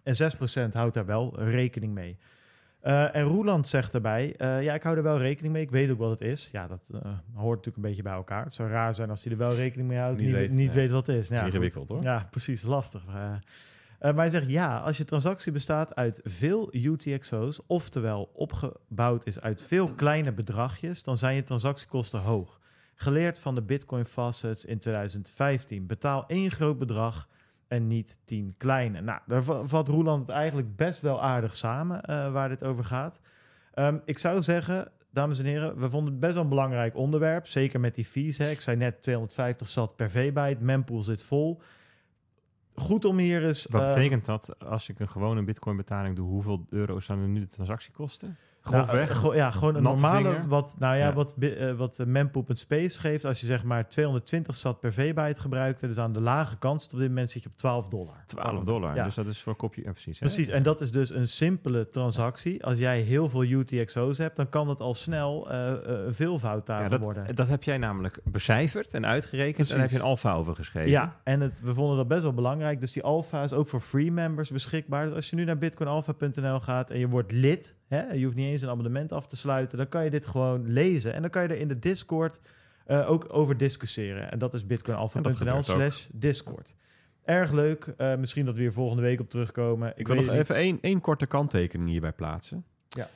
[0.04, 2.18] En 6 procent houdt daar wel rekening mee.
[2.88, 5.92] Eh, en Roeland zegt erbij, eh, ja, ik hou er wel rekening mee, ik weet
[5.92, 6.50] ook wat het is.
[6.52, 7.00] Ja, dat eh,
[7.34, 8.44] hoort natuurlijk een beetje bij elkaar.
[8.44, 10.74] Het zou raar zijn als hij er wel rekening mee houdt, Niet niet, weet, niet
[10.74, 10.80] ja.
[10.80, 11.30] weet wat het is.
[11.30, 11.48] Nou, ja.
[11.48, 12.04] Ingewikkeld hoor.
[12.04, 13.06] Ja, precies, lastig.
[14.00, 19.62] Maar hij zegt ja, als je transactie bestaat uit veel UTXO's, oftewel opgebouwd is uit
[19.62, 22.60] veel kleine bedragjes, dan zijn je transactiekosten hoog.
[22.96, 25.88] Geleerd van de Bitcoin Facets in 2015.
[25.88, 27.28] Betaal één groot bedrag
[27.68, 29.02] en niet tien kleine.
[29.02, 32.84] Nou, daar va- vat Roeland het eigenlijk best wel aardig samen eh, waar dit over
[32.84, 33.20] gaat.
[33.74, 37.48] Ehm, ik zou zeggen, dames en heren, we vonden het best wel een belangrijk onderwerp.
[37.48, 38.38] Zeker met die fees.
[38.38, 38.50] Hè.
[38.50, 40.64] Ik zei net 250 zat per V-byte.
[40.64, 41.62] Mempool zit vol.
[42.76, 43.66] Goed om hier eens...
[43.70, 46.28] Wat eh, betekent dat als ik een gewone bitcoin betaling doe?
[46.28, 48.36] Hoeveel euro's zijn er nu de transactiekosten?
[48.68, 49.08] Grofweg.
[49.08, 50.48] Nou, eh, go- ja, gewoon een Natte normale, vinger.
[50.48, 51.14] wat, nou ja, Ja.
[51.14, 53.26] wat, eh, wat uh, mempool.space geeft.
[53.26, 57.00] Als je zeg maar 220 sat per V-byte gebruikt, dus aan de lage kant, op
[57.00, 58.24] dit moment zit je op 12 dollar.
[58.26, 58.96] 12 dollar.
[58.96, 59.04] Ja.
[59.04, 59.82] Dus dat is voor kopje.
[59.84, 60.20] Ja, precies.
[60.20, 60.26] hè?
[60.26, 62.66] Precies, en dat is dus een simpele transactie.
[62.66, 66.66] Als jij heel veel UTXO's hebt, dan kan dat al snel eh, eh, een veelvoud
[66.66, 67.26] daarvan worden.
[67.26, 69.56] dat, dat heb jij namelijk becijferd en uitgerekend.
[69.56, 69.72] Precies.
[69.74, 70.90] En daar heb je een alfa over geschreven.
[70.90, 72.80] Ja, en het, we vonden dat best wel belangrijk.
[72.80, 75.06] Dus die alpha is ook voor free members beschikbaar.
[75.06, 78.48] Dus als je nu naar bitcoinalpha.nl gaat en je wordt lid, hè, je hoeft niet
[78.48, 81.14] eens een abonnement af te sluiten, dan kan je dit gewoon lezen.
[81.14, 82.40] En dan kan je er in de Discord
[82.86, 84.32] eh, ook over discussiëren.
[84.32, 86.76] En dat is bitcoinalpha.nl slash Discord.
[87.24, 87.94] Erg leuk.
[87.98, 89.94] Eh, misschien dat we hier volgende week op terugkomen.
[89.96, 92.66] Ik wil nog even één, één korte kanttekening hierbij plaatsen.
[92.88, 93.10] Ja.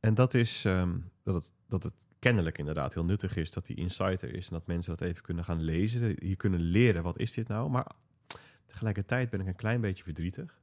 [0.00, 3.76] En dat is ehm, dat, het, dat het kennelijk inderdaad heel nuttig is dat die
[3.76, 7.32] insider is en dat mensen dat even kunnen gaan lezen, hier kunnen leren wat is
[7.32, 7.70] dit nou.
[7.70, 7.86] Maar
[8.66, 10.60] tegelijkertijd ben ik een klein beetje verdrietig.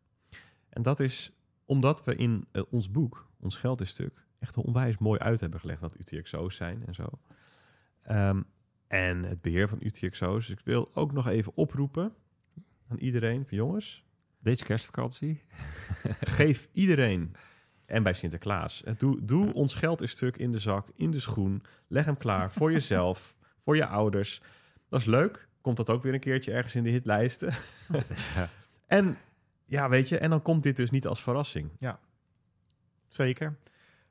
[0.69, 1.31] En dat is
[1.65, 5.59] omdat we in eh, ons boek, ons geld is stuk, echt onwijs mooi uit hebben
[5.59, 7.05] gelegd wat UTXO's zijn en zo.
[8.01, 8.41] Ehm,
[8.87, 10.47] en het beheer van UTXO's.
[10.47, 12.13] Dus ik wil ook nog even oproepen
[12.87, 14.03] aan iedereen van jongens,
[14.39, 15.43] Deze kerstvakantie.
[16.21, 17.35] geef iedereen
[17.85, 18.83] en bij Sinterklaas.
[18.97, 21.63] Doe, doe ons geld een stuk in de zak, in de schoen.
[21.87, 24.41] Leg hem klaar voor jezelf, voor je ouders.
[24.89, 25.47] Dat is leuk.
[25.61, 27.53] Komt dat ook weer een keertje ergens in de hitlijsten.
[28.35, 28.49] Ja.
[28.87, 29.17] En
[29.65, 31.69] ja, weet je, en dan komt dit dus niet als verrassing.
[33.07, 33.57] Zeker.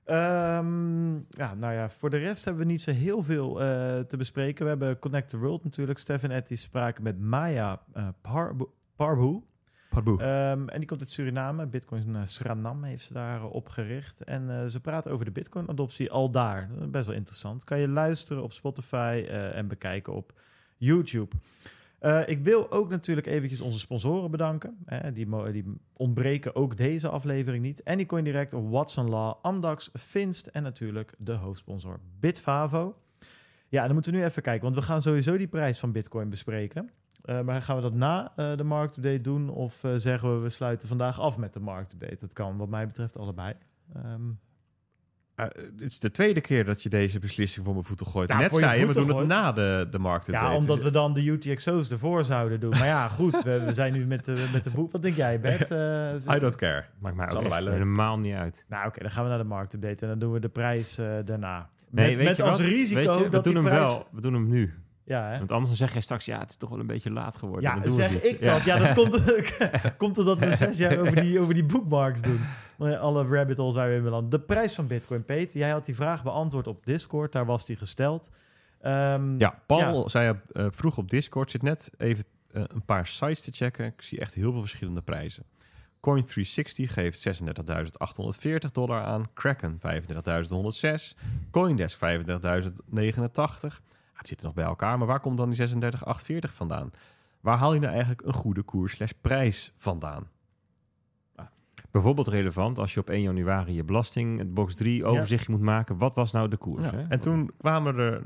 [0.05, 4.17] Ehm, ja, nou ja, voor de rest hebben we niet zo heel veel eh, te
[4.17, 4.63] bespreken.
[4.63, 5.99] We hebben Connect the World natuurlijk.
[5.99, 9.43] Stef en Etty spraken met Maya eh, Parbu- Parbu.
[10.19, 11.67] Ehm, en die komt uit Suriname.
[11.67, 14.25] Bitcoin uh, Surinam heeft ze daar eh, opgericht.
[14.25, 16.71] En eh, ze praten over de Bitcoin-adoptie al daar.
[16.89, 17.65] Best wel interessant.
[17.65, 20.33] Kan je luisteren op Spotify eh, en bekijken op
[20.77, 21.37] YouTube.
[22.05, 24.77] Eh, ik wil ook natuurlijk eventjes onze sponsoren bedanken.
[24.85, 27.85] Hè, die, die ontbreken ook deze aflevering niet.
[27.85, 32.97] Anycoin Direct, Watson Law, Amdax, Finst en natuurlijk de hoofdsponsor Bitfavo.
[33.69, 36.29] Ja, dan moeten we nu even kijken, want we gaan sowieso die prijs van Bitcoin
[36.29, 36.91] bespreken.
[37.23, 39.49] Eh, maar gaan we dat na eh, de marktupdate doen?
[39.49, 42.17] Of zeggen we, we sluiten vandaag af met de marktupdate?
[42.21, 43.55] Dat kan wat mij betreft allebei.
[43.95, 44.31] Ehm,
[45.35, 48.29] Eh, het is de tweede keer dat je deze beslissing voor mijn voeten gooit.
[48.29, 50.27] Ja, Net voor je zei je, we doen het na de, de markt.
[50.27, 52.71] ja, omdat we dan de UTXO's ervoor zouden doen.
[52.71, 54.93] Maar ja, goed, we, we zijn nu met de, met de boek.
[54.93, 55.71] Wat denk jij, Bert?
[55.75, 56.85] Eh, I don't care.
[56.99, 57.73] Maakt mij ook allebei echt leuk.
[57.73, 58.65] helemaal niet uit.
[58.69, 61.07] Nou, oké, dan gaan we naar de marktupdate en dan doen we de prijs eh,
[61.25, 61.69] daarna.
[61.91, 62.67] Nee, met weet met je als wat?
[62.67, 63.79] risico Weet je, we dat doen hem prijs...
[63.79, 64.07] wel.
[64.13, 64.75] We doen hem nu.
[65.05, 65.39] Ja, hè?
[65.39, 67.63] Want anders dan zeg jij straks, ja, het is toch wel een beetje laat geworden.
[67.63, 68.65] Ja, Dan doen we zeg ik dat.
[68.65, 69.23] Ja, dat komt,
[69.97, 72.41] komt omdat we zes jaar over die, over die bookmarks doen.
[72.79, 74.31] Alle rabbit holes waar we in beland.
[74.31, 75.53] De prijs van Bitcoin, Peet.
[75.53, 77.33] Jij had die vraag beantwoord op Discord.
[77.33, 78.31] Daar was die gesteld.
[78.81, 83.41] Ehm, Ja, Paul zei uh, vroeg op Discord, zit net even uh, een paar sites
[83.41, 83.87] te checken.
[83.87, 85.45] Ik zie echt heel veel verschillende prijzen.
[86.09, 89.27] Coin360 geeft 36.840 dollar aan.
[89.33, 91.19] Kraken 35.106.
[91.51, 92.03] Coindesk 35.089.
[94.15, 96.91] Het zit nog bij elkaar, maar waar komt dan die 36.840 vandaan?
[97.41, 100.29] Waar haal je nou eigenlijk een goede koers slash prijs vandaan?
[101.95, 105.99] Bijvoorbeeld relevant als je op 1 januari je belasting, het box 3 overzichtje moet maken.
[105.99, 106.83] Wat was nou de koers?
[106.83, 107.03] Ja, hè?
[107.09, 108.23] En toen kwamen er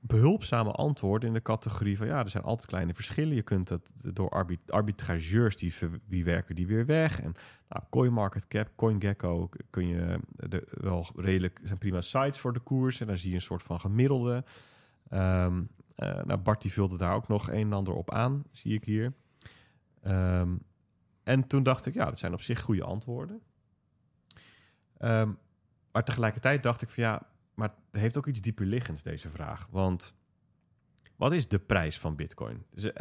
[0.00, 3.34] behulpzame antwoorden in de categorie van ja, er zijn altijd kleine verschillen.
[3.34, 5.74] Je kunt het door arbit arbitrageurs die,
[6.06, 7.20] die werken die weer weg.
[7.20, 7.34] En
[7.68, 13.06] nou, CoinMarketCap, CoinGecko kun je de, wel redelijk zijn prima sites voor de koers en
[13.06, 14.44] dan zie je een soort van gemiddelde.
[15.12, 18.74] Um, uh, nou, Bart die vulde daar ook nog een en ander op aan, zie
[18.74, 19.12] ik hier.
[20.06, 20.66] Um,
[21.28, 23.42] en toen dacht ik, ja, dat zijn op zich goede antwoorden.
[25.00, 25.38] Um,
[25.92, 27.22] maar tegelijkertijd dacht ik van ja,
[27.54, 29.66] maar het heeft ook iets dieper liggends, deze vraag.
[29.70, 30.14] Want
[31.16, 32.64] wat is de prijs van Bitcoin?
[32.70, 32.92] Dus, uh,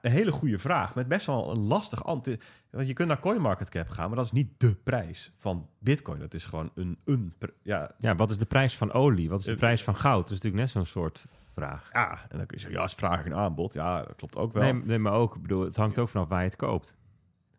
[0.00, 2.44] een hele goede vraag, met best wel een lastig antwoord.
[2.70, 6.18] Want je kunt naar CoinMarketCap gaan, maar dat is niet de prijs van Bitcoin.
[6.18, 6.98] Dat is gewoon een...
[7.04, 7.94] een ja.
[7.98, 9.28] ja, wat is de prijs van olie?
[9.28, 10.22] Wat is de prijs van goud?
[10.22, 11.88] Dat is natuurlijk net zo'n soort vraag.
[11.92, 13.72] Ja, en dan kun je zeggen, ja, is vraag en aanbod.
[13.72, 14.62] Ja, dat klopt ook wel.
[14.62, 16.96] Nee, nee maar ook, ik bedoel, het hangt ook vanaf waar je het koopt.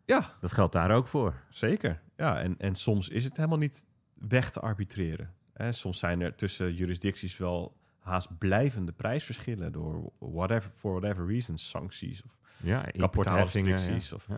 [0.04, 0.34] Ja.
[0.40, 1.34] Dat geldt daar ook voor.
[1.48, 2.00] Zeker.
[2.16, 5.34] Ja, en, en soms is het helemaal niet weg te arbitreren.
[5.52, 11.68] Hè, soms zijn er tussen jurisdicties wel haast blijvende prijsverschillen door whatever, for whatever reasons,
[11.68, 14.08] sancties of ja, kapitaalrestricties.
[14.08, 14.16] Ja.
[14.16, 14.28] Of,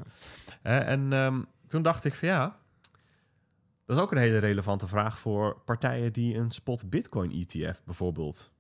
[0.62, 0.82] ja.
[0.84, 2.58] en um, toen dacht ik van ja,
[3.86, 8.52] dat is ook een hele relevante vraag voor partijen die een spot Bitcoin ETF bijvoorbeeld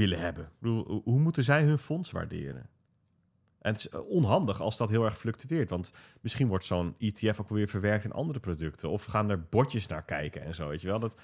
[0.00, 0.44] willen hebben.
[0.44, 2.68] Ik bedoel, hoe moeten zij hun fonds waarderen?
[3.58, 5.70] En het is onhandig als dat heel erg fluctueert.
[5.70, 8.90] Want misschien wordt zo'n ETF ook weer verwerkt in andere producten.
[8.90, 10.68] Of gaan er bordjes naar kijken en zo.
[10.68, 10.98] Weet je wel?
[10.98, 11.20] Dat,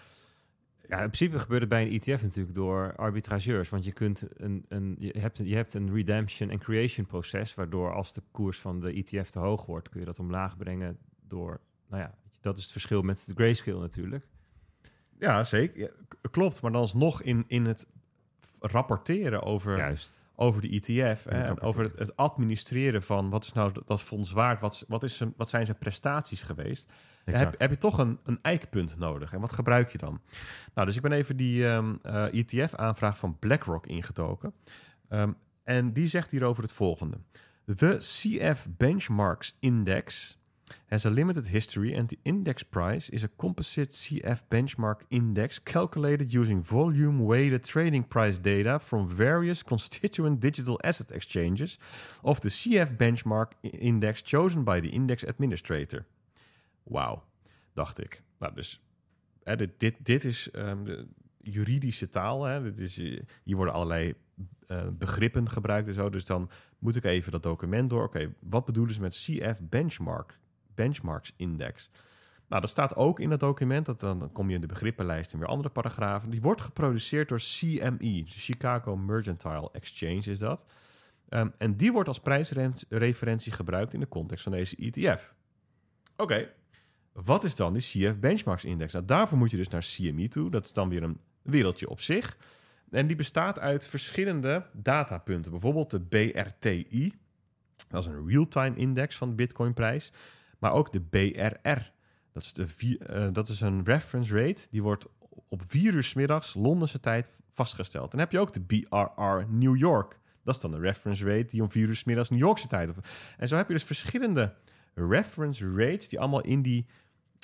[0.89, 3.69] ja, in principe gebeurt het bij een ETF natuurlijk door arbitrageurs.
[3.69, 7.55] Want je, kunt een, een, je, hebt, je hebt een redemption en creation proces.
[7.55, 10.99] Waardoor als de koers van de ETF te hoog wordt, kun je dat omlaag brengen
[11.27, 14.29] door nou ja, Dat is het verschil met de grayscale natuurlijk.
[15.19, 15.81] Ja, zeker.
[15.81, 15.91] Ja,
[16.31, 16.63] klopt.
[16.63, 17.87] Maar dan alsnog in, in het
[18.61, 20.29] rapporteren over, Juist.
[20.35, 21.27] over de ETF.
[21.27, 24.61] En Hè, over het, het administreren van wat is nou dat- fonds waard?
[24.61, 26.93] Wat, wat, is zijn, wat zijn zijn prestaties geweest?
[27.25, 29.33] Heb, heb je toch een, een eikpunt nodig.
[29.33, 30.21] En wat gebruik je dan?
[30.75, 34.53] Nou, dus ik ben even die ehm, eh, ETF-aanvraag van BlackRock ingetoken.
[35.09, 35.33] Ehm,
[35.65, 37.19] en die zegt hierover het volgende.
[37.77, 40.39] The CF Benchmarks Index
[40.87, 46.33] has a limited history and the index price is a composite CF benchmark index calculated
[46.33, 51.79] using volume-weighted trading price data from various constituent digital asset exchanges
[52.23, 56.07] of the CF benchmark index chosen by the index administrator.
[56.83, 57.23] Wauw,
[57.75, 58.23] dacht ik.
[58.39, 58.81] Nou, dus
[59.43, 61.07] hè, dit, dit, dit is ehm, de
[61.39, 62.45] juridische taal.
[62.45, 62.63] Hè.
[62.63, 64.15] Dit is, eh, hier worden allerlei
[64.67, 66.11] eh, begrippen gebruikt en zo.
[66.11, 68.05] Dus dan moet ik even dat document door.
[68.05, 70.39] Oké, wat bedoelen ze met CF benchmark,
[70.77, 71.91] benchmarks index?
[72.49, 73.87] Nou, dat staat ook in dat document.
[73.87, 76.31] Dat dan kom je in de begrippenlijst en weer andere paragrafen.
[76.31, 80.67] Die wordt geproduceerd door CME, de Chicago Mercantile Exchange is dat.
[81.29, 85.35] Ehm, en die wordt als prijsreferentie gebruikt in de context van deze ETF.
[86.17, 86.49] Oké,
[87.13, 88.93] wat is dan die CF Benchmarks Index?
[88.93, 90.51] Nou, daarvoor moet je dus naar CME toe.
[90.51, 92.37] Dat is dan weer een wereldje op zich.
[92.91, 95.51] En die bestaat uit verschillende datapunten.
[95.51, 97.15] Bijvoorbeeld de BRTI.
[97.89, 100.13] Dat is een real-time index van de Bitcoin-prijs.
[100.59, 101.93] Maar ook de BRR.
[102.33, 104.67] Dat is, de eh, dat is een reference rate.
[104.71, 105.07] Die wordt
[105.49, 108.05] op vier uur 's middags Londense tijd vastgesteld.
[108.05, 110.19] En dan heb je ook de BRR New York.
[110.45, 112.93] Dat is dan de reference rate die om vier uur 's middags New Yorkse tijd.
[113.37, 114.55] En zo heb je dus verschillende
[114.95, 116.87] reference rates die allemaal in die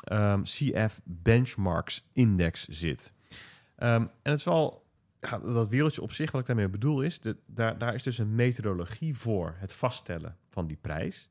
[0.05, 3.13] ehm, CF Benchmarks Index zit.
[3.77, 4.87] Ehm, en het is wel
[5.21, 8.35] ja, dat wereldje op zich, wat ik daarmee bedoel, is daar, daar is dus een
[8.35, 11.31] methodologie voor het vaststellen van die prijs.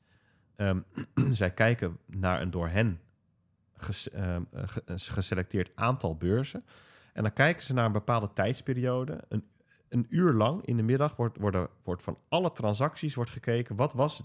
[0.62, 0.80] Ehm,
[1.40, 3.02] zij kijken naar een door hen
[4.12, 4.64] ehm, eh,
[4.96, 6.66] geselecteerd aantal beurzen.
[7.14, 9.24] En dan kijken ze naar een bepaalde tijdsperiode.
[9.28, 9.48] Een,
[9.90, 13.76] een uur lang in de middag wordt, worden, wordt van alle transacties wordt gekeken.
[13.76, 14.24] Wat was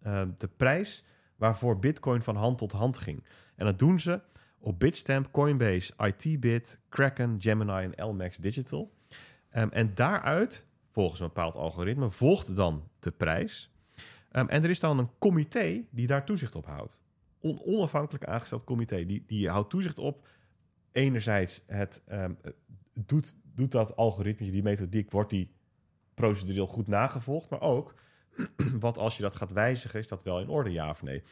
[0.00, 1.04] eh, de prijs
[1.36, 3.24] waarvoor Bitcoin van hand tot hand ging?
[3.56, 4.20] En dat doen ze
[4.58, 8.92] op Bitstamp, Coinbase, ITBit, Kraken, Gemini en LMAX Digital.
[9.50, 13.70] Ehm, en daaruit, volgens een bepaald algoritme, volgt dan de prijs.
[14.30, 17.02] Ehm, en er is dan een comité die daar toezicht op houdt.
[17.40, 19.06] On- onafhankelijk aangesteld comité.
[19.06, 20.28] Die, die houdt toezicht op
[20.92, 22.52] enerzijds het ehm, eh,
[22.94, 25.54] doet, doet dat algoritme, die methodiek, wordt die
[26.14, 27.94] procedureel goed nagevolgd, maar ook
[28.80, 31.22] wat als je dat gaat wijzigen, is dat wel in orde, ja of nee?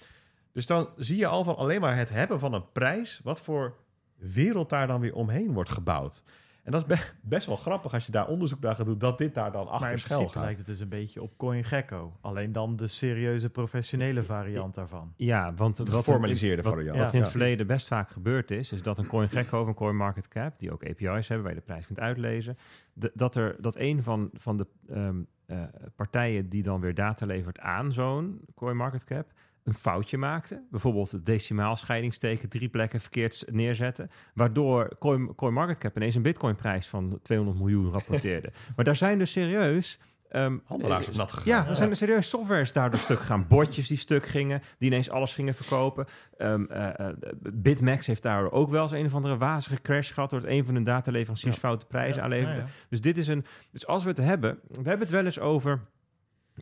[0.52, 3.76] Dus dan zie je al van alleen maar het hebben van een prijs, wat voor
[4.14, 6.22] wereld daar dan weer omheen wordt gebouwd.
[6.68, 9.18] En dat is be- best wel grappig als je daar onderzoek naar gaat doen, dat
[9.18, 10.44] dit daar dan Maar achter in schuil principe gaat.
[10.44, 12.12] lijkt het dus een beetje op CoinGecko.
[12.20, 15.12] Alleen dan de serieuze professionele variant daarvan.
[15.16, 16.98] Ja, want De wat geformaliseerde wat, variant.
[16.98, 20.58] Wat in het verleden best vaak gebeurd is, is dat een CoinGecko of een CoinMarketCap,
[20.58, 22.58] die ook API's hebben waar je de prijs kunt uitlezen,
[22.92, 25.16] de- dat, er, dat een van, van de ehm,
[25.46, 25.62] eh,
[25.96, 29.32] partijen die dan weer data levert aan zo'n CoinMarketCap,
[29.68, 30.62] een foutje maakte.
[30.70, 34.10] Bijvoorbeeld het decimaal scheidingsteken drie plekken verkeerd neerzetten.
[34.34, 38.50] Waardoor Coin, CoinMarketCap ineens een bitcoinprijs van 200 miljoen rapporteerde.
[38.76, 39.98] maar daar zijn dus serieus...
[40.28, 41.46] ehm, Handelaars eh, op nat gegaan.
[41.62, 43.46] ja, er zijn er serieus softwares daardoor stuk gegaan.
[43.48, 46.06] Botjes die stuk gingen, die ineens alles gingen verkopen.
[46.36, 47.16] Ehm, eh, eh,
[47.52, 50.30] Bitmax heeft daar ook wel eens een of andere wazige crash gehad...
[50.30, 51.60] doordat een van hun dataleveranciers Ja.
[51.60, 52.64] foute prijzen Ja, aanleverde.
[52.88, 53.44] Dus dit is een.
[53.72, 55.80] Dus als we het hebben, we hebben het wel eens over.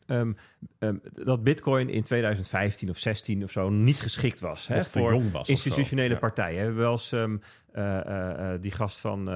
[0.06, 0.32] Ehm,
[0.78, 4.66] ehm, dat Bitcoin in 2015 of 16 of zo niet geschikt was.
[4.68, 6.14] Hè, voor was institutionele.
[6.14, 6.20] Ja.
[6.20, 6.55] partijen.
[6.56, 7.36] We hebben wel eens ehm,
[7.73, 9.31] eh, eh, eh, die gast van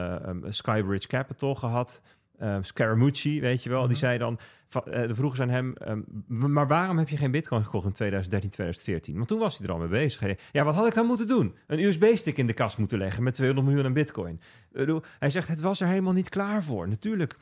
[0.48, 2.02] Skybridge Capital gehad.
[2.60, 3.80] Scaramucci, weet je wel.
[3.80, 3.98] Die Mhm.
[3.98, 4.38] zei dan,
[4.84, 5.74] de vroegen aan hem,
[6.26, 9.14] maar waarom heb je geen bitcoin gekocht in 2013, 2014?
[9.14, 10.36] Want toen was hij er al mee bezig.
[10.52, 11.54] Ja, wat had ik dan moeten doen?
[11.66, 14.40] Een USB-stick in de kast moeten leggen met 200 miljoen aan bitcoin.
[15.18, 16.88] Hij zegt, het was er helemaal niet klaar voor.
[16.88, 17.36] Natuurlijk,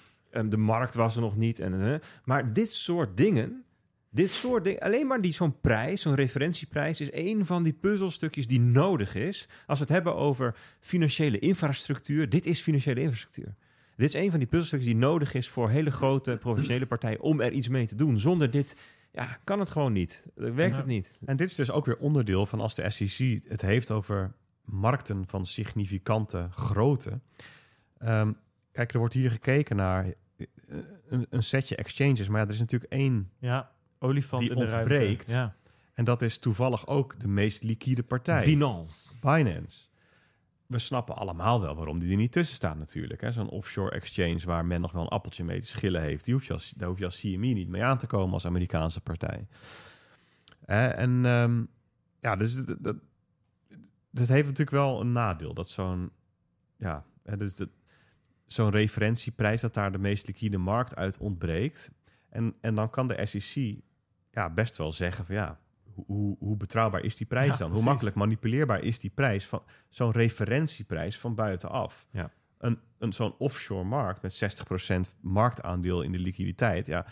[0.49, 1.59] de markt was er nog niet.
[1.59, 3.65] En, maar dit soort dingen,
[4.11, 8.47] dit soort dingen, alleen maar die zo'n prijs, zo'n referentieprijs, is een van die puzzelstukjes
[8.47, 9.49] die nodig is.
[9.67, 13.55] Als we het hebben over financiële infrastructuur, dit is financiële infrastructuur.
[13.97, 17.41] Dit is een van die puzzelstukjes die nodig is voor hele grote professionele partijen om
[17.41, 18.19] er iets mee te doen.
[18.19, 18.77] Zonder dit
[19.13, 20.27] ja, kan het gewoon niet.
[20.35, 21.19] Werkt het niet.
[21.25, 24.33] En dit is dus ook weer onderdeel van als de SEC het heeft over
[24.65, 27.21] markten van significante grootte.
[27.99, 28.33] Ehm,
[28.79, 30.05] kijk, er wordt hier gekeken naar
[30.37, 30.47] eh,
[31.09, 34.63] een, een setje exchanges, maar ja, er is natuurlijk één Ja, olifant Die in de
[34.77, 35.31] ontbreekt.
[35.31, 35.33] ruimte.
[35.33, 35.57] Ja.
[35.95, 39.19] en dat is toevallig ook de meest liquide partij, Binance.
[39.21, 39.87] Binance.
[40.67, 43.21] We snappen allemaal wel waarom die er niet tussen staat natuurlijk.
[43.21, 43.33] hè.
[43.33, 46.25] Zo'n offshore exchange waar men nog wel een appeltje mee te schillen heeft.
[46.25, 48.47] Die hoef je als, daar hoef je als CME niet mee aan te komen als
[48.47, 49.47] Amerikaanse partij.
[50.65, 51.65] Eh, en ehm,
[52.21, 52.97] ja, dus, dat- dat-
[54.11, 55.55] dat heeft natuurlijk wel een nadeel.
[55.55, 56.11] Dat zo'n
[56.77, 57.69] ja, hè, dus dat-
[58.49, 61.91] zo'n referentieprijs, dat daar de meest liquide markt uit ontbreekt.
[62.29, 63.81] En, en dan kan de SEC
[64.31, 65.59] ja, best wel zeggen van ja,
[66.07, 67.61] hoe, hoe, betrouwbaar is die prijs Ja, dan?
[67.61, 67.89] Hoe precies.
[67.89, 72.07] makkelijk manipuleerbaar is die prijs van zo'n referentieprijs van buitenaf?
[72.11, 72.31] Ja.
[72.59, 74.63] Een, een, zo'n offshore markt met
[75.13, 77.07] 60% marktaandeel in de liquiditeit, ja,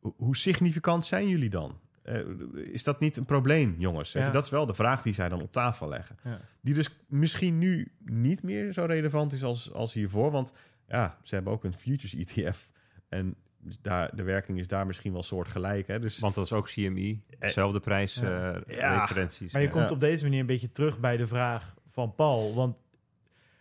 [0.00, 1.80] hoe significant zijn jullie dan?
[2.10, 4.12] Eh, is dat niet een probleem, jongens?
[4.12, 4.30] Ja.
[4.30, 6.16] Dat is wel de vraag die zij dan op tafel leggen.
[6.24, 6.40] Ja.
[6.60, 10.30] Die dus misschien nu niet meer zo relevant is als, als hiervoor.
[10.30, 10.52] Want
[10.88, 12.70] ja, ze hebben ook een futures ETF.
[13.08, 13.34] En
[13.80, 15.86] daar, de werking is daar misschien wel soortgelijk.
[15.86, 15.98] Hè?
[15.98, 17.22] Dus Want dat is ook CMI.
[17.38, 18.52] Dezelfde prijs, Ja.
[18.52, 19.00] eh, Ja.
[19.00, 19.52] referenties.
[19.52, 19.72] Maar je Ja.
[19.74, 22.54] komt op deze manier een beetje terug bij de vraag van Paul.
[22.54, 22.76] Want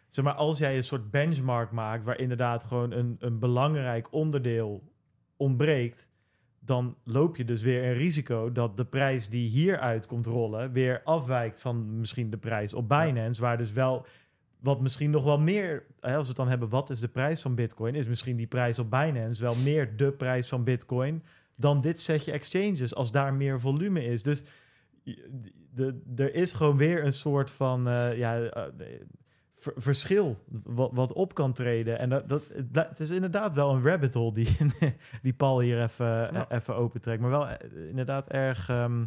[0.07, 4.91] zeg maar, als jij een soort benchmark maakt waar inderdaad gewoon een, een belangrijk onderdeel
[5.38, 6.09] ontbreekt,
[6.69, 11.01] dan loop je dus weer een risico dat de prijs die hieruit komt rollen weer
[11.03, 14.05] afwijkt van misschien de prijs op Binance, waar dus wel
[14.59, 17.55] wat misschien nog wel meer, als we het dan hebben, wat is de prijs van
[17.55, 21.23] Bitcoin, is misschien die prijs op Binance wel meer de prijs van Bitcoin
[21.55, 24.23] dan dit setje exchanges, als daar meer volume is.
[24.23, 24.43] Dus
[25.73, 28.63] de, er is gewoon weer een soort van eh, ja, eh,
[29.76, 31.99] verschil wat, wat op kan treden.
[31.99, 32.52] En dat, dat,
[32.90, 34.57] het is inderdaad wel een rabbit hole die,
[35.22, 36.48] die Paul hier even, Ja.
[36.49, 37.22] eh, even opentrekt.
[37.22, 38.69] Maar wel eh, inderdaad erg...
[38.69, 39.06] ehm,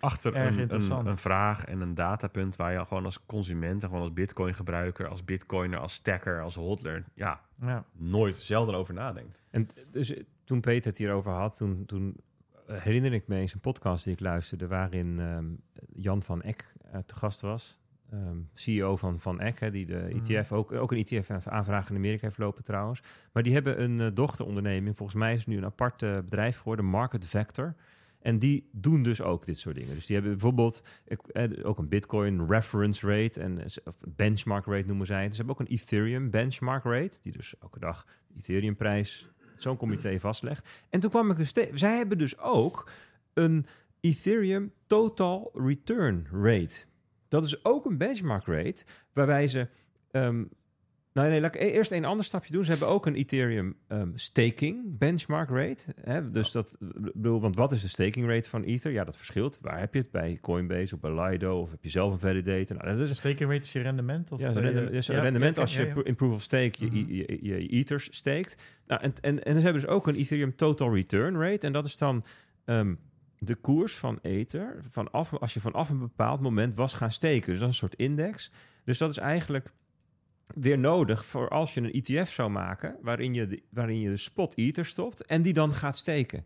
[0.00, 1.04] achter Erg een, interessant.
[1.06, 4.54] een, een vraag en een datapunt waar je gewoon als consument en gewoon als bitcoin
[4.54, 7.84] gebruiker, als bitcoiner, als stacker, als hodler, ja, ja.
[7.92, 9.42] nooit zelden over nadenkt.
[9.50, 12.16] En dus eh, toen Peter het hierover had, toen, toen
[12.66, 15.46] herinner ik me eens een podcast die ik luisterde, waarin ehm,
[15.94, 17.78] Jan van Eck eh, te gast was.
[18.12, 20.32] Ehm, CEO van Van Eck, hè, die de Mhm.
[20.32, 23.02] ETF, ook, ook een ETF-aanvraag in Amerika heeft lopen trouwens.
[23.32, 26.58] Maar die hebben een eh, dochteronderneming, volgens mij is het nu een apart eh, bedrijf
[26.58, 27.74] geworden, Market Vector.
[28.18, 29.94] En die doen dus ook dit soort dingen.
[29.94, 30.82] Dus die hebben bijvoorbeeld
[31.32, 35.16] eh, ook een Bitcoin reference rate en of benchmark rate noemen zij.
[35.22, 35.26] het.
[35.26, 39.30] Dus ze hebben ook een Ethereum benchmark rate, die dus elke dag de Ethereum prijs
[39.56, 40.68] zo'n comité vastlegt.
[40.90, 42.90] En toen kwam ik dus zij hebben dus ook
[43.34, 43.66] een
[44.00, 46.86] Ethereum total return rate.
[47.28, 49.68] Dat is ook een benchmark rate waarbij ze
[50.10, 50.44] ehm,
[51.12, 52.64] nou, nee, laat ik e- eerst een ander stapje doen.
[52.64, 55.84] Ze hebben ook een Ethereum ehm, staking benchmark rate.
[56.00, 56.30] Hè?
[56.30, 56.76] Dus dat,
[57.14, 58.92] bedoel, want wat is de staking rate van Ether?
[58.92, 59.58] Ja, dat verschilt.
[59.62, 60.10] Waar heb je het?
[60.10, 61.60] Bij Coinbase of bij Lido?
[61.60, 62.76] Of heb je zelf een validator?
[62.76, 64.32] Nou, dat is Staking rate is je rendement?
[64.32, 66.72] Of, ja, eh, rendement, dus ja, rendement ja, als je ja, in proof of stake
[66.78, 66.96] je, Mhm.
[66.96, 68.62] je, je, je ethers steekt.
[68.86, 71.66] Nou, en, en, en ze hebben dus ook een Ethereum total return rate.
[71.66, 72.24] En dat is dan
[72.64, 72.94] ehm,
[73.38, 77.50] de koers van Ether vanaf, als je vanaf een bepaald moment was gaan steken.
[77.50, 78.50] Dus dat is een soort index.
[78.84, 79.72] Dus dat is eigenlijk
[80.54, 82.96] weer nodig voor als je een ETF zou maken...
[83.02, 86.44] waarin je de, waarin je de spot Ether stopt en die dan gaat steken.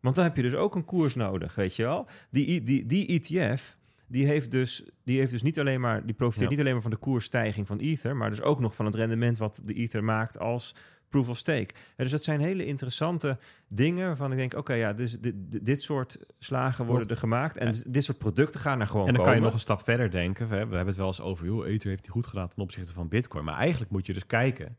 [0.00, 2.06] Want dan heb je dus ook een koers nodig, weet je wel.
[2.30, 6.06] Die, die, die ETF, die heeft, dus, die heeft dus niet alleen maar...
[6.06, 6.50] die profiteert Ja.
[6.50, 8.16] niet alleen maar van de koersstijging van Ether...
[8.16, 10.74] maar dus ook nog van het rendement wat de Ether maakt als
[11.12, 11.74] proof of stake.
[11.96, 14.54] En dus dat zijn hele interessante dingen waarvan ik denk...
[14.54, 17.22] oké, ja, dus dit, dit, dit soort slagen worden Klopt.
[17.22, 17.56] er gemaakt...
[17.56, 19.30] en dit soort producten gaan er gewoon En dan komen.
[19.30, 20.48] kan je nog een stap verder denken.
[20.48, 22.62] We hebben, we hebben het wel eens over, joh, Ether heeft die goed gedaan ten
[22.62, 23.44] opzichte van Bitcoin.
[23.44, 24.78] Maar eigenlijk moet je dus kijken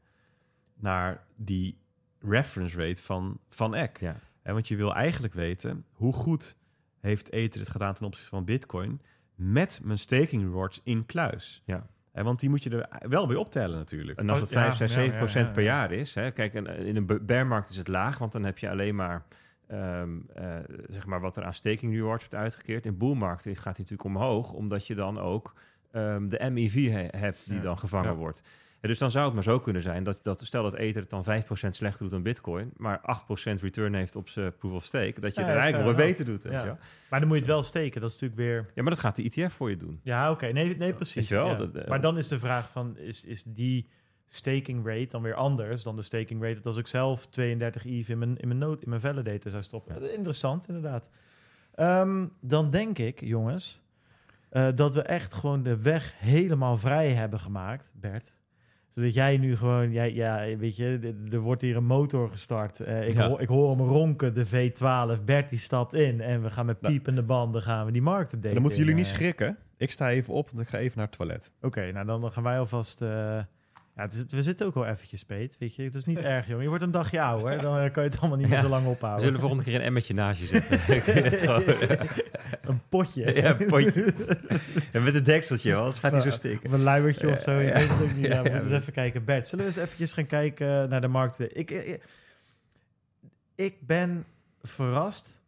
[0.76, 1.77] naar die
[2.19, 3.99] reference rate van, van Eck.
[3.99, 4.19] Ja.
[4.41, 6.55] En want je wil eigenlijk weten, hoe goed
[6.99, 9.01] heeft Ether het gedaan ten opzichte van Bitcoin
[9.35, 11.61] met mijn staking rewards in kluis.
[11.65, 11.88] Ja.
[12.14, 14.19] En want die moet je er wel bij optellen natuurlijk.
[14.19, 15.73] En als het ja, 5, 6, ja, 7 ja, procent per ja.
[15.76, 16.15] jaar is.
[16.15, 19.23] Hè, kijk, in een bearmarkt is het laag, want dan heb je alleen maar,
[19.68, 20.45] ehm, eh,
[20.88, 22.85] zeg maar wat er aan staking rewards wordt uitgekeerd.
[22.85, 25.53] In boelmarkt gaat hij natuurlijk omhoog, omdat je dan ook
[25.91, 27.61] ehm, de MEV he- hebt die Ja.
[27.64, 28.15] dan gevangen Ja.
[28.15, 28.41] wordt.
[28.84, 31.10] En dus dan zou het maar zo kunnen zijn dat, dat stel dat Ether het
[31.10, 33.01] dan 5% slechter doet dan Bitcoin, maar
[33.57, 36.26] 8% return heeft op zijn proof of stake, dat je Ja, het eigenlijk nog beter
[36.26, 36.43] doet.
[36.43, 36.77] Ja.
[37.10, 38.01] Maar dan moet je het wel steken.
[38.01, 38.72] Dat is natuurlijk weer...
[38.76, 39.99] ja, maar dat gaat de ETF voor je doen.
[40.03, 40.45] Ja, oké.
[40.45, 41.30] Nee, nee, precies.
[41.30, 41.55] Wel, ja.
[41.55, 43.88] dat, eh, maar dan is de vraag van, is, is die
[44.26, 48.10] staking rate dan weer anders dan de staking rate dat als ik zelf 32 ETH
[48.10, 50.14] in mijn, in mijn, node, in mijn validator zou stoppen?
[50.15, 51.10] Interessant, inderdaad.
[51.76, 53.81] Ehm, dan denk ik, jongens,
[54.49, 58.41] eh, dat we echt gewoon de weg helemaal vrij hebben gemaakt, Bert.
[58.94, 62.80] Zodat jij nu gewoon, ja, ja weet je, er wordt hier een motor gestart.
[62.80, 63.28] Eh, ik, Ja.
[63.28, 65.24] hoor, ik hoor hem ronken, de V12.
[65.26, 66.94] Bert die stapt in en we gaan met Nou.
[66.94, 68.48] piepende banden gaan we die markt updaten.
[68.48, 69.57] En dan moeten jullie niet eh, schrikken.
[69.78, 71.52] Ik sta even op, want ik ga even naar het toilet.
[71.61, 73.02] Oké, nou dan gaan wij alvast.
[73.02, 73.40] eh,
[73.95, 75.57] ja, het is, we zitten ook wel eventjes, Peet.
[75.60, 76.61] Weet je, het is niet erg, jongen.
[76.64, 78.61] Je wordt een dagje ouder, dan eh, kan je het allemaal niet meer Ja.
[78.64, 79.24] zo lang We ophouden.
[79.24, 80.80] zullen volgende keer een emmetje naast je zetten.
[82.70, 83.36] Een potje.
[83.36, 84.14] Ja, een potje.
[84.91, 86.65] en met een dekseltje, hoor, anders gaat hij zo stikken.
[86.70, 87.52] Of een luiertje of zo.
[87.60, 87.74] Je ja.
[87.74, 88.26] weet het ook niet.
[88.26, 89.24] Ja, we moeten eens even kijken.
[89.24, 91.40] Bert, zullen we eens eventjes gaan kijken naar de markt?
[91.40, 91.99] Ik, ik,
[93.56, 94.26] ik ben
[94.61, 95.41] verrast,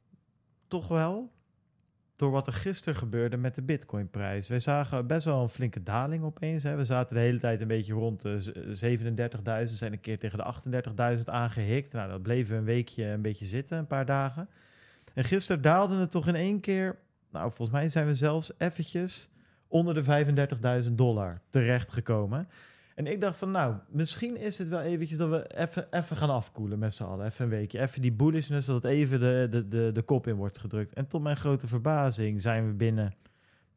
[0.67, 1.31] toch wel,
[2.15, 4.47] door wat er gisteren gebeurde met de Bitcoin-prijs.
[4.47, 6.63] Wij zagen best wel een flinke daling opeens.
[6.63, 6.75] Hè.
[6.75, 10.37] We zaten de hele tijd een beetje rond de z- 37.000, zijn een keer tegen
[10.37, 10.43] de
[11.17, 11.93] 38.000 aangehikt.
[11.93, 14.49] Nou, dat bleven we een weekje een beetje zitten, een paar dagen.
[15.13, 16.97] En gisteren daalde het toch in één keer.
[17.31, 19.29] Nou, volgens mij zijn we zelfs eventjes
[19.67, 22.47] onder de 35.000 dollar terechtgekomen.
[22.95, 26.29] En ik dacht van, nou, misschien is het wel eventjes dat we even, even gaan
[26.29, 27.25] afkoelen met z'n allen.
[27.25, 27.79] Even een weekje.
[27.79, 30.93] Even die bullishness, dat even de, de, de, de kop in wordt gedrukt.
[30.93, 33.13] En tot mijn grote verbazing zijn we binnen,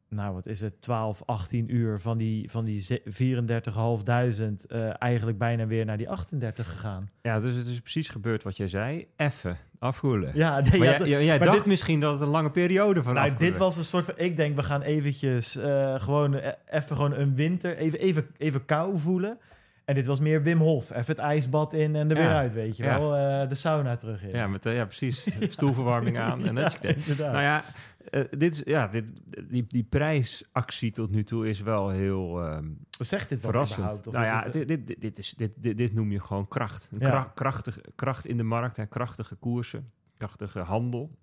[0.09, 5.39] nou wat is het, 12, 18 uur van die, van die ze- 34.500 eh eigenlijk
[5.39, 7.11] bijna weer naar die 38 gegaan.
[7.23, 9.07] Ja, dus het is precies gebeurd wat jij zei.
[9.17, 10.31] Even afkoelen.
[10.35, 13.15] Ja, nee, Maar ja, jij, maar dacht dit- misschien dat het een lange periode van
[13.15, 13.53] nou, afkoelen.
[13.53, 14.15] dit was een soort van.
[14.17, 18.65] Ik denk, we gaan eventjes eh, gewoon eh, even gewoon een winter, even, even, even
[18.65, 19.39] kou voelen.
[19.85, 20.91] En dit was meer Wim Hof.
[20.91, 22.23] Even het ijsbad in en er Ja.
[22.23, 22.99] weer uit, weet je Ja.
[22.99, 23.17] wel.
[23.17, 24.29] Eh, de sauna terug in.
[24.31, 25.25] Ja, met, ja precies.
[25.49, 26.79] Stoelverwarming aan en dat.
[27.19, 27.65] Nou ja,
[28.11, 29.13] eh, dit is, ja dit,
[29.51, 34.07] die, die prijsactie tot nu toe is wel heel ehm, Zegt dit verrassend.
[34.07, 36.89] Of Nou ja, het, dit, dit, is, dit, dit, dit noem je gewoon kracht.
[36.93, 37.09] Een Ja.
[37.11, 41.19] kra- krachtig, kracht in de markt, hè, krachtige koersen, krachtige handel.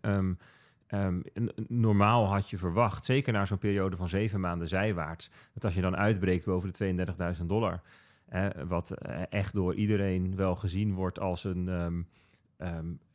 [0.00, 0.34] Ehm,
[0.86, 1.20] ehm,
[1.68, 5.80] normaal had je verwacht, zeker na zo'n periode van zeven maanden zijwaarts, dat als je
[5.80, 7.04] dan uitbreekt boven de
[7.38, 7.82] 32.000 dollar,
[8.28, 11.64] hè, wat eh, echt door iedereen wel gezien wordt als een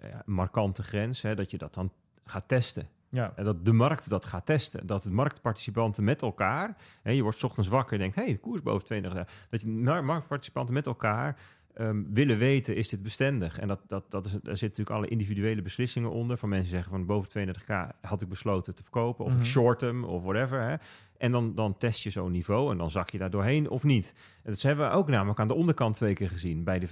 [0.01, 1.91] ja, markante grens, hè, dat je dat dan
[2.26, 2.88] gaat testen.
[3.10, 3.34] ja.
[3.35, 4.88] En dat de markt dat gaat testen.
[4.88, 6.76] Dat de marktparticipanten met elkaar...
[7.02, 8.15] Hè, je wordt ochtends wakker en denkt...
[8.15, 9.14] hé, hey, de koers boven 20.
[9.49, 11.38] Dat je mar- marktparticipanten met elkaar
[11.73, 12.76] ehm, willen weten...
[12.76, 13.60] is dit bestendig?
[13.60, 16.38] En dat, dat, dat is, daar zitten natuurlijk alle individuele beslissingen onder...
[16.38, 19.26] van mensen zeggen van boven 32k had ik besloten te verkopen...
[19.26, 19.39] of Mhm.
[19.39, 20.61] ik short hem of whatever.
[20.61, 20.76] Hè.
[21.22, 24.14] En dan, dan test je zo'n niveau en dan zak je daar doorheen of niet.
[24.43, 26.64] En dat hebben we ook namelijk aan de onderkant twee keer gezien.
[26.64, 26.88] Bij de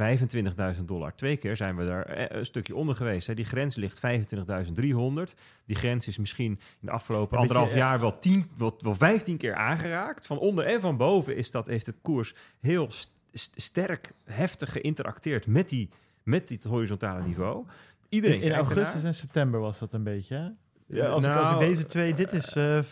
[0.77, 1.15] 25.000 dollar.
[1.15, 3.27] Twee keer zijn we daar eh, een stukje onder geweest.
[3.27, 3.33] Hè.
[3.33, 5.35] Die grens ligt 25.300.
[5.65, 8.95] Die grens is misschien in de afgelopen Een anderhalf eh, jaar wel, 10, wel, wel
[8.95, 10.25] 15 keer aangeraakt.
[10.25, 14.71] Van onder en van boven is dat, heeft de koers heel st- st- sterk, heftig
[14.71, 15.89] geïnteracteerd met, die,
[16.23, 17.65] met dit horizontale niveau.
[18.09, 20.55] Iedereen In, in augustus en september was dat een beetje?
[20.91, 22.13] Ja, als, ik, als ik Nou, deze twee...
[22.13, 22.85] Dit is eh 25.000.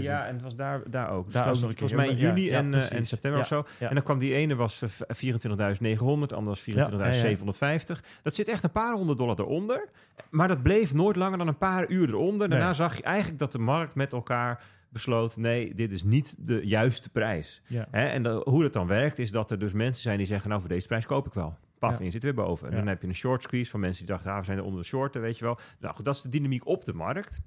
[0.00, 1.24] Ja, en het was daar, daar ook.
[1.24, 3.40] Dus Daar was ook nog een volgens mij in juni ja, en, eh, en september
[3.40, 3.64] of zo.
[3.78, 6.00] En dan kwam die ene was eh, v- 24.900,
[6.34, 8.00] ander was 24.750.
[8.22, 9.88] Dat zit echt een paar honderd dollar eronder.
[10.30, 12.48] Maar dat bleef nooit langer dan een paar uur eronder.
[12.48, 12.74] Daarna Nee.
[12.74, 15.36] zag je eigenlijk dat de markt met elkaar besloot...
[15.36, 17.62] nee, dit is niet de juiste prijs.
[17.66, 17.86] Ja.
[17.90, 18.06] Hè?
[18.06, 20.48] En de- hoe dat dan werkt is dat er dus mensen zijn die zeggen...
[20.48, 21.56] nou, voor deze prijs koop ik wel.
[21.78, 21.98] Paf, Ja.
[21.98, 22.70] en je zit weer boven.
[22.70, 24.30] En dan heb je een short squeeze van mensen die dachten...
[24.32, 25.58] ah, we zijn er onder de shorten, weet je wel.
[25.80, 27.40] Nou goed, dat is de dynamiek op de markt.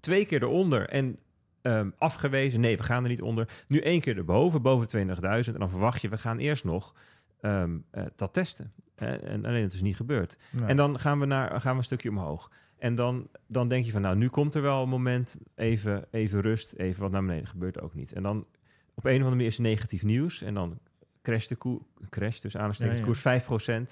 [0.00, 1.18] Twee keer eronder en
[1.62, 2.60] ehm, afgewezen.
[2.60, 3.48] Nee, we gaan er niet onder.
[3.68, 5.52] Nu één keer erboven, boven 20.000.
[5.52, 6.94] En dan verwacht je, we gaan eerst nog
[7.40, 8.72] ehm, eh, dat testen.
[8.96, 9.16] Hè?
[9.16, 10.36] en alleen het is niet gebeurd.
[10.66, 12.50] En dan gaan we, naar, gaan we een stukje omhoog.
[12.78, 16.40] En dan, dan denk je van, nou, nu komt er wel een moment, even, even
[16.40, 17.46] rust, even wat naar beneden.
[17.46, 18.12] gebeurt ook niet.
[18.12, 18.46] En dan
[18.94, 20.42] op een of andere manier is negatief nieuws.
[20.42, 20.78] En dan
[21.22, 23.20] crasht de koers, crash dus aanstekens Ja, de koers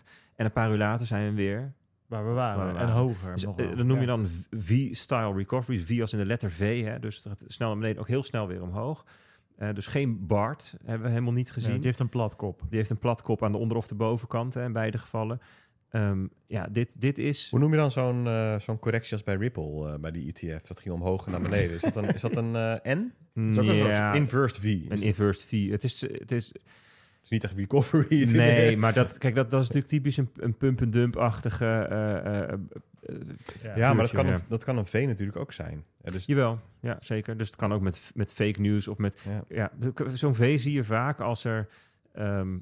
[0.00, 0.04] 5%.
[0.36, 1.72] En een paar uur later zijn we weer
[2.06, 2.64] waar we waren.
[2.64, 3.32] waar we en hoger.
[3.32, 4.16] dus, nog eh, dat noem je ja.
[4.16, 5.78] dan V-style recovery.
[5.78, 6.84] V als in de letter V.
[6.84, 6.98] Hè?
[6.98, 9.04] Dus het gaat snel naar beneden, ook heel snel weer omhoog.
[9.56, 11.74] Eh, dus geen BART hebben we helemaal niet Ja, gezien.
[11.74, 12.60] die heeft een platkop.
[12.68, 15.40] Die heeft een platkop aan de onder- of de bovenkant hè, in beide gevallen.
[15.90, 17.50] Ehm, ja, dit, dit is...
[17.50, 20.66] Hoe noem je dan zo'n eh, zo'n correctie als bij Ripple, eh, bij die ETF?
[20.66, 21.74] Dat ging omhoog en naar beneden.
[21.74, 23.12] Is dat een, is dat een eh, N?
[23.34, 24.64] Dat is ook een soort Ja, inverse V.
[24.64, 25.70] Een inverse V.
[25.70, 26.52] Het is, het is
[27.30, 28.24] is niet echt recovery.
[28.32, 31.64] nee, maar dat, kijk, dat, dat is natuurlijk typisch een, een pump-and-dump-achtige...
[31.64, 32.58] eh, eh, eh,
[33.62, 34.34] eh, Ja, maar dat kan, ja.
[34.34, 35.84] een, dat kan een V natuurlijk ook zijn.
[36.04, 37.36] Ja, dus, Jawel, ja, zeker.
[37.36, 39.24] Dus het kan ook met, met fake news of met...
[39.24, 39.44] ja.
[39.48, 41.68] Ja, zo'n V zie je vaak als er...
[42.12, 42.56] ehm,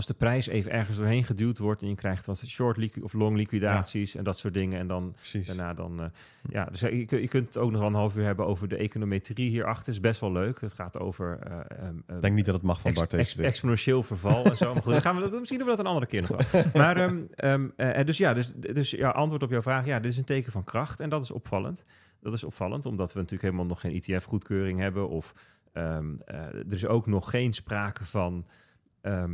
[0.00, 3.12] als de prijs even ergens doorheen geduwd wordt en je krijgt wat short liqui- of
[3.12, 4.78] long liquidaties en dat soort dingen.
[4.78, 5.46] En dan precies.
[5.46, 6.00] daarna dan...
[6.02, 6.06] eh,
[6.50, 8.76] ja, dus je, kun- je kunt het ook nog een half uur hebben over de
[8.76, 9.92] econometrie hierachter.
[9.92, 10.60] is best wel leuk.
[10.60, 11.38] Het gaat over...
[11.38, 14.56] eh, eh, Ik denk niet dat het mag van Ex- Bart ex- exponentieel verval en
[14.56, 14.72] zo.
[14.74, 16.62] Maar goed, gaan we dat, misschien doen we dat een andere keer nog wel.
[16.82, 16.96] Maar
[17.76, 19.86] eh, dus ja, dus, dus ja, antwoord op jouw vraag.
[19.86, 21.84] Ja, dit is een teken van kracht en dat is opvallend.
[22.20, 25.08] Dat is opvallend, omdat we natuurlijk helemaal nog geen ETF-goedkeuring hebben.
[25.08, 25.34] Of
[25.72, 25.96] eh,
[26.36, 28.46] er is ook nog geen sprake van
[29.00, 29.28] eh, eh,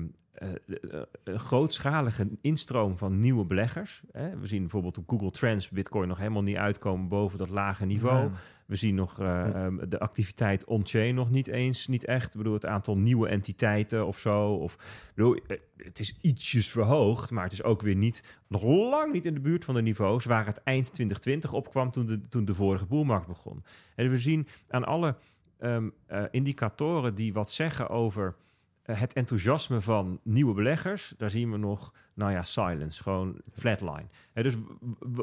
[1.25, 4.03] een grootschalige instroom van nieuwe beleggers.
[4.13, 4.39] Hè.
[4.39, 8.21] We zien bijvoorbeeld op Google Trends Bitcoin nog helemaal niet uitkomen boven dat lage niveau.
[8.21, 8.39] Nee.
[8.67, 12.27] We zien nog eh, ehm, de activiteit on-chain nog niet eens, niet echt.
[12.27, 14.53] Ik bedoel, het aantal nieuwe entiteiten of zo.
[14.53, 14.79] Of,
[15.15, 19.27] bedoel, eh, het is ietsjes verhoogd, maar het is ook weer niet, nog lang niet
[19.27, 22.55] in de buurt van de niveaus waar het eind 2020 opkwam toen de, toen de
[22.55, 23.65] vorige boelmarkt begon.
[23.95, 25.17] En we zien aan alle
[25.59, 28.46] ehm, eh, indicatoren die wat zeggen over eh,
[28.93, 34.07] het enthousiasme van nieuwe beleggers, daar zien we nog, nou ja, silence, gewoon flatline.
[34.33, 34.55] Hè, dus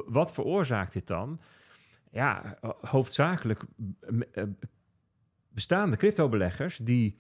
[0.06, 1.40] wat veroorzaakt dit dan?
[2.12, 3.62] ja, ho- hoofdzakelijk
[4.32, 4.44] eh,
[5.50, 7.18] bestaande cryptobeleggers die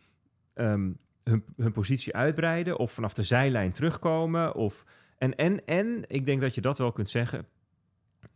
[0.53, 0.91] ehm,
[1.23, 4.55] hun, hun positie uitbreiden of vanaf de zijlijn terugkomen.
[4.55, 4.85] Of,
[5.17, 7.45] en, en, en ik denk dat je dat wel kunt zeggen,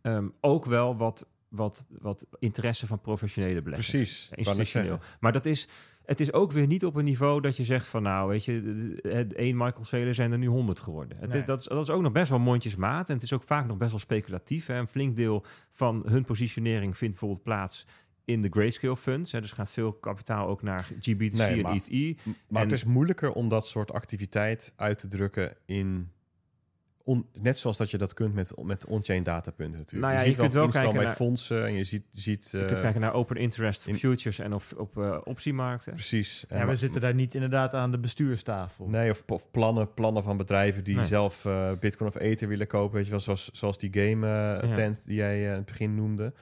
[0.00, 3.90] ehm, ook wel wat, wat, wat interesse van professionele beleggers.
[3.90, 4.30] Precies.
[4.34, 4.98] Institutioneel.
[5.20, 5.68] Maar dat is,
[6.08, 8.94] het is ook weer niet op een niveau dat je zegt van nou, weet je,
[9.02, 11.18] het één Michael Saylor zijn er nu honderd geworden.
[11.18, 11.38] Het Nee.
[11.38, 13.66] is, dat, is, dat is ook nog best wel mondjesmaat en het is ook vaak
[13.66, 14.66] nog best wel speculatief.
[14.66, 14.74] Hè.
[14.78, 17.86] Een flink deel van hun positionering vindt bijvoorbeeld plaats
[18.24, 19.32] in de grayscale funds.
[19.32, 19.40] Hè.
[19.40, 22.16] Dus gaat veel kapitaal ook naar GBTC Nee, en maar- ETE.
[22.48, 26.10] Maar En- het is moeilijker om dat soort activiteit uit te drukken in...
[27.08, 30.04] On, net zoals dat je dat kunt met, met on-chain datapunten natuurlijk.
[30.04, 32.04] Nou ja, je, je kunt wel kijken bij naar- fondsen en je ziet...
[32.10, 35.92] ziet Je eh, kunt kijken naar open interest in- futures en of, op eh, optiemarkten.
[35.94, 36.44] Precies.
[36.48, 38.88] En we maar- zitten daar niet inderdaad aan de bestuurstafel.
[38.88, 41.04] Nee, of, of plannen, plannen van bedrijven die Nee.
[41.06, 42.94] zelf eh, Bitcoin of Ether willen kopen.
[42.96, 44.74] Weet je wel, zoals, zoals die game eh, Ja.
[44.74, 46.32] tent die jij eh, in het begin noemde.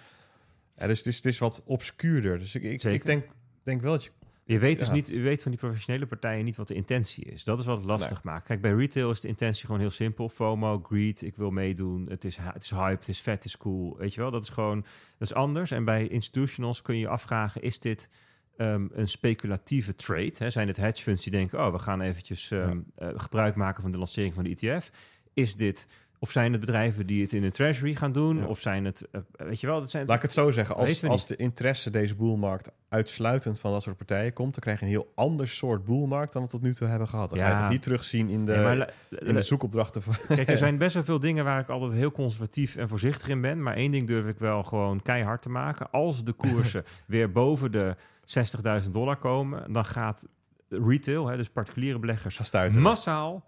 [0.77, 2.39] Ja, dus het is, het is wat obscuurder.
[2.39, 3.25] Dus ik, ik, ik denk,
[3.63, 4.11] denk wel dat je...
[4.49, 4.95] Je weet dus Ja.
[4.95, 7.45] niet, je weet van die professionele partijen niet wat de intentie is.
[7.45, 8.47] Dat is wat het lastig maakt.
[8.47, 10.29] Kijk, bij retail is de intentie gewoon heel simpel.
[10.29, 12.07] FOMO, greed, ik wil meedoen.
[12.09, 13.97] Het is, het is hype, het is vet, het is cool.
[13.99, 14.81] Weet je wel, dat is gewoon
[15.19, 15.71] dat is anders.
[15.71, 18.11] En bij institutionals kun je je afvragen, is dit
[18.57, 20.33] ehm, een speculatieve trade?
[20.39, 20.51] Hè?
[20.51, 23.91] Zijn het hedge funds die denken, oh, we gaan eventjes ehm, eh, gebruik maken van
[23.91, 24.91] de lancering van de ETF?
[25.35, 25.89] Is dit...
[26.19, 28.37] Of zijn het bedrijven die het in een treasury gaan doen?
[28.37, 28.45] Ja.
[28.47, 30.77] Of zijn het, eh, weet je wel, dat zijn Laat ik het zo zeggen.
[30.77, 34.53] Als, als de interesse deze boelmarkt uitsluitend van dat soort partijen komt...
[34.53, 37.31] dan krijg je een heel ander soort boelmarkt dan we tot nu toe hebben gehad.
[37.31, 37.61] Dan ga je Ja.
[37.63, 38.53] het niet terugzien in de,
[39.11, 40.03] Nee, in de zoekopdrachten.
[40.03, 43.29] Van, Kijk, er zijn best wel veel dingen waar ik altijd heel conservatief en voorzichtig
[43.29, 43.63] in ben.
[43.63, 45.91] Maar één ding durf ik wel gewoon keihard te maken.
[45.91, 47.97] Als de koersen weer boven de
[48.85, 50.27] 60.000 dollar komen, dan gaat
[50.69, 52.81] retail, hè, dus particuliere beleggers, gaan stuiten.
[52.83, 53.45] massaal,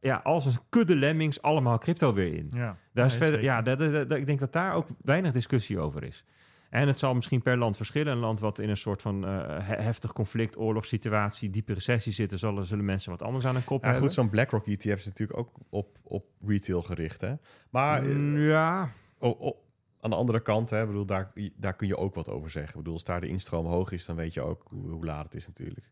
[0.00, 2.50] ja, als een kudde lemmings, allemaal crypto weer in.
[2.54, 5.32] Ja, Daar is Nee, verder, ja, dat, dat- dat- ik denk dat daar ook weinig
[5.32, 6.24] discussie over is.
[6.70, 8.12] En het zal misschien per land verschillen.
[8.12, 12.38] Een land wat in een soort van eh, he- heftig conflict, oorlogssituatie, diepe recessie zitten,
[12.38, 14.06] zullen, zullen mensen wat anders aan hun kop Ja, hebben.
[14.06, 17.20] goed, zo'n BlackRock ETF is natuurlijk ook op, op retail gericht.
[17.20, 17.34] Hè?
[17.70, 19.56] Maar eh, Mm, ja, oh, oh,
[20.00, 22.70] aan de andere kant, hè, bedoel, daar, daar kun je ook wat over zeggen.
[22.72, 25.24] Ik bedoel, als daar de instroom hoog is, dan weet je ook hoe, hoe laat
[25.24, 25.90] het is natuurlijk.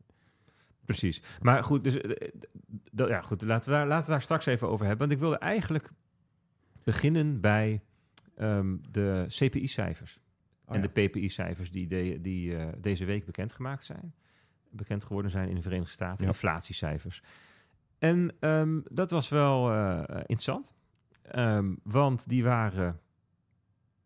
[0.88, 1.22] Precies.
[1.40, 2.28] Maar goed, dus, eh,
[2.94, 5.08] d- ja, goed laten, we daar, laten we daar straks even over hebben.
[5.08, 5.90] Want ik wilde eigenlijk
[6.84, 7.82] beginnen bij
[8.36, 10.20] ehm, de CPI-cijfers.
[10.64, 10.88] Oh, en ja.
[10.92, 14.14] de PPI-cijfers die, de- die eh, deze week bekendgemaakt zijn.
[14.70, 16.24] Bekend geworden zijn in de Verenigde Staten.
[16.24, 16.30] Ja.
[16.30, 17.22] Inflatiecijfers.
[17.98, 20.74] En ehm, dat was wel eh, interessant.
[21.22, 23.00] Ehm, want die waren,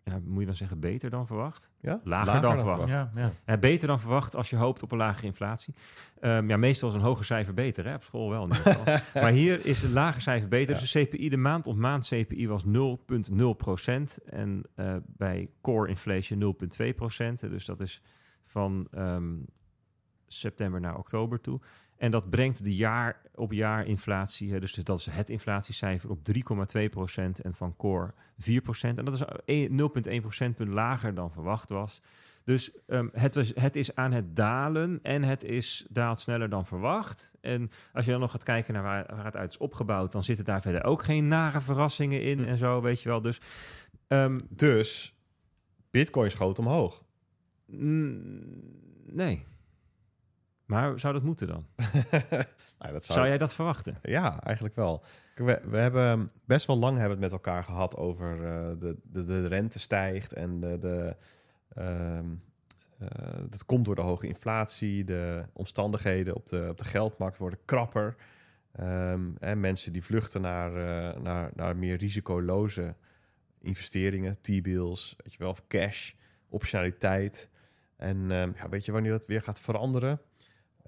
[0.04, 1.70] ja, moet je dan zeggen, beter dan verwacht.
[1.80, 2.00] Ja?
[2.04, 2.88] Lager dan verwacht.
[2.88, 3.32] ja, ja.
[3.46, 5.74] Ja, beter dan verwacht als je hoopt op een lagere inflatie.
[6.20, 7.94] Ehm, ja, meestal is een hoger cijfer beter, hè?
[7.94, 8.44] op school wel.
[8.44, 8.98] In ieder geval.
[9.22, 10.74] maar hier is een lager cijfer beter.
[10.74, 10.80] Ja.
[10.80, 12.70] Dus de CPI, de maand op maand CPI was 0,0%
[14.24, 16.56] En eh, bij core inflation
[17.42, 18.02] 0,2% Dus dat is
[18.44, 19.34] van ehm,
[20.26, 21.60] september naar oktober toe.
[22.02, 26.34] En dat brengt de jaar op jaar inflatie, dus dat is het inflatiecijfer op 3,2%
[27.42, 28.14] en van core 4%
[28.80, 29.70] En dat is eh,
[30.16, 32.00] 0,1 procentpunt lager dan verwacht was.
[32.44, 36.66] Dus ehm, het, was, het is aan het dalen en het is daalt sneller dan
[36.66, 37.34] verwacht.
[37.40, 40.24] En als je dan nog gaat kijken naar waar, waar het uit is opgebouwd, dan
[40.24, 43.20] zitten daar verder ook geen nare verrassingen in en zo, weet je wel.
[43.20, 43.40] Dus
[44.06, 45.14] ehm, Dus
[45.90, 47.04] Bitcoin schoot omhoog.
[47.66, 48.42] mm,
[49.06, 49.50] nee.
[50.72, 51.66] Maar zou dat moeten dan?
[52.78, 53.98] nou, dat zou, Zou jij dat verwachten?
[54.02, 55.04] Ja, eigenlijk wel.
[55.34, 59.24] We, we hebben best wel lang hebben het met elkaar gehad over uh, de, de,
[59.24, 61.16] de rente stijgt en de, de,
[61.78, 62.42] um,
[63.02, 63.08] uh,
[63.48, 65.04] dat komt door de hoge inflatie.
[65.04, 68.16] De omstandigheden op de, op de geldmarkt worden krapper.
[68.80, 72.94] Um, en mensen die vluchten naar, uh, naar, naar meer risicoloze
[73.60, 76.12] investeringen, T-bills, weet je wel, of cash,
[76.48, 77.50] optionaliteit.
[77.96, 80.20] En um, ja, weet je wanneer dat weer gaat veranderen?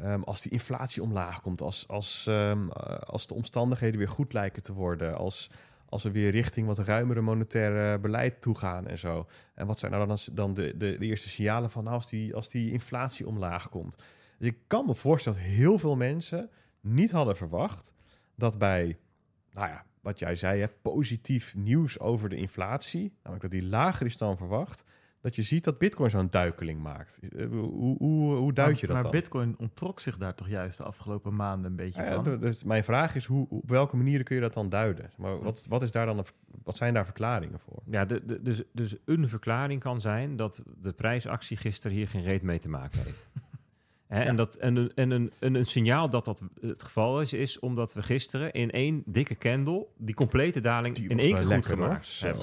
[0.03, 4.63] Um, als die inflatie omlaag komt, als, als, um, als de omstandigheden weer goed lijken
[4.63, 5.51] te worden, als,
[5.89, 9.27] als we weer richting wat ruimere monetaire beleid toe gaan en zo.
[9.55, 12.35] En wat zijn nou dan, dan de, de, de eerste signalen van nou, als, die,
[12.35, 14.03] als die inflatie omlaag komt?
[14.39, 16.51] Dus ik kan me voorstellen dat heel veel mensen
[16.81, 17.93] niet hadden verwacht
[18.35, 18.99] dat bij,
[19.53, 24.07] nou ja, wat jij zei, hè, positief nieuws over de inflatie, namelijk dat die lager
[24.07, 24.85] is dan verwacht,
[25.25, 27.21] dat je ziet dat Bitcoin zo'n duikeling maakt.
[27.37, 29.13] Hoe, hoe, hoe duid je dat maar dan?
[29.13, 32.39] Bitcoin onttrok zich daar toch juist de afgelopen maanden een beetje Ja, van?
[32.39, 35.11] dus mijn vraag is, hoe, op welke manieren kun je dat dan duiden?
[35.17, 36.25] Maar wat, wat, is daar dan,
[36.63, 37.83] wat zijn daar verklaringen voor?
[37.85, 42.23] Ja, de, de, dus, dus een verklaring kan zijn dat de prijsactie gisteren hier geen
[42.23, 43.29] reet mee te maken heeft.
[44.09, 44.23] Ja.
[44.23, 48.03] En, dat, en, een, en een, signaal dat dat het geval is, is omdat we
[48.03, 51.77] gisteren in één dikke candle die complete daling Die in één keer goed hoor.
[51.77, 52.35] gemaakt Zo.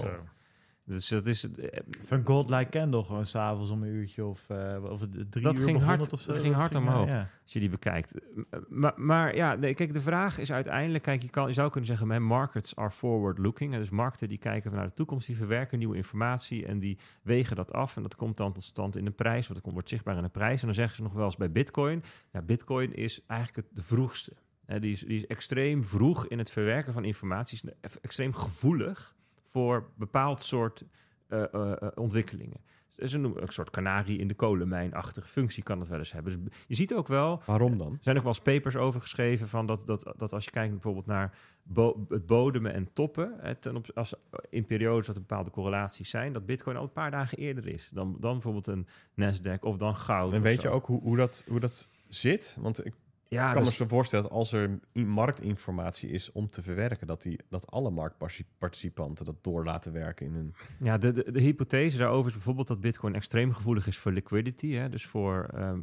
[0.86, 1.52] Dus dat is...
[1.52, 5.00] eh, Van God Like Candle gewoon s'avonds om een uurtje of, eh of
[5.30, 6.32] drie Dat uur ging hard- of zo.
[6.32, 7.08] dat ging hard omhoog.
[7.08, 8.16] Ja, als je die bekijkt.
[8.16, 11.70] Eh, Maar, maar ja, nee, kijk, de vraag is uiteindelijk, kijk, je, kan, je zou
[11.70, 13.74] kunnen zeggen, man, markets are forward-looking.
[13.76, 17.74] Dus markten die kijken naar de toekomst, die verwerken nieuwe informatie en die wegen dat
[17.74, 17.96] af.
[17.96, 20.24] En dat komt dan tot stand in de prijs, want dat komt, wordt zichtbaar in
[20.24, 20.60] de prijs.
[20.60, 23.84] En dan zeggen ze nog wel eens bij Bitcoin, ja, Bitcoin is eigenlijk het, de
[23.84, 24.32] vroegste.
[24.80, 29.16] Die, is, die is extreem vroeg in het verwerken van informatie, is eff- extreem gevoelig
[29.52, 30.86] voor bepaald soort
[31.28, 32.58] eh, eh, eh, ontwikkelingen.
[33.02, 36.44] Ze noemen een soort kanarie in de kolenmijnachtige functie kan het wel eens hebben.
[36.44, 37.92] Dus je ziet ook wel, Waarom dan?
[37.92, 40.72] er zijn ook wel eens papers over geschreven van dat, dat, dat als je kijkt
[40.72, 44.14] bijvoorbeeld naar bo- het bodemen en toppen, hè, ten op, als,
[44.50, 47.90] in periodes dat er bepaalde correlaties zijn, dat bitcoin al een paar dagen eerder is
[47.94, 50.34] dan, dan bijvoorbeeld een Nasdaq of dan goud.
[50.34, 50.70] En weet zo.
[50.70, 52.58] je ook hoe, hoe, dat, hoe dat zit?
[52.60, 52.94] Want ik
[53.34, 57.08] ja, kan dat me zo voorstellen dat als er in- marktinformatie is om te verwerken,
[57.08, 60.54] dat, die, dat alle marktparticipanten dat door laten werken in een...
[60.80, 64.72] Ja, de, de, de hypothese daarover is bijvoorbeeld dat Bitcoin extreem gevoelig is voor liquidity.
[64.72, 64.90] Hè?
[64.90, 65.80] Dus voor, ehm,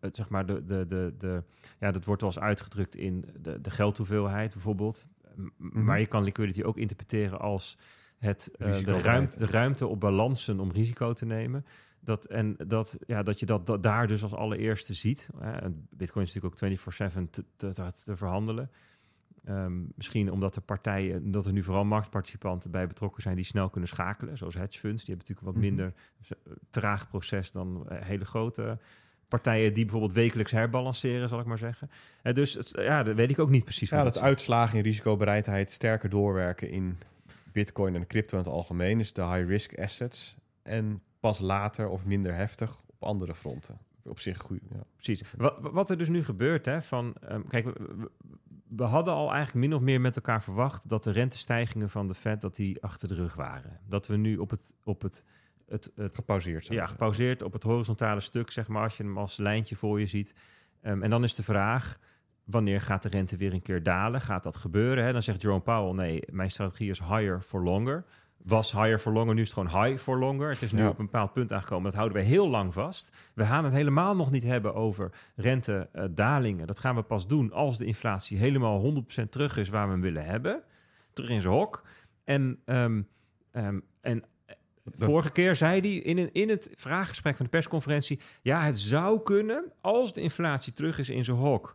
[0.00, 1.42] het, zeg maar, de, de, de, de,
[1.80, 5.06] ja, dat wordt wel eens uitgedrukt in de, de geldhoeveelheid bijvoorbeeld.
[5.36, 7.78] M- Maar je kan liquidity ook interpreteren als
[8.18, 11.64] het, eh, de, ruimte, de ruimte op balansen om risico te nemen.
[12.06, 15.28] Dat, en dat, ja, dat je dat, dat daar dus als allereerste ziet.
[15.38, 15.50] Hè?
[15.50, 18.70] En Bitcoin is natuurlijk ook 24-7 te, te, te, verhandelen.
[19.44, 23.70] Ehm, misschien omdat de partijen, dat er nu vooral marktparticipanten bij betrokken zijn die snel
[23.70, 25.04] kunnen schakelen, zoals hedge funds.
[25.04, 25.64] Die hebben natuurlijk wat Mhm.
[25.64, 25.92] minder
[26.28, 28.78] eh, traag proces dan eh, hele grote
[29.28, 31.90] partijen die bijvoorbeeld wekelijks herbalanceren, zal ik maar zeggen.
[32.22, 33.90] Eh, dus het, ja, dat weet ik ook niet precies.
[33.90, 34.22] Ja, dat zit.
[34.22, 36.98] uitslagen in risicobereidheid sterker doorwerken in
[37.52, 40.36] bitcoin en crypto in het algemeen is de high-risk assets.
[40.62, 43.78] En pas later of minder heftig op andere fronten.
[44.04, 44.60] Op zich goed.
[44.70, 44.82] Ja.
[44.96, 45.22] Precies.
[45.36, 48.10] Wat, wat er dus nu gebeurt, hè, van, ehm, kijk, we,
[48.76, 52.14] we- hadden al eigenlijk min of meer met elkaar verwacht dat de rentestijgingen van de
[52.14, 53.80] Fed dat die achter de rug waren.
[53.88, 55.24] Dat we nu op het, op het,
[55.68, 56.64] het, het Gepauzeerd.
[56.64, 60.00] ik ja, gepauzeerd op het horizontale stuk, zeg maar, als je hem als lijntje voor
[60.00, 60.34] je ziet.
[60.80, 61.98] Ehm, en dan is de vraag,
[62.44, 64.20] wanneer gaat de rente weer een keer dalen?
[64.20, 65.04] Gaat dat gebeuren?
[65.04, 65.12] Hè?
[65.12, 68.04] Dan zegt Jerome Powell, nee, mijn strategie is higher for longer.
[68.46, 70.48] Was higher for longer, nu is het gewoon high for longer.
[70.48, 70.88] Het is nu Ja.
[70.88, 73.12] op een bepaald punt aangekomen, dat houden we heel lang vast.
[73.34, 76.66] We gaan het helemaal nog niet hebben over rentedalingen.
[76.66, 80.00] dat gaan we pas doen als de inflatie helemaal 100% terug is waar we hem
[80.00, 80.62] willen hebben.
[81.12, 81.82] Terug in zijn hok.
[82.24, 83.02] En, ehm,
[83.50, 84.24] ehm, en
[84.94, 88.20] Vorige keer zei hij in, een, in het vraaggesprek van de persconferentie...
[88.42, 91.74] ja, het zou kunnen, als de inflatie terug is in zijn hok...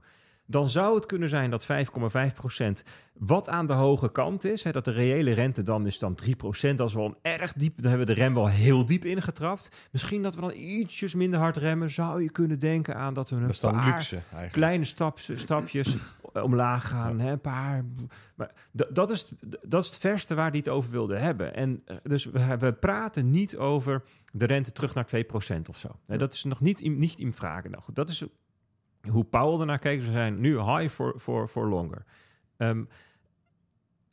[0.52, 1.70] dan zou het kunnen zijn dat 5,5%
[3.14, 4.64] wat aan de hoge kant is...
[4.64, 6.36] Hè, dat de reële rente dan is dan 3
[6.76, 7.82] Dat is wel een erg diep...
[7.82, 9.70] dan hebben we de rem wel heel diep ingetrapt.
[9.92, 11.90] Misschien dat we dan ietsjes minder hard remmen...
[11.90, 14.22] zou je kunnen denken aan dat we een Dat paar luxe
[14.52, 15.96] kleine staps, stapjes
[16.34, 17.20] omlaag gaan.
[17.20, 17.86] Hè, een paar.
[18.36, 21.56] Maar dat, is, dat is het verste waar hij het over wilde hebben.
[21.56, 25.90] En eh, dus we, we praten niet over de rente terug naar 2% of zo.
[26.08, 27.64] Dat is nog niet, in- niet in vraag.
[27.64, 28.26] Nou, goed, dat is
[29.10, 30.06] hoe Powell ernaar kijkt.
[30.06, 32.04] We zijn nu high for, for, for longer.
[32.58, 32.84] Ehm,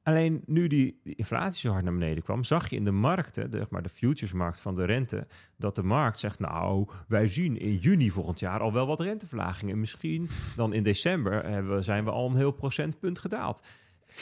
[0.09, 3.67] Alleen nu die, inflatie zo hard naar beneden kwam, zag je in de markten, de,
[3.71, 8.11] maar de futuresmarkt van de rente, dat de markt zegt, nou, wij zien in juni
[8.11, 9.75] volgend jaar al wel wat renteverlagingen.
[9.75, 13.63] En misschien dan in december we, zijn we al een heel procentpunt gedaald.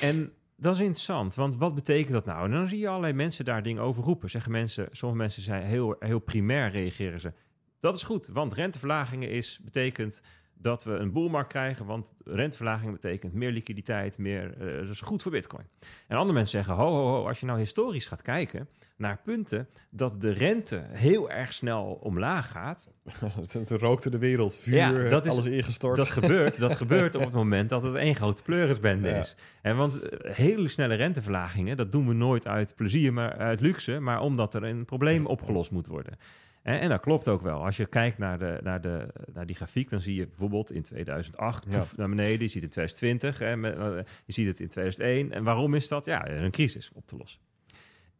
[0.01, 2.45] En dat is interessant, want wat betekent dat nou?
[2.45, 4.31] En dan zie je allerlei mensen daar dingen over roepen.
[4.31, 7.33] Zeggen mensen, sommige mensen zijn heel, heel primair reageren ze.
[7.81, 10.23] Dat is goed, want renteverlagingen is, betekent
[10.59, 15.23] dat we een boelmarkt krijgen, want renteverlaging betekent meer liquiditeit, meer, eh, dat is goed
[15.23, 15.67] voor bitcoin.
[16.09, 19.69] En andere mensen zeggen, ho, ho, ho, als je nou historisch gaat kijken naar punten
[19.91, 22.93] dat de rente heel erg snel omlaag gaat,
[23.53, 24.59] het rookte de wereld.
[24.59, 25.97] Vuur, Ja, dat is- alles ingestort.
[25.97, 29.19] dat gebeurt, dat gebeurt op het moment dat het één grote pleurisbende Ja.
[29.19, 29.37] is.
[29.63, 33.99] En want eh, hele snelle renteverlagingen, dat doen we nooit uit plezier, maar uit luxe,
[34.01, 36.19] maar omdat er een probleem opgelost moet worden.
[36.67, 37.65] En, en dat klopt ook wel.
[37.65, 40.83] Als je kijkt naar, de, naar, de, naar die grafiek, dan zie je bijvoorbeeld in
[40.83, 41.79] 2008 Ja.
[41.79, 42.41] poef, naar beneden.
[42.43, 45.33] Je ziet het in 2020, hè, met, eh, je ziet het in 2001.
[45.33, 46.07] En waarom is dat?
[46.07, 47.41] Ja, er een crisis op te lossen.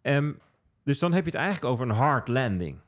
[0.03, 0.33] Ehm,
[0.85, 2.79] dus dan heb je het eigenlijk over een hard landing.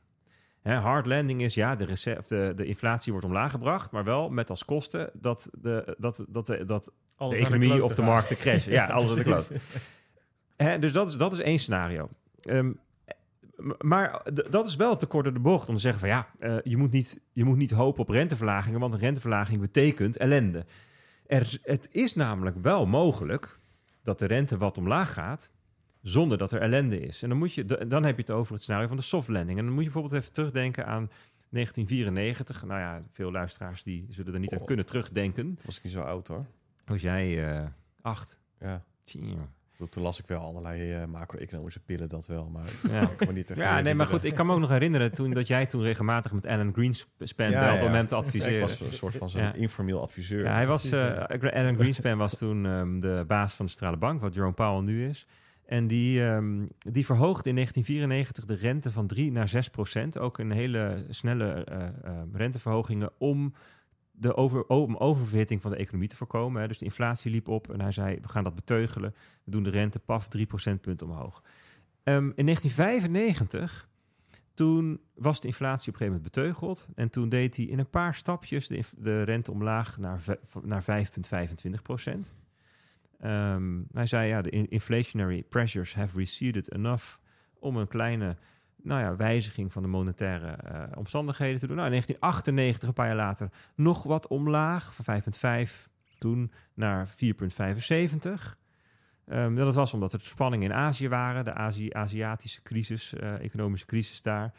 [0.61, 4.03] Hè, hard landing is, ja, de, rece- of de, de inflatie wordt omlaag gebracht, maar
[4.03, 7.95] wel met als kosten dat de, dat, dat, de, dat Alles de economie klote of
[7.95, 8.71] de markten crashen.
[8.79, 9.51] Ja, alles aan de kloot.
[10.55, 12.09] Hè, dus dat is, dat is één scenario.
[12.41, 12.71] Ehm,
[13.79, 16.27] maar d- dat is wel te kort door de bocht om te zeggen van ja,
[16.39, 20.65] eh, je, moet niet, je moet niet hopen op renteverlagingen, want een renteverlaging betekent ellende.
[21.25, 23.59] Er, het is namelijk wel mogelijk
[24.03, 25.51] dat de rente wat omlaag gaat,
[26.01, 27.23] zonder dat er ellende is.
[27.23, 29.57] En dan, moet je, dan heb je het over het scenario van de soft landing.
[29.59, 31.09] En dan moet je bijvoorbeeld even terugdenken aan
[31.49, 32.65] 1994.
[32.65, 34.65] Nou ja, veel luisteraars die zullen er niet aan Oh.
[34.65, 35.57] kunnen terugdenken.
[35.65, 36.45] was ik niet zo oud hoor.
[36.85, 37.65] Was jij eh,
[38.01, 38.39] acht?
[38.59, 38.83] Ja.
[39.03, 39.35] Tjie.
[39.89, 42.49] Toen las ik wel allerlei eh, macro-economische pillen, dat wel.
[42.49, 43.01] Maar Ja.
[43.01, 45.13] ik kan me niet echt Ja, nee, maar goed, ik kan me ook nog herinneren
[45.13, 47.85] toen, dat jij toen regelmatig met Alan Greenspan Ja, belde ja.
[47.85, 48.59] om hem te Ja, ik adviseren.
[48.61, 49.53] was een soort van zijn Ja.
[49.53, 50.43] informeel adviseur.
[50.43, 51.23] Ja, hij was, eh,
[51.53, 55.07] Alan Greenspan was toen ehm, de baas van de Centrale Bank, wat Jerome Powell nu
[55.07, 55.25] is.
[55.65, 60.17] En die, ehm, die verhoogde in 1994 de rente van 3 naar 6 procent.
[60.19, 61.91] Ook een hele snelle eh, eh,
[62.33, 63.53] renteverhogingen om
[64.19, 66.61] de over, om oververhitting van de economie te voorkomen.
[66.61, 66.67] Hè.
[66.67, 69.15] Dus de inflatie liep op en hij zei, we gaan dat beteugelen.
[69.43, 71.43] We doen de rente paf 3 procentpunten omhoog.
[72.03, 73.89] Ehm, in 1995,
[74.53, 76.87] toen was de inflatie op een gegeven moment beteugeld.
[76.95, 80.23] En toen deed hij in een paar stapjes de, de rente omlaag naar,
[80.61, 82.35] naar 5,25 procent.
[83.19, 87.17] Ehm, hij zei, ja, de in- inflationary pressures have receded enough
[87.59, 88.37] om een kleine
[88.83, 91.75] nou ja, wijziging van de monetaire eh, omstandigheden te doen.
[91.75, 95.21] Nou, in 1998, een paar jaar later, nog wat omlaag van
[95.67, 98.57] 5,5 toen naar 4,75.
[99.25, 101.53] Ehm, dat was omdat er spanningen in Azië waren, de
[101.93, 104.53] Aziatische crisis, eh, economische crisis daar.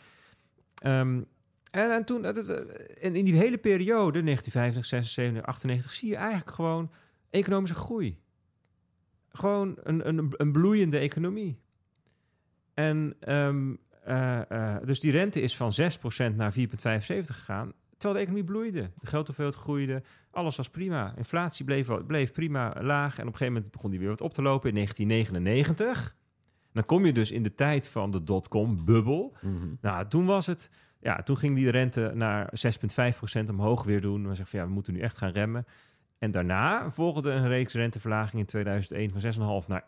[0.75, 1.23] Ehm,
[1.71, 6.91] en, en toen, en in die hele periode, 1950, 76, 98, zie je eigenlijk gewoon
[7.31, 8.19] economische groei.
[9.29, 11.59] Gewoon een, een, een bloeiende economie.
[12.75, 13.75] En ehm,
[14.05, 17.73] eh, eh, dus die rente is van 6% naar 4,75 gegaan.
[17.99, 18.91] Terwijl de economie bloeide.
[19.01, 20.03] De geldhoeveelheid groeide.
[20.31, 21.15] Alles was prima.
[21.17, 23.19] Inflatie bleef, bleef prima laag.
[23.19, 26.17] En op een gegeven moment begon die weer wat op te lopen in 1999.
[26.73, 29.37] Dan kom je dus in de tijd van de dotcom-bubbel.
[29.41, 29.55] Mhm.
[29.81, 30.71] Nou, toen was het...
[31.01, 32.53] Ja, toen ging die rente naar
[33.39, 34.23] 6,5% omhoog weer doen.
[34.23, 35.67] We zeggen van ja, we moeten nu echt gaan remmen.
[36.19, 39.85] En daarna volgde een reeks renteverlagingen in 2001 van 6,5 naar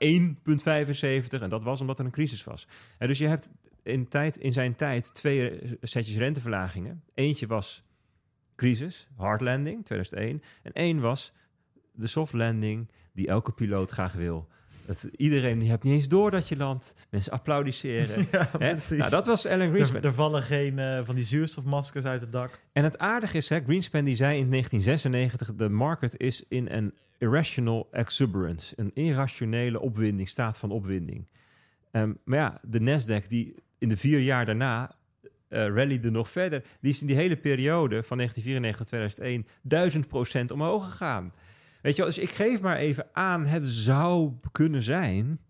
[1.34, 1.40] 1,75.
[1.40, 2.68] En dat was omdat er een crisis was.
[2.98, 3.50] En dus je hebt
[3.82, 7.02] in, tijd, in zijn tijd twee setjes renteverlagingen.
[7.14, 7.82] Eentje was
[8.56, 10.42] crisis, hard landing, 2001.
[10.62, 11.32] En één was
[11.92, 14.48] de soft landing die elke piloot graag wil.
[14.86, 16.94] Dat iedereen, je hebt niet eens door dat je landt.
[17.10, 18.26] Mensen applaudisseren.
[18.30, 18.70] Ja, Hè?
[18.70, 18.98] precies.
[18.98, 20.02] Nou, dat was Alan er, Greenspan.
[20.02, 22.58] er vallen geen eh, van die zuurstofmaskers uit het dak.
[22.72, 25.54] En het aardige is, hè, Greenspan die zei in 1996...
[25.54, 28.74] de market is in een irrational exuberance.
[28.76, 31.26] Een irrationele opwinding, staat van opwinding.
[31.90, 34.96] Ehm, maar ja, de Nasdaq die in de vier jaar daarna
[35.48, 36.64] eh rallyde nog verder...
[36.80, 39.46] die is in die hele periode van 1994 tot 2001...
[39.62, 41.32] duizend procent omhoog gegaan.
[41.82, 43.46] Weet je wel, dus ik geef maar even aan...
[43.46, 45.40] het zou kunnen zijn...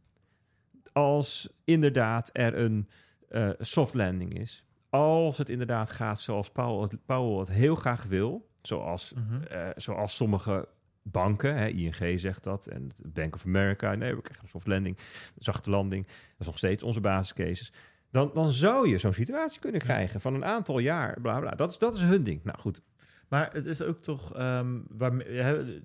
[0.93, 2.89] als inderdaad er een
[3.29, 8.05] eh, soft landing is als het inderdaad gaat zoals Powell het, Powell het heel graag
[8.05, 9.43] wil, zoals, Mhm.
[9.43, 10.69] eh, zoals sommige
[11.03, 14.99] banken, hè, ING zegt dat, en Bank of America, nee, we krijgen een soft landing,
[15.39, 17.73] zachte landing, dat is nog steeds onze basiscases.
[18.13, 21.51] Dan, dan zou je zo'n situatie kunnen krijgen van een aantal jaar, bla bla.
[21.51, 22.45] Dat is, dat is hun ding.
[22.45, 22.83] Nou goed,
[23.29, 24.79] Maar het is ook toch, ehm,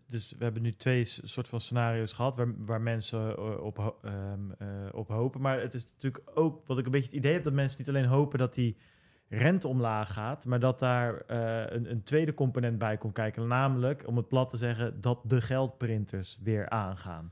[0.08, 4.52] dus we hebben nu twee soort van scenario's gehad waar, waar mensen eh, op, ehm,
[4.58, 5.42] eh, op hopen.
[5.42, 7.90] Maar het is natuurlijk ook, wat ik een beetje het idee heb, dat mensen niet
[7.90, 8.78] alleen hopen dat die
[9.30, 13.48] rente omlaag gaat, maar dat daar eh, een, een tweede component bij komt kijken.
[13.48, 17.32] Namelijk, om het plat te zeggen, dat de geldprinters weer aangaan.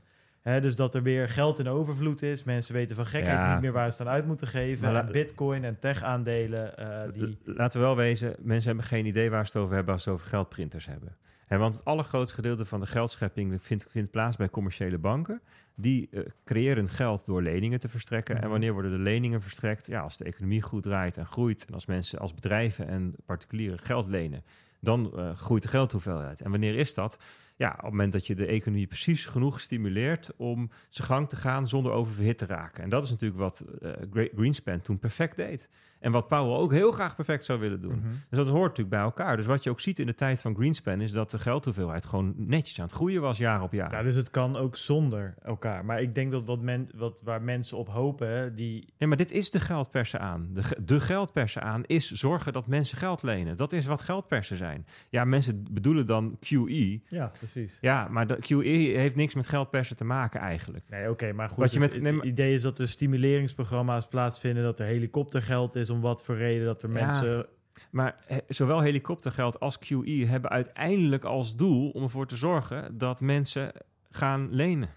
[0.60, 2.44] Dus dat er weer geld in overvloed is.
[2.44, 3.52] Mensen weten van gekheid Ja.
[3.52, 4.96] niet meer waar ze het aan uit moeten geven.
[4.96, 7.38] En bitcoin en tech-aandelen, eh, die...
[7.44, 10.10] Laten we wel wezen, mensen hebben geen idee waar ze het over hebben als ze
[10.10, 11.16] over geldprinters hebben.
[11.48, 15.40] Want het allergrootste gedeelte van de geldschepping vindt, vindt plaats bij commerciële banken.
[15.74, 18.34] Die eh, creëren geld door leningen te verstrekken.
[18.34, 18.50] En Mhm.
[18.50, 19.86] wanneer worden de leningen verstrekt?
[19.86, 21.64] Ja, als de economie goed draait en groeit.
[21.68, 24.42] En als mensen, als bedrijven en particulieren geld lenen,
[24.80, 26.40] dan eh, groeit de geldhoeveelheid.
[26.40, 27.18] En wanneer is dat?
[27.58, 31.36] Ja, op het moment dat je de economie precies genoeg stimuleert om zijn gang te
[31.36, 32.82] gaan zonder oververhit te raken.
[32.82, 35.68] En dat is natuurlijk wat eh, Gre- Greenspan toen perfect deed.
[36.00, 37.98] En wat Powell ook heel graag perfect zou willen doen.
[37.98, 38.08] Mhm.
[38.28, 39.36] Dus dat hoort natuurlijk bij elkaar.
[39.36, 42.34] Dus wat je ook ziet in de tijd van Greenspan is dat de geldhoeveelheid gewoon
[42.36, 43.92] netjes aan het groeien was jaar op jaar.
[43.92, 45.84] Ja, dus het kan ook zonder elkaar.
[45.84, 48.92] Maar ik denk dat wat men, wat, waar mensen op hopen, hè, die...
[48.98, 50.48] Nee, maar dit is de geldpersen aan.
[50.52, 53.56] De, de geldpersen aan is zorgen dat mensen geld lenen.
[53.56, 54.86] Dat is wat geldpersen zijn.
[55.08, 57.00] Ja, mensen bedoelen dan QE.
[57.06, 57.78] Ja, precies.
[57.80, 58.68] Ja, maar de QE
[58.98, 60.84] heeft niks met geldpersen te maken eigenlijk.
[60.90, 61.58] Nee, oké, maar goed.
[61.58, 65.74] Wat je het, met- het maar- idee is dat er stimuleringsprogramma's plaatsvinden, dat er helikoptergeld
[65.74, 67.46] is om wat voor reden, dat er mensen...
[67.90, 73.20] Maar he- zowel helikoptergeld als QE hebben uiteindelijk als doel om ervoor te zorgen dat
[73.20, 73.72] mensen
[74.10, 74.88] gaan lenen.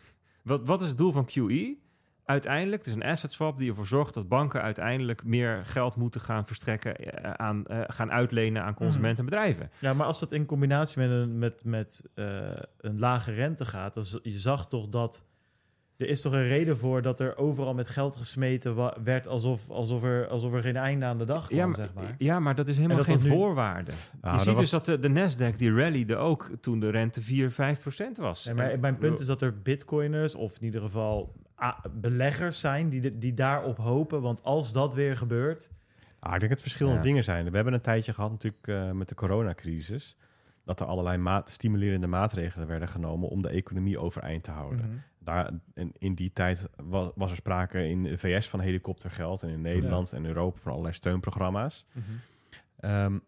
[0.43, 1.77] Wat, wat is het doel van QE?
[2.25, 6.21] Uiteindelijk, het is een asset swap die ervoor zorgt dat banken uiteindelijk meer geld moeten
[6.21, 9.71] gaan verstrekken, eh, aan, eh, gaan uitlenen aan consumenten en bedrijven.
[9.79, 12.25] Ja, maar als dat in combinatie met een, met, met, eh,
[12.77, 15.25] een lage rente gaat, dan je zag toch dat...
[15.99, 20.03] Er is toch een reden voor dat er overal met geld gesmeten werd alsof, alsof,
[20.03, 22.15] er, alsof er geen einde aan de dag kwam, Ja maar, zeg maar.
[22.17, 23.91] ja, maar dat is helemaal dat geen dat nu- voorwaarde.
[24.21, 27.51] Ja, je ziet dus dat de, de Nasdaq, die rallyde ook toen de rente 4,
[27.51, 28.51] 5 procent was.
[28.53, 31.34] Maar mijn punt is dat er bitcoiners, of in ieder geval
[31.91, 34.21] beleggers zijn die, de- die daarop hopen.
[34.21, 35.69] Want als dat weer gebeurt...
[36.19, 37.03] Ah, ik denk dat het verschillende Ja.
[37.03, 37.49] dingen zijn.
[37.49, 40.15] We hebben een tijdje gehad natuurlijk eh, met de coronacrisis...
[40.65, 43.30] dat er allerlei maat, stimulerende maatregelen werden genomen...
[43.30, 44.85] om de economie overeind te houden.
[44.85, 44.97] Mhm.
[45.30, 45.51] Daar,
[45.97, 49.43] in die tijd was, was er sprake in de VS van helikoptergeld...
[49.43, 51.85] en in Nederland en Europa van allerlei steunprogramma's.
[51.91, 52.06] Mhm.
[52.76, 53.19] Ehm,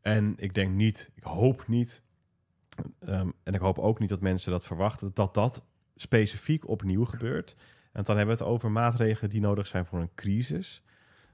[0.00, 2.02] en ik denk niet, ik hoop niet...
[2.98, 5.10] ehm, en ik hoop ook niet dat mensen dat verwachten...
[5.14, 5.64] dat dat
[5.96, 7.56] specifiek opnieuw gebeurt.
[7.92, 10.82] En dan hebben we het over maatregelen die nodig zijn voor een crisis...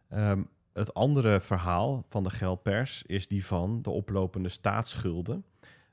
[0.08, 5.44] Ehm, het andere verhaal van de geldpers is die van de oplopende staatsschulden.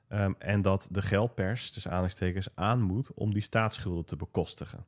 [0.08, 4.86] Ehm, en dat de geldpers, dus aanhalingstekens, aan moet om die staatsschulden te bekostigen.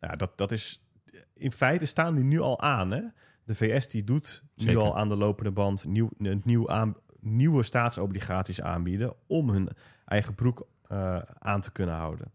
[0.00, 0.86] Nou, dat, dat is,
[1.34, 2.90] in feite staan die nu al aan.
[2.90, 3.02] Hè?
[3.44, 7.62] De VS die doet nu al aan de lopende band nieuw, een nieuw aan, nieuwe
[7.62, 9.68] staatsobligaties aanbieden om hun
[10.04, 12.32] eigen broek eh, aan te kunnen houden.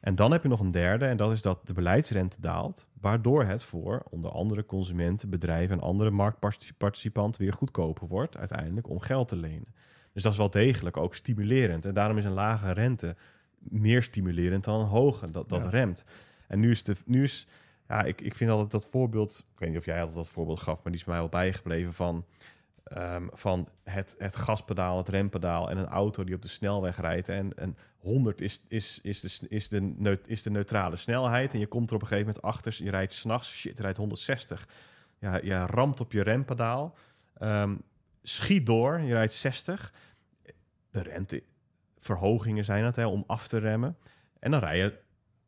[0.00, 3.44] En dan heb je nog een derde, en dat is dat de beleidsrente daalt, waardoor
[3.44, 9.28] het voor onder andere consumenten, bedrijven en andere marktparticipanten weer goedkoper wordt uiteindelijk om geld
[9.28, 9.74] te lenen.
[10.12, 11.84] Dus dat is wel degelijk ook stimulerend.
[11.84, 13.16] En daarom is een lage rente
[13.58, 15.30] meer stimulerend dan een hoge.
[15.30, 15.68] Dat, dat Ja.
[15.70, 16.04] remt.
[16.48, 17.46] En nu is de, nu is,
[17.88, 20.60] ja, ik, ik vind altijd dat voorbeeld, ik weet niet of jij altijd dat voorbeeld
[20.60, 22.24] gaf, maar die is mij wel bijgebleven van,
[22.84, 27.28] ehm, van het, het gaspedaal, het rempedaal en een auto die op de snelweg rijdt.
[27.28, 31.52] En, en 100 is, is, is, de, is, de, neut- is de neutrale snelheid.
[31.52, 33.96] En je komt er op een gegeven moment achter, je rijdt s'nachts, shit, je rijdt
[33.98, 34.68] 160.
[35.18, 36.94] Ja, je ramt op je rempedaal,
[37.38, 37.76] ehm,
[38.22, 39.92] schiet door, je rijdt 60.
[40.90, 43.96] De renteverhogingen zijn het, hè, om af te remmen.
[44.38, 44.98] En dan rij je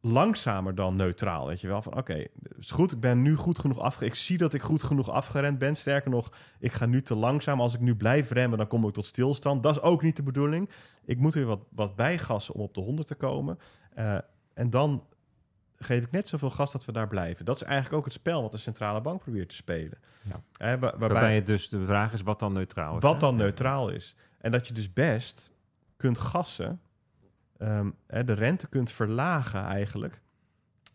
[0.03, 1.47] langzamer dan neutraal.
[1.47, 2.27] Weet je wel, van oké,
[2.59, 4.05] is goed, ik ben nu goed genoeg afge...
[4.05, 5.77] Ik zie dat ik goed genoeg afgerend ben.
[5.77, 7.61] Sterker nog, ik ga nu te langzaam.
[7.61, 9.63] Als ik nu blijf remmen, dan kom ik tot stilstand.
[9.63, 10.71] Dat is ook niet de bedoeling.
[11.05, 13.59] Ik moet weer wat, wat bijgassen om op de 100 te komen.
[13.95, 14.19] Eh,
[14.55, 15.07] en dan
[15.83, 17.45] geef ik net zoveel gas dat we daar blijven.
[17.45, 19.99] Dat is eigenlijk ook het spel wat de centrale bank probeert te spelen.
[20.23, 20.43] Ja.
[20.59, 23.03] Waarbij, Waarbij het dus de vraag is wat dan neutraal is.
[23.03, 23.19] wat hè?
[23.19, 24.15] dan neutraal is.
[24.39, 25.53] En dat je dus best
[25.97, 26.81] kunt gassen,
[28.07, 30.21] hè, de rente kunt verlagen eigenlijk,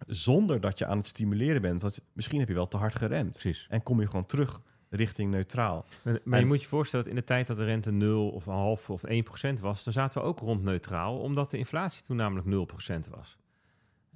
[0.08, 1.82] zonder dat je aan het stimuleren bent.
[1.82, 3.32] Want misschien heb je wel te hard geremd.
[3.32, 3.68] Precies.
[3.70, 5.86] En kom je gewoon terug richting neutraal.
[6.02, 8.46] Maar, maar je moet je voorstellen dat in de tijd dat de rente 0 of
[8.46, 12.04] een half of 1 procent was, dan zaten we ook rond neutraal, omdat de inflatie
[12.04, 13.38] toen namelijk 0 procent was.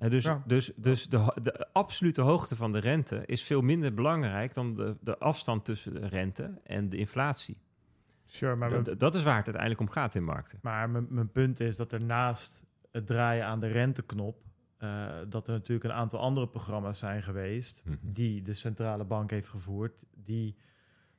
[0.09, 0.43] Dus Ja.
[0.45, 4.97] dus, dus de, de absolute hoogte van de rente is veel minder belangrijk dan de,
[5.01, 7.57] de afstand tussen de rente en de inflatie.
[8.23, 10.59] Sure, maar, mijn, Dat, dat is waar het uiteindelijk om gaat in markten.
[10.61, 14.43] maar mijn, mijn punt is dat er naast het draaien aan de renteknop...
[14.77, 17.83] eh, dat er natuurlijk een aantal andere programma's zijn geweest...
[17.85, 17.95] Mhm.
[18.01, 20.05] die de centrale bank heeft gevoerd...
[20.15, 20.55] die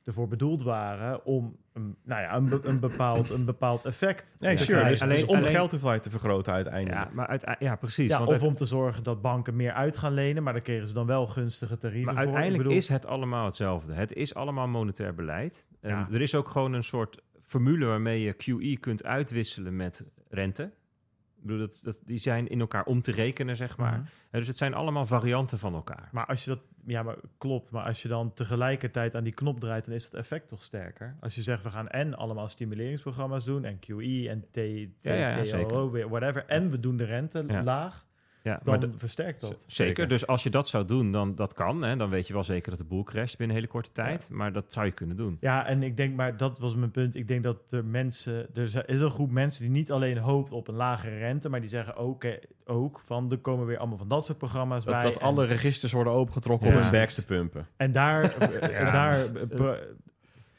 [0.03, 4.55] ervoor bedoeld waren om een, nou ja, een, be- een, bepaald, een bepaald effect Nee,
[4.55, 4.79] te sure.
[4.79, 4.91] krijgen.
[4.91, 7.03] Dus, Alleen- dus om de alleen- geldhoeveelheid te vergroten uiteindelijk.
[7.09, 8.09] Ja, maar uit, ja precies.
[8.09, 10.87] Ja, want of om te zorgen dat banken meer uit gaan lenen, maar dan kregen
[10.87, 12.23] ze dan wel gunstige tarieven Maar voor.
[12.23, 13.93] Uiteindelijk bedoel- is het allemaal hetzelfde.
[13.93, 15.67] Het is allemaal monetair beleid.
[15.81, 16.07] En Ja.
[16.11, 20.63] Er is ook gewoon een soort formule waarmee je QE kunt uitwisselen met rente.
[20.63, 23.97] Ik bedoel, dat, dat, die zijn in elkaar om te rekenen, zeg maar.
[23.99, 24.07] Mhm.
[24.31, 26.09] Dus het zijn allemaal varianten van elkaar.
[26.11, 27.71] Maar als je dat, ja, maar klopt.
[27.71, 31.15] Maar als je dan tegelijkertijd aan die knop draait, dan is het effect toch sterker.
[31.19, 34.55] Als je zegt, we gaan en allemaal stimuleringsprogramma's doen, en QE en T, T,
[35.03, 35.91] Ja, ja, ja, TLO, zeker.
[35.91, 38.05] weer whatever, en we doen de rente laag,
[38.43, 39.49] Ja, dan maar de- versterkt dat.
[39.49, 39.65] zeker.
[39.67, 40.07] Zeker.
[40.07, 41.81] Dus als je dat zou doen, dan dat kan.
[41.83, 44.29] Hè, dan weet je wel zeker dat de boel crasht binnen een hele korte tijd.
[44.31, 45.37] Maar dat zou je kunnen doen.
[45.39, 47.15] Ja, en ik denk, maar dat was mijn punt.
[47.15, 50.67] Ik denk dat er mensen, er is een groep mensen die niet alleen hoopt op
[50.67, 52.31] een lagere rente, maar die zeggen ook, eh,
[52.65, 55.03] ook van, er komen weer allemaal van dat soort programma's Dat, bij.
[55.03, 56.75] dat en- alle registers worden opengetrokken Ja.
[56.75, 57.67] om hun bags te pumpen.
[57.77, 58.23] En daar.
[58.61, 58.91] en Ja.
[58.91, 59.69] daar eh,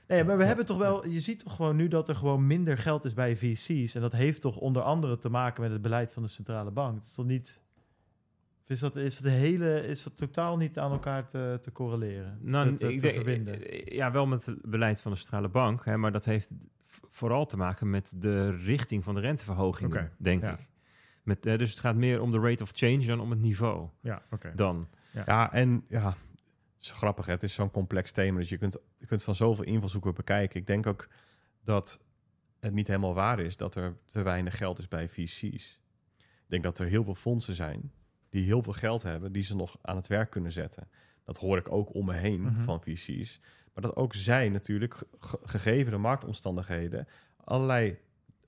[0.08, 1.06] nee, maar we hebben toch wel.
[1.08, 3.94] Je ziet toch gewoon nu dat er gewoon minder geld is bij VC's.
[3.94, 6.94] En dat heeft toch onder andere te maken met het beleid van de centrale bank.
[6.96, 7.62] Het is toch niet.
[8.64, 11.72] Of Is dat, is dat, de hele, is dat totaal niet aan elkaar te, te
[11.72, 12.38] correleren?
[12.40, 13.70] Nou, te, te, ik te denk- verbinden?
[13.70, 15.84] eh, Ja, wel met het beleid van de centrale bank.
[15.84, 16.50] Hè, maar dat heeft
[17.08, 20.52] vooral te maken met de richting van de renteverhogingen, Oké, denk ja.
[20.52, 20.66] ik.
[21.22, 23.88] Met, eh, dus het gaat meer om de rate of change dan om het niveau.
[24.00, 24.52] Ja, oké.
[24.54, 24.88] Dan.
[25.26, 26.06] Ja, en ja,
[26.74, 27.26] het is grappig.
[27.26, 27.32] Hè?
[27.32, 28.38] Het is zo'n complex thema.
[28.38, 30.60] Dus je kunt, je kunt van zoveel invalshoeken bekijken.
[30.60, 31.08] Ik denk ook
[31.62, 32.00] dat
[32.60, 35.80] het niet helemaal waar is dat er te weinig geld is bij VC's.
[36.18, 37.92] Ik denk dat er heel veel fondsen zijn
[38.34, 40.88] die heel veel geld hebben, die ze nog aan het werk kunnen zetten.
[41.24, 42.62] Dat hoor ik ook om me heen Mhm.
[42.64, 43.40] van VC's.
[43.74, 47.06] Maar dat ook zij natuurlijk, ge- gegeven de marktomstandigheden,
[47.44, 47.98] allerlei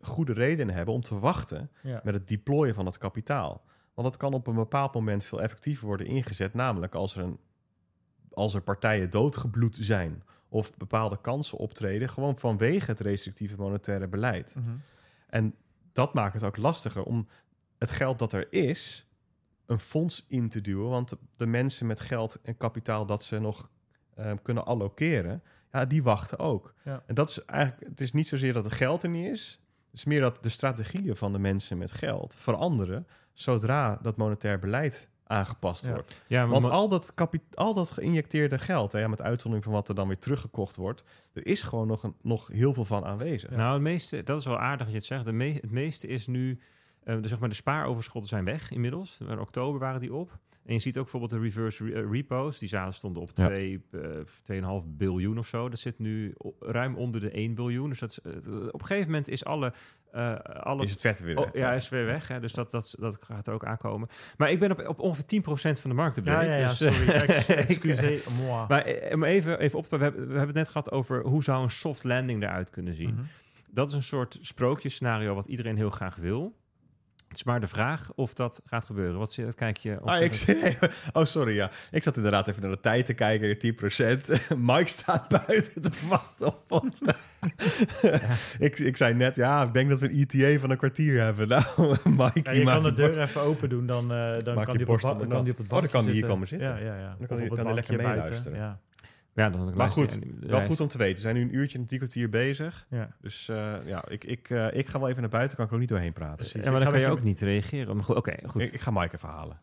[0.01, 2.01] goede redenen hebben om te wachten Ja.
[2.05, 3.65] met het deployen van het kapitaal.
[3.95, 7.39] Want dat kan op een bepaald moment veel effectiever worden ingezet, namelijk als er, een,
[8.33, 14.55] als er partijen doodgebloed zijn of bepaalde kansen optreden, gewoon vanwege het restrictieve monetaire beleid.
[14.59, 14.77] Mhm.
[15.27, 15.55] En
[15.93, 17.29] dat maakt het ook lastiger om
[17.79, 19.06] het geld dat er is,
[19.67, 20.89] een fonds in te duwen.
[20.91, 23.71] Want de, mensen met geld en kapitaal dat ze nog
[24.15, 26.75] eh, kunnen allokeren, ja, die wachten ook.
[26.85, 27.03] Ja.
[27.07, 29.61] En dat is eigenlijk, het is niet zozeer dat het geld er niet is.
[29.91, 34.59] Het is meer dat de strategieën van de mensen met geld veranderen zodra dat monetair
[34.59, 35.93] beleid aangepast Ja.
[35.93, 36.23] wordt.
[36.27, 37.13] Ja, Want al dat,
[37.55, 41.05] al dat geïnjecteerde geld, hè, ja, met uitzondering van wat er dan weer teruggekocht wordt,
[41.33, 43.51] er is gewoon nog, een, nog heel veel van aanwezig.
[43.51, 45.25] Nou, het meeste, dat is wel aardig dat je het zegt.
[45.25, 46.59] De me- het meeste is nu,
[47.07, 49.19] eh, de, zeg maar, de spaaroverschotten zijn weg inmiddels.
[49.29, 50.39] In oktober waren die op.
[50.65, 52.59] En je ziet ook bijvoorbeeld de reverse re- eh, repos.
[52.59, 53.47] Die zaten stonden op Ja.
[53.47, 54.01] 2, eh
[54.43, 55.69] 2,5 biljoen of zo.
[55.69, 57.89] Dat zit nu ruim onder de 1 biljoen.
[57.89, 58.33] Dus dat is, eh,
[58.71, 59.73] op een gegeven moment is alle...
[60.13, 61.53] eh alle Is het vet weer Oh, weg.
[61.55, 62.29] ja, is weer weg.
[62.29, 62.41] Hè?
[62.41, 64.09] Dus dat, dat, dat gaat er ook aankomen.
[64.37, 67.09] Maar ik ben op, op ongeveer 10% van de markt Ja, ja, ja, dus, sorry.
[67.69, 68.67] Excusez moi.
[68.69, 71.43] Maar eh, even, even op te we hebben, we hebben het net gehad over hoe
[71.43, 73.15] zou een soft landing eruit kunnen zien.
[73.15, 73.23] Mhm.
[73.71, 76.57] Dat is een soort sprookjesscenario wat iedereen heel graag wil.
[77.37, 79.19] Het is maar de vraag of dat gaat gebeuren.
[79.19, 79.99] Wat zie- kijk je?
[80.01, 80.45] op Ah, ik,
[81.13, 81.71] oh, sorry, ja.
[81.91, 84.21] Ik zat inderdaad even naar de tijd te kijken, 10%.
[84.59, 87.01] Mike staat buiten te wachten op ons.
[88.59, 91.49] ik, ik zei net, ja, ik denk dat we een ETA van een kwartier hebben.
[91.49, 91.63] Nou,
[92.05, 94.89] Mike, Ja, je kan de deur borst- even open doen, dan, eh, dan kan die
[94.89, 96.69] op dan kan die op het Oh, dan bankje kan die hier komen zitten.
[96.69, 97.15] Ja, ja, ja.
[97.19, 98.59] Dan kan Of hij- op het kan hij lekker meeluisteren.
[98.59, 98.79] Ja.
[99.37, 101.15] Ja, dan Maar goed, wel goed om te weten.
[101.15, 102.87] We zijn nu een uurtje en drie kwartier bezig.
[102.91, 105.57] Ja, Dus eh, ja, ik, ik, eh, ik ga wel even naar buiten.
[105.57, 106.37] Kan ik er ook niet doorheen praten.
[106.37, 106.53] precies.
[106.53, 107.95] Ja, Ik maar dan kan je met ook niet reageren.
[107.97, 108.63] Maar goed, Oké, goed.
[108.63, 109.61] Ik, ik ga Mike even halen.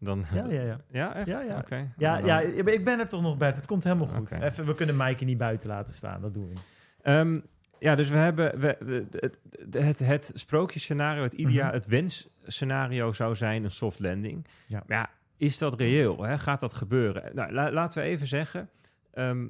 [0.00, 0.80] dan, Ja, ja, ja.
[0.90, 1.26] Ja, echt?
[1.28, 1.58] Ja, ja.
[1.58, 1.92] Oké.
[1.96, 3.48] Ja, Dan- ja, ik ben er toch nog bij.
[3.48, 4.32] Het komt helemaal goed.
[4.32, 6.20] Even, we kunnen Maaike niet buiten laten staan.
[6.20, 6.54] Dat doen we.
[7.02, 7.40] Ehm,
[7.78, 9.38] ja, dus we hebben we, we- het,
[9.70, 11.74] het, het sprookjesscenario, het idea, Mhm.
[11.74, 14.46] het wensscenario zou zijn een soft landing.
[14.66, 14.82] Ja.
[14.86, 16.22] Maar ja, is dat reëel?
[16.22, 16.38] Hè?
[16.38, 17.34] Gaat dat gebeuren?
[17.34, 18.70] Nou, la- laten we even zeggen,
[19.10, 19.48] ehm,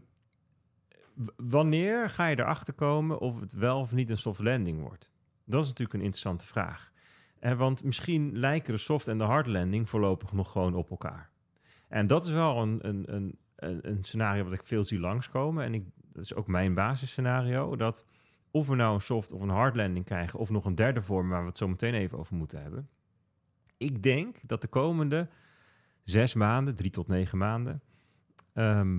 [1.37, 5.11] wanneer ga je erachter komen of het wel of niet een soft landing wordt?
[5.45, 6.93] Dat is natuurlijk een interessante vraag.
[7.39, 11.31] Eh, want misschien lijken de soft en de hard landing voorlopig nog gewoon op elkaar.
[11.89, 15.65] En dat is wel een, een, een, een, een scenario wat ik veel zie langskomen.
[15.65, 17.77] En ik, dat is ook mijn basisscenario.
[17.77, 18.07] Dat
[18.51, 20.39] of we nou een soft of een hard landing krijgen...
[20.39, 22.89] of nog een derde vorm waar we het zo meteen even over moeten hebben.
[23.77, 25.29] Ik denk dat de komende
[26.11, 27.83] zes maanden, drie tot negen maanden...
[28.53, 28.99] ehm,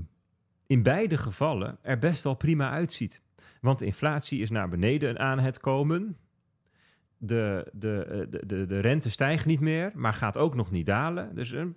[0.68, 3.22] in beide gevallen er best wel prima uitziet.
[3.61, 6.18] Want de inflatie is naar beneden aan het komen.
[7.22, 10.86] De, de, eh, de, de, de rente stijgt niet meer, maar gaat ook nog niet
[10.86, 11.36] dalen.
[11.36, 11.76] Dus een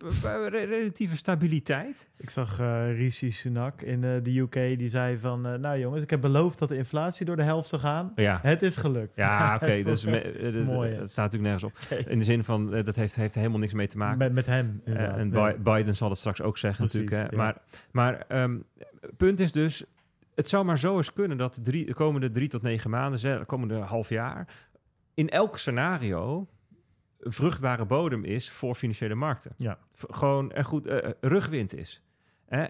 [0.48, 2.08] relatieve stabiliteit.
[2.18, 4.52] Ik zag eh Rishi Sunak in eh, de UK.
[4.52, 5.46] Die zei van...
[5.46, 8.12] eh, nou jongens, ik heb beloofd dat de inflatie door de helft zou gaan.
[8.14, 9.16] Ja, Het is gelukt.
[9.16, 9.82] ja oké.
[9.82, 10.98] dus eh, dat- Mooi, hè?
[10.98, 12.06] dat staat natuurlijk nergens op.
[12.08, 14.18] In de zin van, eh, dat heeft, heeft er helemaal niks mee te maken.
[14.18, 14.80] Met, met hem.
[14.84, 15.54] Eh, en Ja.
[15.62, 17.30] Biden zal het straks ook zeggen Precies, natuurlijk.
[17.30, 17.36] Hè.
[17.36, 17.42] ja.
[17.42, 17.56] Maar,
[17.90, 18.56] maar ehm,
[19.16, 19.84] punt is dus,
[20.34, 23.20] het zou maar zo eens kunnen dat de, drie, de komende drie tot negen maanden,
[23.38, 24.46] de komende half jaar,
[25.14, 26.48] in elk scenario
[27.18, 29.52] vruchtbare bodem is voor financiële markten.
[29.56, 29.78] Ja.
[29.92, 32.02] V- Gewoon er goed eh, rugwind is.
[32.46, 32.64] Hè.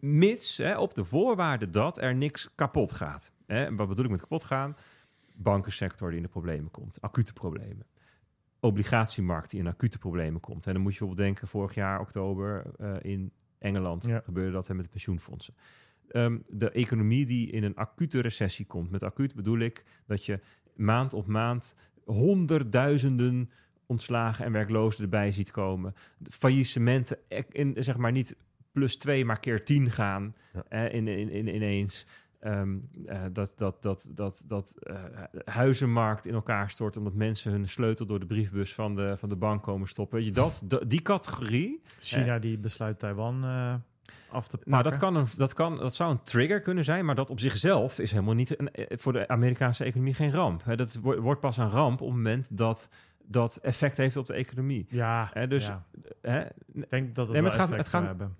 [0.00, 3.32] Mits hè, op de voorwaarde dat er niks kapot gaat.
[3.46, 3.74] Hè.
[3.74, 4.76] Wat bedoel ik met kapot gaan?
[5.34, 7.86] Bankensector die in de problemen komt, acute problemen
[8.60, 10.66] obligatiemarkt die in acute problemen komt.
[10.66, 14.20] En dan moet je bijvoorbeeld denken, vorig jaar oktober eh, in Engeland Ja.
[14.24, 15.54] gebeurde dat hè, met de pensioenfondsen.
[16.08, 18.90] Ehm, de economie die in een acute recessie komt.
[18.90, 20.40] Met acuut bedoel ik dat je
[20.76, 21.74] maand op maand
[22.04, 23.50] honderdduizenden
[23.86, 25.94] ontslagen en werklozen erbij ziet komen.
[26.18, 28.36] De faillissementen e- in, zeg maar niet
[28.72, 30.64] plus twee, maar keer tien gaan Ja.
[30.68, 32.06] eh, in, in, in, ineens.
[32.40, 32.76] Ehm,
[33.06, 34.94] eh, dat dat, dat, dat, dat eh,
[35.44, 39.36] huizenmarkt in elkaar stort omdat mensen hun sleutel door de briefbus van de, van de
[39.36, 40.18] bank komen stoppen.
[40.18, 41.80] Weet je, dat, dat- die categorie.
[41.98, 43.74] China die besluit Taiwan eh,
[44.30, 44.70] af te pakken.
[44.70, 47.40] Nou, dat, kan een, dat, kan, dat zou een trigger kunnen zijn, maar dat op
[47.40, 50.64] zichzelf is helemaal niet een, eh, voor de Amerikaanse economie geen ramp.
[50.64, 52.88] Hè, dat wo- wordt pas een ramp op het moment dat
[53.26, 54.86] dat effect heeft op de economie.
[54.88, 55.66] Ja, dus,
[56.22, 56.52] ja.
[56.72, 58.36] Ik denk dat het Nee, maar het gaat- effect het zou gaat- hebben.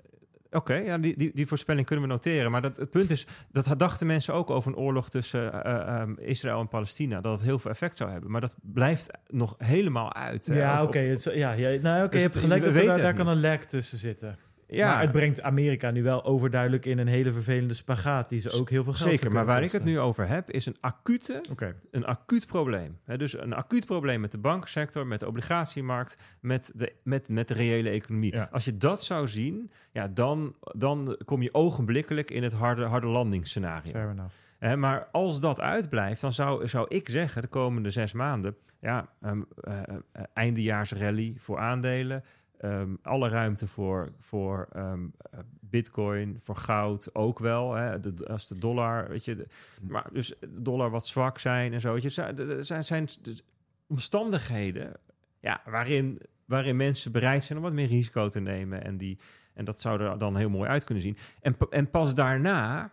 [0.55, 2.51] Oké, ja, die, die, die voorspelling kunnen we noteren.
[2.51, 6.13] Maar dat, het punt is, dat dachten mensen ook over een oorlog tussen eh, ehm,
[6.19, 7.21] Israël en Palestina.
[7.21, 8.31] Dat het heel veel effect zou hebben.
[8.31, 10.47] Maar dat blijft nog helemaal uit.
[10.47, 10.59] hè.
[10.59, 10.99] Ja, oké.
[11.35, 12.63] ja, ja, nou, oké, Dus je hebt gelijk.
[12.65, 14.39] we dat er- daar, kan een lek tussen zitten.
[14.77, 18.29] Ja, Maar het brengt Amerika nu wel overduidelijk in een hele vervelende spagaat...
[18.29, 19.33] die ze ook heel veel geld zeker.
[19.33, 21.43] Maar waar ik het nu over heb, is een acute
[21.91, 22.99] een acuut probleem.
[23.17, 27.55] Dus een acuut probleem met de bankensector, met de obligatiemarkt, met de, met, met de
[27.55, 28.35] reële economie.
[28.35, 28.49] Ja.
[28.53, 33.07] Als je dat zou zien, ja, dan, dan kom je ogenblikkelijk in het harde, harde
[33.07, 33.93] landingsscenario.
[33.93, 34.35] fair enough.
[34.77, 39.43] Maar als dat uitblijft, dan zou, zou ik zeggen de komende zes maanden, ja, ehm,
[39.61, 42.25] eh, eh, eindejaarsrally voor aandelen.
[42.63, 47.75] Ehm, alle ruimte voor, voor ehm, eh, bitcoin, voor goud ook wel.
[47.75, 49.47] Hè, de, als de dollar, weet je, de-
[49.89, 51.93] maar dus de dollar wat zwak zijn en zo.
[51.93, 53.43] Weet je, er zijn, zijn, dus
[53.87, 54.93] omstandigheden
[55.41, 58.85] ja, waarin, waarin mensen bereid zijn om wat meer risico te nemen.
[58.85, 59.19] En, die,
[59.55, 61.17] en dat zou er dan heel mooi uit kunnen zien.
[61.41, 62.91] En, en pas daarna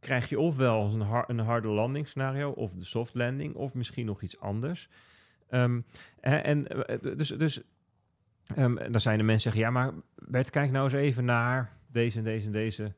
[0.00, 4.06] krijg je ofwel een, har- een harde landing scenario, of de soft landing, of misschien
[4.06, 4.88] nog iets anders.
[5.48, 5.80] Ehm,
[6.20, 7.62] hè, en eh, dus, dus
[8.46, 12.18] ehm, dan zijn de mensen zeggen, ja, maar Bert, kijk nou eens even naar deze
[12.18, 12.94] en deze en deze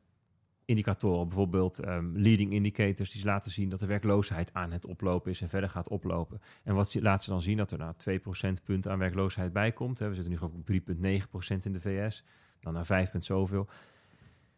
[0.65, 1.29] indicatoren.
[1.29, 5.49] Bijvoorbeeld ehm, leading indicators die laten zien dat de werkloosheid aan het oplopen is en
[5.49, 6.41] verder gaat oplopen.
[6.65, 7.57] En wat laten ze dan zien?
[7.57, 9.99] Dat er nou 2 procentpunten aan werkloosheid bij komt.
[9.99, 12.25] We zitten nu geloof ik op 3,9% in de VS.
[12.61, 13.69] Dan naar 5 punt zoveel.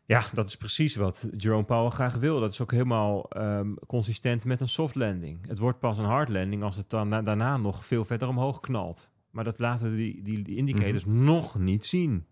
[0.04, 2.40] Ja, dat is precies wat Jerome Powell graag wil.
[2.40, 5.46] Dat is ook helemaal ehm, consistent met een soft landing.
[5.46, 8.60] Het wordt pas een hard landing als het dan na- daarna nog veel verder omhoog
[8.60, 9.10] knalt.
[9.30, 12.26] Maar dat laten die, die, die indicators nog niet zien.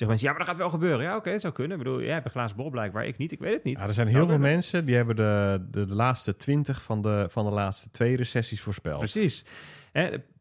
[0.00, 1.04] Zeggen mensen, ja, maar dat gaat wel gebeuren.
[1.04, 1.78] Ja, oké, het zou kunnen.
[1.78, 3.32] Ik bedoel, jij hebt een glazen bol blijkbaar, ik niet.
[3.32, 3.80] Ik weet het niet.
[3.80, 7.02] Ja, er zijn heel Nou, veel mensen die hebben de, de, de laatste twintig van
[7.02, 8.98] de, van de laatste twee recessies voorspeld.
[8.98, 9.44] Precies.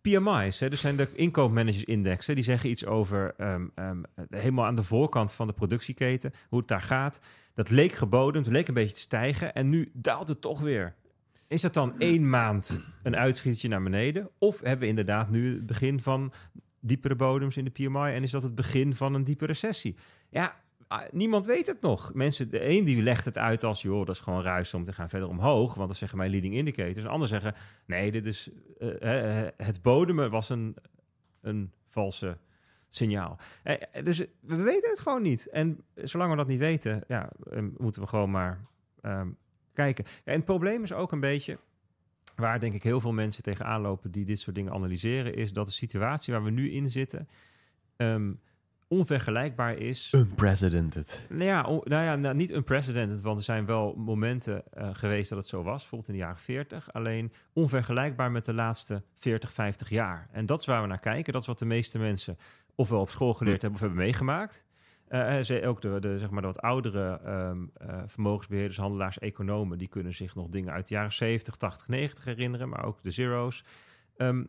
[0.02, 4.84] PMI's, hè, dus zijn de inkoopmanagersindexen, die zeggen iets over ehm, ehm, helemaal aan de
[4.84, 7.22] voorkant van de productieketen, hoe het daar gaat.
[7.54, 10.96] Dat leek gebodemd, leek een beetje te stijgen en nu daalt het toch weer.
[11.50, 14.30] Is dat dan één maand een uitschietertje naar beneden?
[14.38, 16.34] Of hebben we inderdaad nu het begin van
[16.80, 19.96] diepere bodems in de PMI en is dat het begin van een diepe recessie?
[20.30, 20.56] Ja,
[20.88, 22.14] ah, niemand weet het nog.
[22.14, 24.94] Mensen, de een die legt het uit als, joh, dat is gewoon ruis om te
[24.94, 27.06] gaan verder omhoog, want dat zeggen mijn leading indicators.
[27.06, 27.56] En zeggen,
[27.86, 28.50] nee, dit is
[28.80, 30.76] eh, eh, het bodemen was een,
[31.42, 32.38] een valse
[32.90, 33.38] signaal.
[33.64, 35.48] Eh, eh, dus we weten het gewoon niet.
[35.48, 38.66] En zolang we dat niet weten, ja, eh, moeten we gewoon maar
[39.02, 39.30] ehm,
[39.74, 40.06] kijken.
[40.24, 41.58] En het probleem is ook een beetje,
[42.36, 45.66] waar denk ik heel veel mensen tegenaan lopen die dit soort dingen analyseren, is dat
[45.66, 47.28] de situatie waar we nu in zitten
[47.96, 48.32] ehm,
[48.88, 50.12] onvergelijkbaar is.
[50.16, 51.26] Unprecedented.
[51.30, 55.30] Nou ja, on- nou ja nou, niet unprecedented, want er zijn wel momenten eh, geweest
[55.30, 56.94] dat het zo was, bijvoorbeeld in de jaren 40.
[56.94, 60.28] Alleen onvergelijkbaar met de laatste 40, 50 jaar.
[60.32, 61.34] En dat is waar we naar kijken.
[61.34, 62.38] Dat is wat de meeste mensen
[62.76, 64.66] ofwel op school geleerd hebben of hebben meegemaakt.
[65.10, 69.88] Eh, eh, ook de, zeg maar, de wat oudere ehm, eh, vermogensbeheerders, handelaars, economen, die
[69.88, 73.64] kunnen zich nog dingen uit de jaren 70, 80, 90 herinneren, maar ook de zero's.
[74.18, 74.44] Ehm,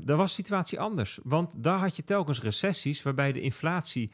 [0.00, 1.18] daar was de situatie anders.
[1.22, 4.12] Want daar had je telkens recessies waarbij de inflatie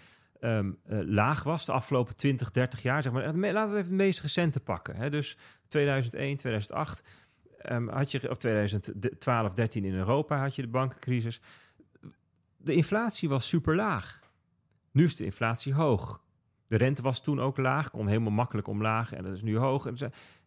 [0.88, 3.02] laag was de afgelopen 20, 30 jaar.
[3.02, 3.34] Zeg maar.
[3.34, 4.96] Laten we even het meest recente pakken.
[4.96, 5.10] Hè.
[5.10, 5.36] Dus
[5.68, 7.02] 2001, 2008
[7.58, 11.40] ehm, had je, of 2012, 13 in Europa had je de bankencrisis.
[12.56, 14.25] De inflatie was super laag.
[14.96, 16.22] Nu is de inflatie hoog.
[16.66, 19.86] De rente was toen ook laag, kon helemaal makkelijk omlaag en dat is nu hoog.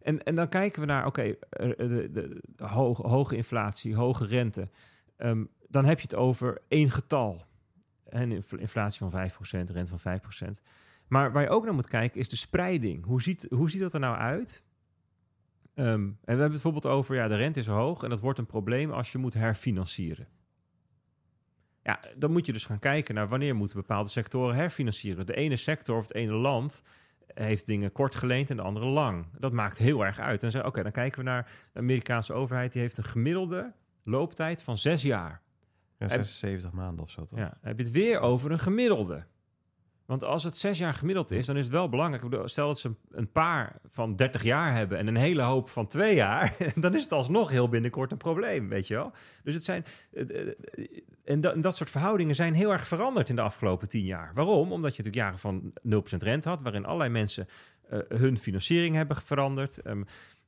[0.00, 4.68] En, en, dan kijken we naar, oké, de, de, hoge, inflatie, hoge rente.
[5.16, 7.44] Ehm, dan heb je het over één getal.
[8.04, 10.20] En inf- inflatie van 5%, rente van
[10.58, 10.62] 5%.
[11.08, 13.04] Maar waar je ook naar moet kijken is de spreiding.
[13.04, 14.64] Hoe ziet, hoe ziet dat er nou uit?
[15.74, 18.38] Ehm, en we hebben het bijvoorbeeld over, ja, de rente is hoog en dat wordt
[18.38, 20.28] een probleem als je moet herfinancieren.
[21.82, 25.26] Ja, dan moet je dus gaan kijken naar wanneer moeten bepaalde sectoren herfinancieren.
[25.26, 26.82] De ene sector of het ene land
[27.34, 29.26] heeft dingen kort geleend en de andere lang.
[29.38, 30.42] Dat maakt heel erg uit.
[30.42, 32.72] En zeggen, oké, dan kijken we naar de Amerikaanse overheid.
[32.72, 33.72] Die heeft een gemiddelde
[34.04, 35.40] looptijd van zes jaar.
[35.98, 37.38] Ja, En- 76 maanden of zo toch?
[37.38, 39.24] Ja, heb je het weer over een gemiddelde.
[40.10, 42.48] Want als het zes jaar gemiddeld is, dan is het wel belangrijk.
[42.48, 46.14] Stel dat ze een- paar van 30 jaar hebben en een hele hoop van twee
[46.14, 49.12] jaar, dan is het alsnog heel binnenkort een probleem, weet je wel.
[49.44, 49.84] Dus het zijn.
[51.24, 54.30] En dat, soort verhoudingen zijn heel erg veranderd in de afgelopen tien jaar.
[54.34, 54.72] Waarom?
[54.72, 57.48] Omdat je natuurlijk jaren van 0% rente had, waarin allerlei mensen
[57.88, 59.78] eh, hun financiering hebben veranderd.
[59.82, 60.02] Ehm,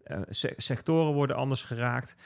[0.05, 2.17] eh, se- sectoren worden anders geraakt.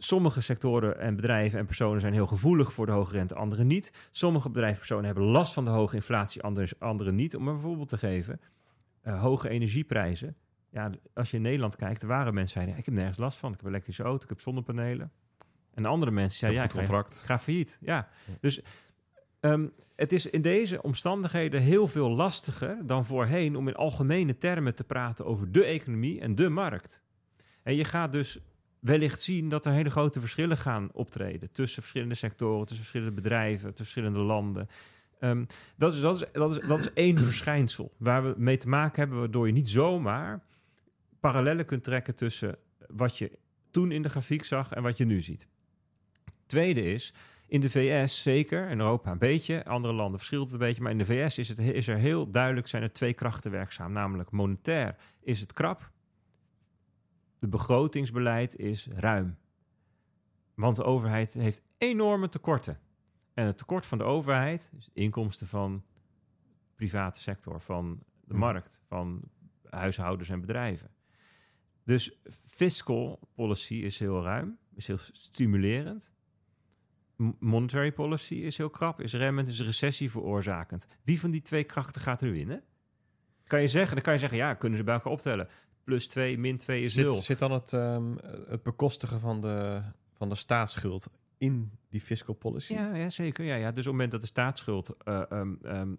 [0.00, 3.92] Sommige sectoren en bedrijven en personen zijn heel gevoelig voor de hoge rente, andere niet.
[4.10, 7.36] Sommige bedrijven en personen hebben last van de hoge inflatie, andere, andere niet.
[7.36, 8.40] Om een voorbeeld te geven,
[9.00, 10.36] eh, hoge energieprijzen.
[10.70, 13.38] Ja, als je in Nederland kijkt, er waren mensen die zeiden, ik heb nergens last
[13.38, 13.52] van.
[13.52, 15.12] Ik heb elektrische auto, ik heb zonnepanelen.
[15.74, 17.20] En andere mensen zeiden, ja, ik goed ga, contract.
[17.20, 17.78] ik ga failliet.
[17.80, 18.08] Ja,
[18.40, 18.60] dus
[19.40, 24.74] ehm, het is in deze omstandigheden heel veel lastiger dan voorheen om in algemene termen
[24.74, 27.02] te praten over de economie en de markt.
[27.62, 28.38] En je gaat dus
[28.80, 33.68] wellicht zien dat er hele grote verschillen gaan optreden tussen verschillende sectoren, tussen verschillende bedrijven,
[33.68, 34.68] tussen verschillende landen.
[35.18, 35.44] Ehm,
[35.76, 39.00] dat, is, dat, is, dat, is, dat is één verschijnsel waar we mee te maken
[39.00, 40.42] hebben, waardoor je niet zomaar
[41.20, 42.56] parallellen kunt trekken tussen
[42.88, 43.38] wat je
[43.70, 45.48] toen in de grafiek zag en wat je nu ziet.
[46.46, 47.14] Tweede is,
[47.46, 50.92] in de VS zeker, in Europa een beetje, andere landen verschilt het een beetje, maar
[50.92, 54.30] in de VS is, het, is er heel duidelijk, zijn er twee krachten werkzaam, namelijk
[54.30, 55.90] monetair is het krap,
[57.38, 59.38] de begrotingsbeleid is ruim.
[60.54, 62.80] Want de overheid heeft enorme tekorten.
[63.34, 65.84] En het tekort van de overheid is de inkomsten van
[66.68, 68.38] de private sector, van de Hmm.
[68.38, 69.22] markt, van
[69.70, 70.90] huishoudens en bedrijven.
[71.84, 76.16] Dus fiscal policy is heel ruim, is heel stimulerend.
[77.38, 80.86] Monetary policy is heel krap, is remmend, is recessie veroorzakend.
[81.02, 82.62] Wie van die twee krachten gaat er winnen?
[83.44, 85.48] Kan je zeggen, dan kan je zeggen, ja, kunnen ze bij elkaar optellen.
[85.88, 87.12] Plus 2, min 2 is 0.
[87.12, 88.14] Zit, zit dan het, ehm,
[88.48, 89.80] het bekostigen van de,
[90.12, 91.08] van de staatsschuld
[91.38, 92.72] in die fiscal policy?
[92.72, 93.44] Ja, ja zeker.
[93.44, 93.68] Ja, ja.
[93.68, 95.94] Dus op het moment dat de staatsschuld eh, ehm, ehm,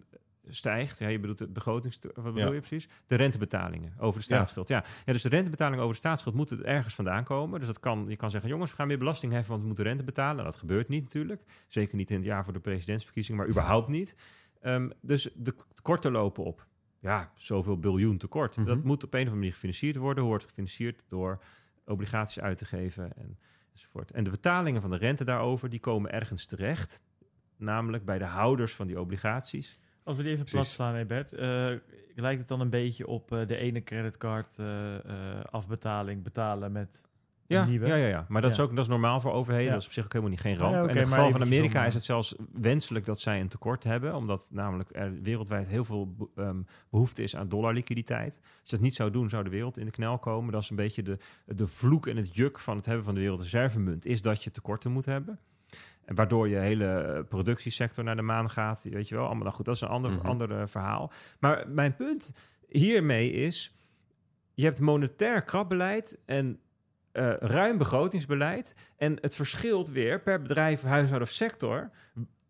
[0.48, 1.98] stijgt, ja, je bedoelt de begrotings...
[2.14, 2.52] Wat bedoel Ja.
[2.52, 2.88] je precies?
[3.06, 4.68] De rentebetalingen over de staatsschuld.
[4.68, 4.84] Ja.
[5.06, 5.12] Ja.
[5.12, 7.58] dus de rentebetalingen over de staatsschuld moeten ergens vandaan komen.
[7.58, 9.84] Dus dat kan, je kan zeggen, jongens, we gaan meer belasting heffen, want we moeten
[9.84, 10.44] rente betalen.
[10.44, 11.42] Dat gebeurt niet natuurlijk.
[11.68, 14.16] Zeker niet in het jaar voor de presidentsverkiezingen, maar überhaupt niet.
[15.00, 16.66] Dus de k- tekorten lopen op.
[17.00, 18.56] Ja, zoveel biljoen tekort.
[18.56, 18.66] Mhm.
[18.66, 20.24] Dat moet op een of andere manier gefinancierd worden.
[20.24, 21.42] Wordt gefinancierd door
[21.84, 23.38] obligaties uit te geven en
[23.72, 24.10] enzovoort.
[24.10, 27.02] En de betalingen van de rente daarover, die komen ergens terecht.
[27.56, 29.78] Namelijk bij de houders van die obligaties.
[30.02, 31.32] Als we die even plat slaan, hè Bert.
[31.32, 31.72] eh,
[32.14, 34.94] lijkt het dan een beetje op eh, de ene creditcard eh,
[35.44, 37.04] afbetaling betalen met
[37.50, 37.86] Ja, nieuwe?
[37.86, 38.24] ja, ja, ja.
[38.28, 38.56] maar dat, Ja.
[38.56, 39.66] is ook, dat is normaal voor overheden.
[39.66, 39.72] Ja.
[39.72, 40.74] Dat is op zich ook helemaal niet geen ramp.
[40.74, 44.14] En in het geval van Amerika is het zelfs wenselijk dat zij een tekort hebben.
[44.14, 48.36] Omdat namelijk er wereldwijd heel veel be- ehm, behoefte is aan dollarliquiditeit.
[48.42, 50.52] Als je dat niet zou doen, zou de wereld in de knel komen.
[50.52, 53.20] Dat is een beetje de, de vloek en het juk van het hebben van de
[53.20, 54.06] wereldreservemunt.
[54.06, 55.38] Is dat je tekorten moet hebben.
[56.04, 58.86] En waardoor je hele eh, productiesector naar de maan gaat.
[58.90, 60.26] Weet je wel, allemaal nou goed, dat is een ander, Mhm.
[60.26, 61.12] ander eh, verhaal.
[61.40, 62.32] Maar mijn punt
[62.68, 63.74] hiermee is...
[64.54, 66.58] Je hebt monetair krapbeleid en
[67.12, 68.74] eh, ruim begrotingsbeleid.
[68.96, 71.90] En het verschilt weer per bedrijf, huishouden of sector...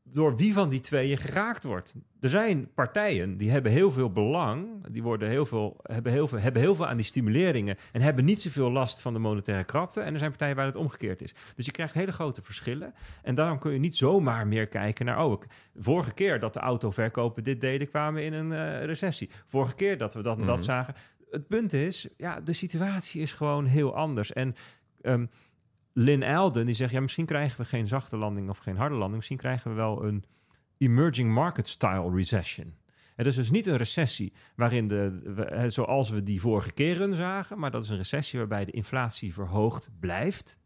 [0.03, 1.95] door wie van die twee je geraakt wordt.
[2.21, 4.87] Er zijn partijen die hebben heel veel belang...
[4.91, 7.77] die worden heel veel, hebben, heel veel, hebben heel veel aan die stimuleringen...
[7.93, 10.01] en hebben niet zoveel last van de monetaire krapte.
[10.01, 11.35] En er zijn partijen waar het omgekeerd is.
[11.57, 12.95] Dus je krijgt hele grote verschillen.
[13.23, 15.25] En daarom kun je niet zomaar meer kijken naar...
[15.25, 15.47] oh, ik,
[15.77, 17.89] vorige keer dat de autoverkopen dit deden...
[17.89, 19.31] kwamen in een eh, recessie.
[19.47, 20.65] Vorige keer dat we dat en dat Mhm.
[20.65, 20.95] zagen.
[21.31, 24.33] Het punt is, ja, de situatie is gewoon heel anders.
[24.33, 24.55] En
[25.01, 25.27] ehm,
[25.93, 26.93] Lynn Alden die zegt...
[26.93, 29.17] ja, misschien krijgen we geen zachte landing of geen harde landing.
[29.17, 30.25] Misschien krijgen we wel een
[30.79, 32.75] emerging market style recession.
[33.17, 37.71] Het is dus niet een recessie waarin de, zoals we die vorige keren zagen, maar
[37.71, 40.61] dat is een recessie waarbij de inflatie verhoogd blijft.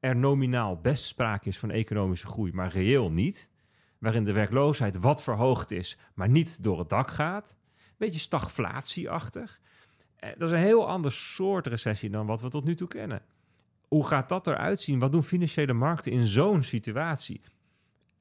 [0.00, 3.52] Er nominaal best sprake is van economische groei, maar reëel niet.
[3.98, 7.58] Waarin de werkloosheid wat verhoogd is, maar niet door het dak gaat.
[7.96, 9.60] Beetje stagflatieachtig.
[10.24, 13.22] Eh, Dat is een heel ander soort recessie dan wat we tot nu toe kennen.
[13.88, 14.98] Hoe gaat dat eruit zien?
[14.98, 17.40] Wat doen financiële markten in zo'n situatie?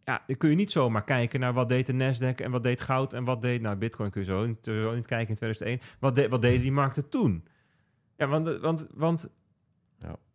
[0.03, 2.81] Ja, dan kun je niet zomaar kijken naar wat deed de Nasdaq en wat deed
[2.81, 3.61] goud en wat deed...
[3.61, 5.79] Nou, bitcoin kun je zo niet, kijken in 2001.
[5.99, 7.45] Wat, de, wat deden die markten toen?
[8.17, 9.29] Ja, want, want, want.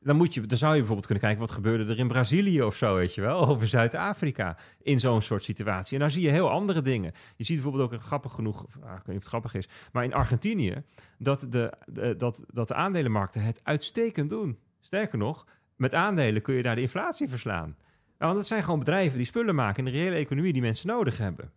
[0.00, 1.46] Dan, moet je, dan zou je bijvoorbeeld kunnen kijken...
[1.46, 3.46] wat gebeurde er in Brazilië of zo, weet je wel?
[3.48, 5.94] Over Zuid-Afrika in zo'n soort situatie.
[5.94, 7.12] En daar zie je heel andere dingen.
[7.36, 8.64] Je ziet bijvoorbeeld ook, grappig genoeg...
[8.64, 9.68] of, ah, ik weet niet of het grappig is...
[9.92, 10.82] maar in Argentinië...
[11.18, 11.72] dat de,
[12.16, 14.58] dat, dat de aandelenmarkten het uitstekend doen.
[14.80, 15.46] Sterker nog,
[15.76, 17.76] met aandelen kun je daar de inflatie verslaan.
[18.18, 21.18] Want het zijn gewoon bedrijven die spullen maken in de reële economie die mensen nodig
[21.18, 21.52] hebben.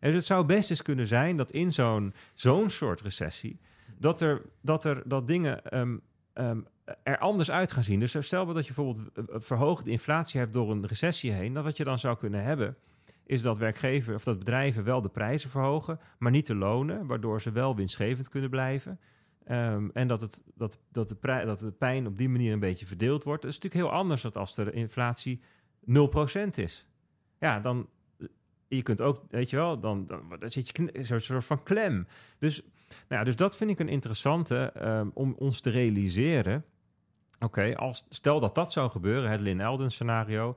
[0.00, 3.60] En dus het zou best eens kunnen zijn dat in zo'n zo'n soort recessie,
[3.98, 5.96] dat er dat, er, dat dingen ehm,
[6.32, 6.60] ehm,
[7.02, 8.00] er anders uit gaan zien.
[8.00, 11.64] Dus stel dat je bijvoorbeeld eh, eh, verhoogde inflatie hebt door een recessie heen, dan
[11.64, 12.76] wat je dan zou kunnen hebben,
[13.26, 17.40] is dat werkgevers of dat bedrijven wel de prijzen verhogen, maar niet de lonen, waardoor
[17.40, 19.00] ze wel winstgevend kunnen blijven.
[19.44, 22.60] Ehm, en dat, het, dat, dat, de prij- dat de pijn op die manier een
[22.60, 23.42] beetje verdeeld wordt.
[23.42, 25.40] Dat is natuurlijk heel anders dan als de inflatie
[25.80, 25.92] 0%
[26.54, 26.86] is.
[27.38, 27.88] Ja, dan.
[28.68, 32.06] Je kunt ook, weet je wel, dan, dan, zit je zo'n soort van klem.
[32.38, 36.64] Dus, nou ja, dus dat vind ik een interessante ehm, om ons te realiseren.
[37.40, 40.56] Oké, als stel dat dat zou gebeuren, het Lin Elden scenario.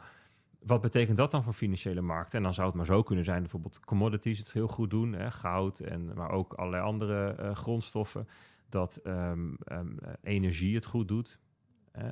[0.60, 2.38] Wat betekent dat dan voor financiële markten?
[2.38, 5.32] En dan zou het maar zo kunnen zijn, bijvoorbeeld commodities het heel goed doen, hè,
[5.32, 8.28] goud, en, maar ook allerlei andere eh, grondstoffen.
[8.70, 11.40] Dat ehm, ehm, eh, energie het goed doet.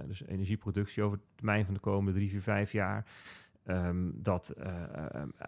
[0.07, 3.05] Dus energieproductie over de termijn van de komende drie, vier, vijf jaar.
[3.65, 4.73] Ehm, dat eh,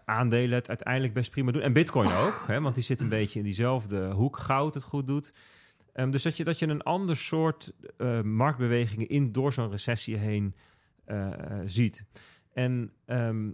[0.04, 1.62] aandelen het uiteindelijk best prima doen.
[1.62, 4.38] En bitcoin ook, hè, want die zit een beetje in diezelfde hoek.
[4.38, 5.32] Goud het goed doet.
[5.94, 10.16] Ehm, dus dat je, dat je een ander soort eh, marktbewegingen in door zo'n recessie
[10.16, 10.54] heen
[11.04, 12.04] eh, eh, ziet.
[12.52, 13.48] En ehm,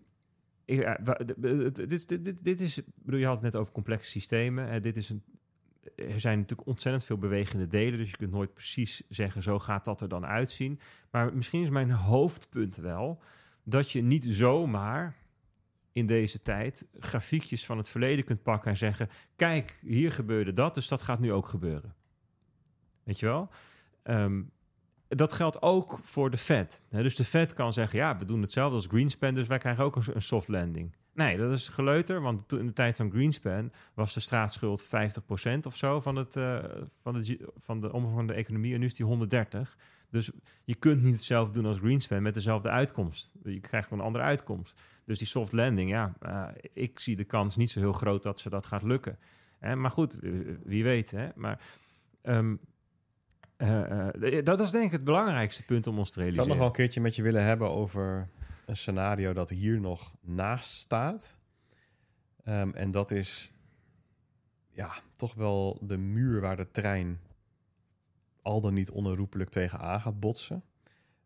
[0.65, 0.99] ik-
[1.37, 4.83] dit, dit, dit, dit is, bedoel, je had het net over complexe systemen.
[4.83, 5.23] Dit is een,
[5.95, 9.85] er zijn natuurlijk ontzettend veel bewegende delen, dus je kunt nooit precies zeggen, zo gaat
[9.85, 10.81] dat er dan uitzien.
[11.11, 13.23] Maar misschien is mijn hoofdpunt wel
[13.65, 15.17] dat je niet zomaar
[15.93, 20.75] in deze tijd grafiekjes van het verleden kunt pakken en zeggen: kijk, hier gebeurde dat,
[20.75, 21.95] dus dat gaat nu ook gebeuren.
[23.05, 23.49] Weet je wel?
[24.03, 24.43] Ehm,
[25.17, 26.83] dat geldt ook voor de Fed.
[26.89, 29.97] Dus de Fed kan zeggen: ja, we doen hetzelfde als Greenspan, dus wij krijgen ook
[29.97, 30.97] een, soft landing.
[31.15, 34.89] Nee, dat is geleuter, want in de tijd van Greenspan was de staatsschuld 50%
[35.67, 36.59] of zo van, het, eh,
[37.03, 39.77] van, de, van de omvang van de economie en nu is die 130.
[40.11, 40.31] Dus
[40.65, 43.33] je kunt niet hetzelfde doen als Greenspan met dezelfde uitkomst.
[43.43, 44.81] Je krijgt gewoon een andere uitkomst.
[45.05, 48.41] Dus die soft landing, ja, eh, ik zie de kans niet zo heel groot dat
[48.41, 49.19] ze dat gaat lukken.
[49.61, 50.19] Maar goed,
[50.65, 51.11] wie weet.
[51.11, 51.29] Hè?
[51.35, 51.61] Maar
[52.23, 52.57] ehm,
[53.61, 56.49] eh, eh, dat is denk ik het belangrijkste punt om ons te Ik zou realiseren.
[56.49, 58.29] nog wel een keertje met je willen hebben over
[58.67, 61.39] een scenario dat hier nog naast staat.
[62.45, 63.53] Ehm, en dat is
[64.71, 67.21] ja, toch wel de muur waar de trein
[68.43, 70.63] al dan niet onherroepelijk tegenaan gaat botsen.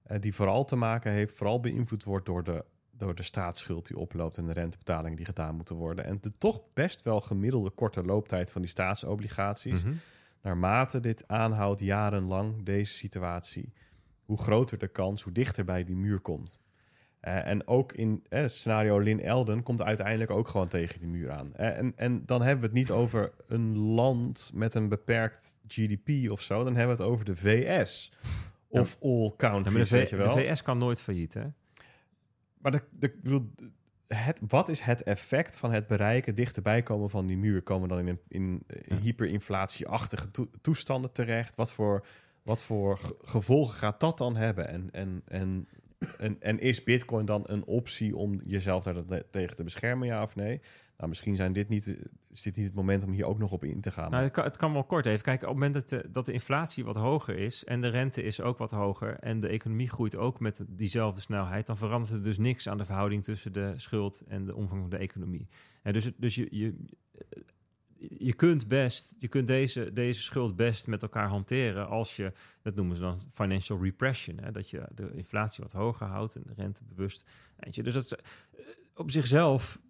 [0.02, 3.98] Eh, die vooral te maken heeft, vooral beïnvloed wordt door de, door de staatsschuld die
[3.98, 6.04] oploopt en de rentebetalingen die gedaan moeten worden.
[6.04, 9.92] En de toch best wel gemiddelde korte looptijd van die staatsobligaties Mhm.
[10.44, 13.72] Naarmate dit aanhoudt jarenlang, deze situatie,
[14.24, 16.60] hoe groter de kans, hoe dichter bij die muur komt.
[17.20, 21.30] Eh, en ook in eh, scenario Lin Elden komt uiteindelijk ook gewoon tegen die muur
[21.30, 21.54] aan.
[21.54, 26.30] Eh, en, en dan hebben we het niet over een land met een beperkt GDP
[26.30, 26.64] of zo.
[26.64, 28.12] Dan hebben we het over de VS.
[28.68, 30.36] Of all countries, maar de, weet je de wel.
[30.36, 31.44] VS kan nooit failliet, hè?
[32.58, 33.50] Maar de, de, ik bedoel,
[34.08, 37.62] het, wat is het effect van het bereiken, dichterbij komen van die muur?
[37.62, 39.02] Komen we dan in, een, in, in Ja.
[39.02, 41.54] hyperinflatieachtige toe- toestanden terecht?
[41.54, 42.06] Wat voor,
[42.42, 44.68] wat voor ge- gevolgen gaat dat dan hebben?
[44.68, 45.68] En, en, en,
[46.18, 50.22] en, en is Bitcoin dan een optie om jezelf daar te- tegen te beschermen, ja
[50.22, 50.60] of nee?
[50.96, 51.96] Nou, misschien zijn dit niet,
[52.30, 54.10] is dit niet het moment om hier ook nog op in te gaan.
[54.10, 55.48] Nou, het, kan, wel kort even kijken.
[55.48, 58.70] Op het moment dat de, inflatie wat hoger is en de rente is ook wat
[58.70, 62.78] hoger en de economie groeit ook met diezelfde snelheid, dan verandert er dus niks aan
[62.78, 65.48] de verhouding tussen de schuld en de omvang van de economie.
[65.82, 66.74] En dus dus je, je,
[68.08, 72.74] je kunt best, je kunt deze, deze schuld best met elkaar hanteren als je, dat
[72.74, 76.54] noemen ze dan financial repression, hè, dat je de inflatie wat hoger houdt en de
[76.56, 77.30] rente bewust.
[77.70, 78.64] Dus dat eh,
[78.94, 79.80] op zichzelf,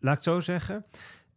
[0.00, 0.84] laat ik zo zeggen.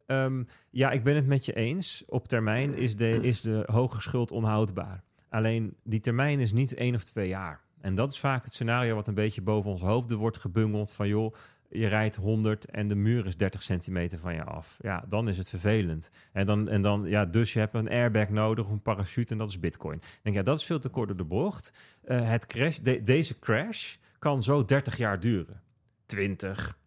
[0.06, 2.04] Ehm, ja, ik ben het met je eens.
[2.08, 5.04] Op termijn is de, is de hoge schuld onhoudbaar.
[5.30, 7.62] Alleen die termijn is niet één of twee jaar.
[7.82, 10.92] En dat is vaak het scenario wat een beetje boven ons hoofden wordt gebungeld.
[10.92, 11.36] Van joh,
[11.70, 14.78] je rijdt 100 en de muur is 30 centimeter van je af.
[14.82, 16.10] Ja, dan is het vervelend.
[16.32, 19.50] En dan, en dan ja, dus je hebt een airbag nodig, een parachute en dat
[19.50, 19.98] is bitcoin.
[19.98, 21.74] Ik denk, ja, dat is veel te kort door de bocht.
[22.04, 25.62] Eh, het crash, de- deze crash kan zo 30 jaar duren.
[26.06, 26.78] 20,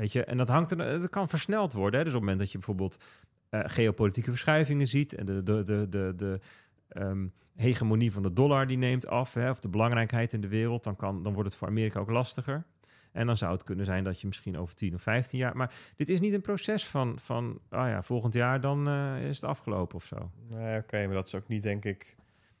[0.00, 1.98] Weet je, en dat hangt er, dat kan versneld worden.
[1.98, 2.04] Hè?
[2.04, 2.98] Dus op het moment dat je bijvoorbeeld
[3.48, 6.40] eh, geopolitieke verschuivingen ziet en de, de, de, de, de
[6.88, 10.84] ehm, hegemonie van de dollar die neemt af, hè, of de belangrijkheid in de wereld,
[10.84, 12.64] dan, kan, dan wordt het voor Amerika ook lastiger.
[13.12, 15.56] En dan zou het kunnen zijn dat je misschien over 10 of 15 jaar.
[15.56, 19.36] Maar dit is niet een proces van, van ah ja, volgend jaar dan eh, is
[19.36, 20.30] het afgelopen of zo.
[20.48, 22.16] Nee, oké, maar dat is ook niet, denk ik,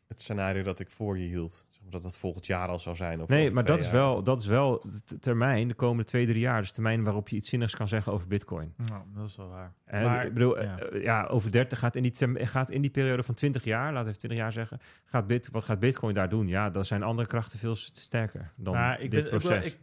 [0.08, 1.66] het scenario dat ik voor je hield.
[1.80, 3.22] Zeg maar dat het volgend jaar al zou zijn.
[3.22, 6.38] Of Nee, maar dat is, wel, dat is wel de termijn, de komende twee, drie
[6.38, 6.58] jaar.
[6.58, 8.74] Dus de termijn waarop je iets zinnigs kan zeggen over Bitcoin.
[8.76, 9.72] Nou, dat is wel waar.
[9.84, 10.78] Hè, Maar, ik bedoel, ja.
[10.92, 10.98] ja.
[10.98, 14.02] ja, over 30 gaat in, die term- gaat in die periode van 20 jaar, laten
[14.02, 16.46] we even 20 jaar zeggen, gaat bit, wat gaat Bitcoin daar doen?
[16.48, 19.66] Ja, dan zijn andere krachten veel sterker dan Maar ik dit ben- proces.
[19.66, 19.78] Ik,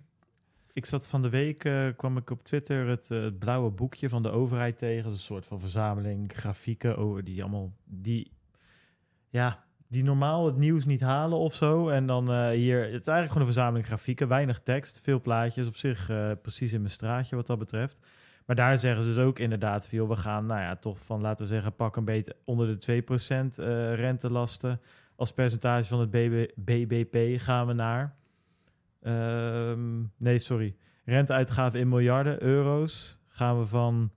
[0.74, 4.10] ik zat van de week, eh, kwam ik op Twitter het, eh, het blauwe boekje
[4.10, 5.04] van de overheid tegen.
[5.04, 8.32] Dat is een soort van verzameling grafieken over die allemaal, die,
[9.30, 11.90] ja, die normaal het nieuws niet halen of zo.
[11.90, 15.68] En dan eh, hier, het is eigenlijk gewoon een verzameling grafieken, weinig tekst, veel plaatjes.
[15.68, 18.00] Op zich eh, precies in mijn straatje wat dat betreft.
[18.46, 20.08] Maar daar zeggen ze dus ook inderdaad veel.
[20.08, 23.64] We gaan, nou ja, toch van, laten we zeggen, pak een beetje onder de 2%
[23.64, 24.82] eh rentelasten.
[25.16, 28.16] Als percentage van het BB, BBP gaan we naar.
[29.02, 30.76] Ehm, nee, sorry.
[31.06, 34.12] Renteuitgaven in miljarden euro's gaan we van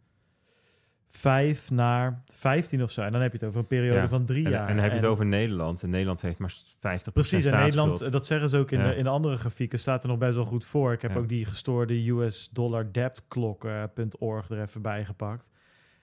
[1.13, 3.03] 5 naar 15 of zo.
[3.03, 4.09] En dan heb je het over een periode Ja.
[4.09, 4.69] van drie en, jaar.
[4.69, 5.83] en dan heb je het over Nederland.
[5.83, 8.89] En Nederland heeft maar 50% Precies, en Nederland, eh, dat zeggen ze ook in, Ja.
[8.89, 10.93] de, in de andere grafieken, staat er nog best wel goed voor.
[10.93, 11.17] Ik heb Ja.
[11.19, 15.51] ook die gestoorde US dollar debt clock.org er even bij gepakt.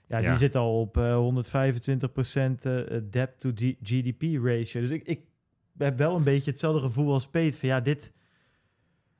[0.07, 3.51] Ja, die zit al op eh 125% eh, debt to
[3.81, 4.81] GDP ratio.
[4.81, 5.19] Dus ik, ik
[5.77, 8.13] heb wel een beetje hetzelfde gevoel als Peet van ja, dit...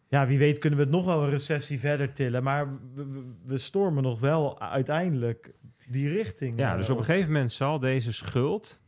[0.09, 2.43] Ja, wie weet kunnen we het nog wel een recessie verder tillen.
[2.43, 5.53] Maar we, we- we stormen nog wel uiteindelijk
[5.87, 6.57] die richting.
[6.57, 8.79] Ja, eh, dus op een gegeven moment zal deze schuld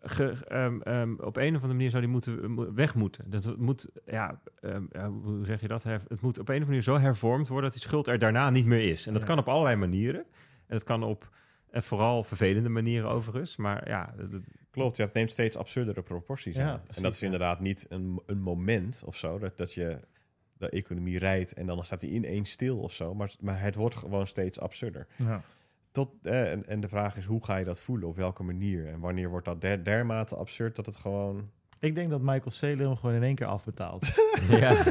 [0.00, 3.30] ge- ehm, ehm, op een of andere manier zou die moeten mo- weg moeten.
[3.30, 5.82] Dat het moet, ja, ehm, ja, hoe zeg je dat?
[5.82, 8.50] Het moet op een of andere manier zo hervormd worden dat die schuld er daarna
[8.50, 9.06] niet meer is.
[9.06, 9.28] En dat Ja.
[9.28, 10.20] kan op allerlei manieren.
[10.66, 11.30] En dat kan op
[11.70, 13.56] en vooral vervelende manieren overigens.
[13.56, 16.78] Maar ja, dat- Klopt, ja, het neemt steeds absurdere proporties Ja, aan.
[16.80, 17.24] precies, en dat is ja.
[17.26, 19.98] inderdaad niet een, een moment of zo, dat, dat je
[20.56, 23.14] de economie rijdt en dan staat hij ineens stil of zo.
[23.14, 25.06] Maar, maar het wordt gewoon steeds absurder.
[25.16, 25.42] Ja.
[25.92, 28.08] Tot, eh, en, en de vraag is, hoe ga je dat voelen?
[28.08, 28.86] Op welke manier?
[28.86, 31.50] En wanneer wordt dat der, dermate absurd dat het gewoon...
[31.80, 34.14] Ik denk dat Michael Saylor hem gewoon in één keer afbetaalt.
[34.60, 34.82] ja.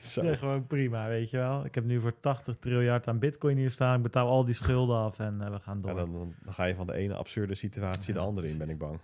[0.00, 0.24] Zo.
[0.24, 1.64] Ja, gewoon prima, weet je wel.
[1.64, 3.96] Ik heb nu voor 80 triljard aan bitcoin hier staan.
[3.96, 5.90] Ik betaal al die schulden af en eh, we gaan door.
[5.90, 8.68] Ja, dan, dan, ga je van de ene absurde situatie de Ja, andere in, ben
[8.68, 8.98] ik bang.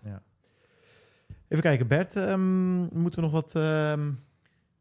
[1.48, 3.54] Even kijken, Bert, ehm, moeten we nog wat...
[3.54, 4.10] ehm,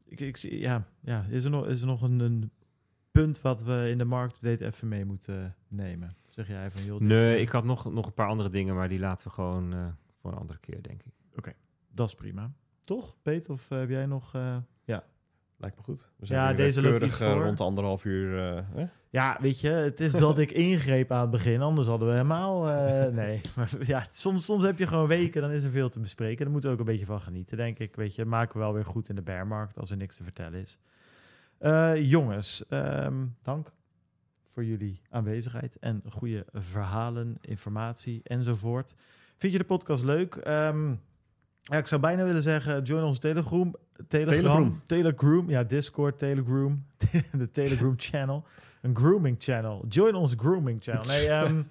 [0.06, 2.52] ik, ik, zie- ja, ja, is er nog, is er nog een, een
[3.11, 6.15] punt wat we in de marktupdate even mee moeten nemen?
[6.29, 6.99] Zeg jij van, joh...
[6.99, 9.73] Nee, eh, ik had nog, nog een paar andere dingen, maar die laten we gewoon
[9.73, 9.79] eh,
[10.21, 11.13] voor een andere keer, denk ik.
[11.93, 12.51] Dat is prima.
[12.81, 13.51] Toch, Peter?
[13.51, 14.33] Of eh, heb jij nog...
[14.35, 14.55] eh,
[15.57, 16.09] Lijkt me goed.
[16.17, 17.41] We Ja, weer deze loopt iets voor.
[17.43, 18.39] rond de anderhalf uur.
[18.55, 18.85] eh, hè?
[19.09, 21.61] Ja, weet je, het is dat ik ingreep aan het begin.
[21.61, 22.69] Anders hadden we helemaal...
[22.69, 25.99] eh, nee, maar ja, soms, soms heb je gewoon weken, dan is er veel te
[25.99, 26.43] bespreken.
[26.43, 27.95] Daar moeten we ook een beetje van genieten, denk ik.
[27.95, 30.59] Weet je, maken we wel weer goed in de bearmarkt als er niks te vertellen
[30.61, 30.79] is.
[31.61, 33.71] Eh, jongens, ehm, dank
[34.53, 38.95] voor jullie aanwezigheid en goede verhalen, informatie enzovoort.
[39.38, 40.35] Vind je de podcast leuk?
[40.35, 40.89] Ehm,
[41.61, 43.75] ja, ik zou bijna willen zeggen, join ons Telegram.
[44.07, 44.39] Telegram.
[44.39, 44.81] Telegram.
[44.83, 45.49] Telegram.
[45.49, 46.85] Ja, Discord, Telegram.
[47.38, 48.45] de Telegram channel.
[48.81, 49.85] Een grooming channel.
[49.89, 51.05] Join onze grooming channel.
[51.05, 51.61] Nee, ehm,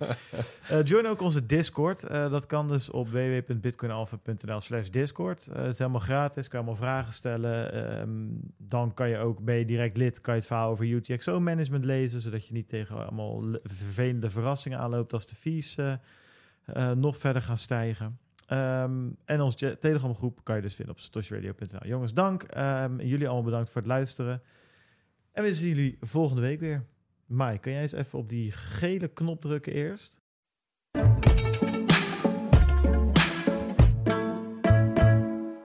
[0.69, 2.03] eh, join ook onze Discord.
[2.03, 5.47] Eh, dat kan dus op www.bitcoinalpha.nl slash Discord.
[5.47, 6.49] Eh, het is helemaal gratis.
[6.49, 7.73] Kan je allemaal vragen stellen.
[7.73, 8.11] Ehm,
[8.57, 11.85] dan kan je ook, ben je direct lid, kan je het verhaal over UTXO management
[11.85, 12.21] lezen.
[12.21, 15.77] Zodat je niet tegen allemaal le- vervelende verrassingen aanloopt als de fees
[16.95, 18.19] nog verder gaan stijgen.
[18.47, 21.87] Ehm, en onze Telegram groep kan je dus vinden op satoshiradio.nl.
[21.87, 22.47] Jongens, dank.
[22.99, 24.43] Jullie allemaal bedankt voor het luisteren.
[25.33, 26.85] En we zien jullie volgende week weer.
[27.33, 30.21] Mai, kun jij eens even op die gele knop drukken eerst?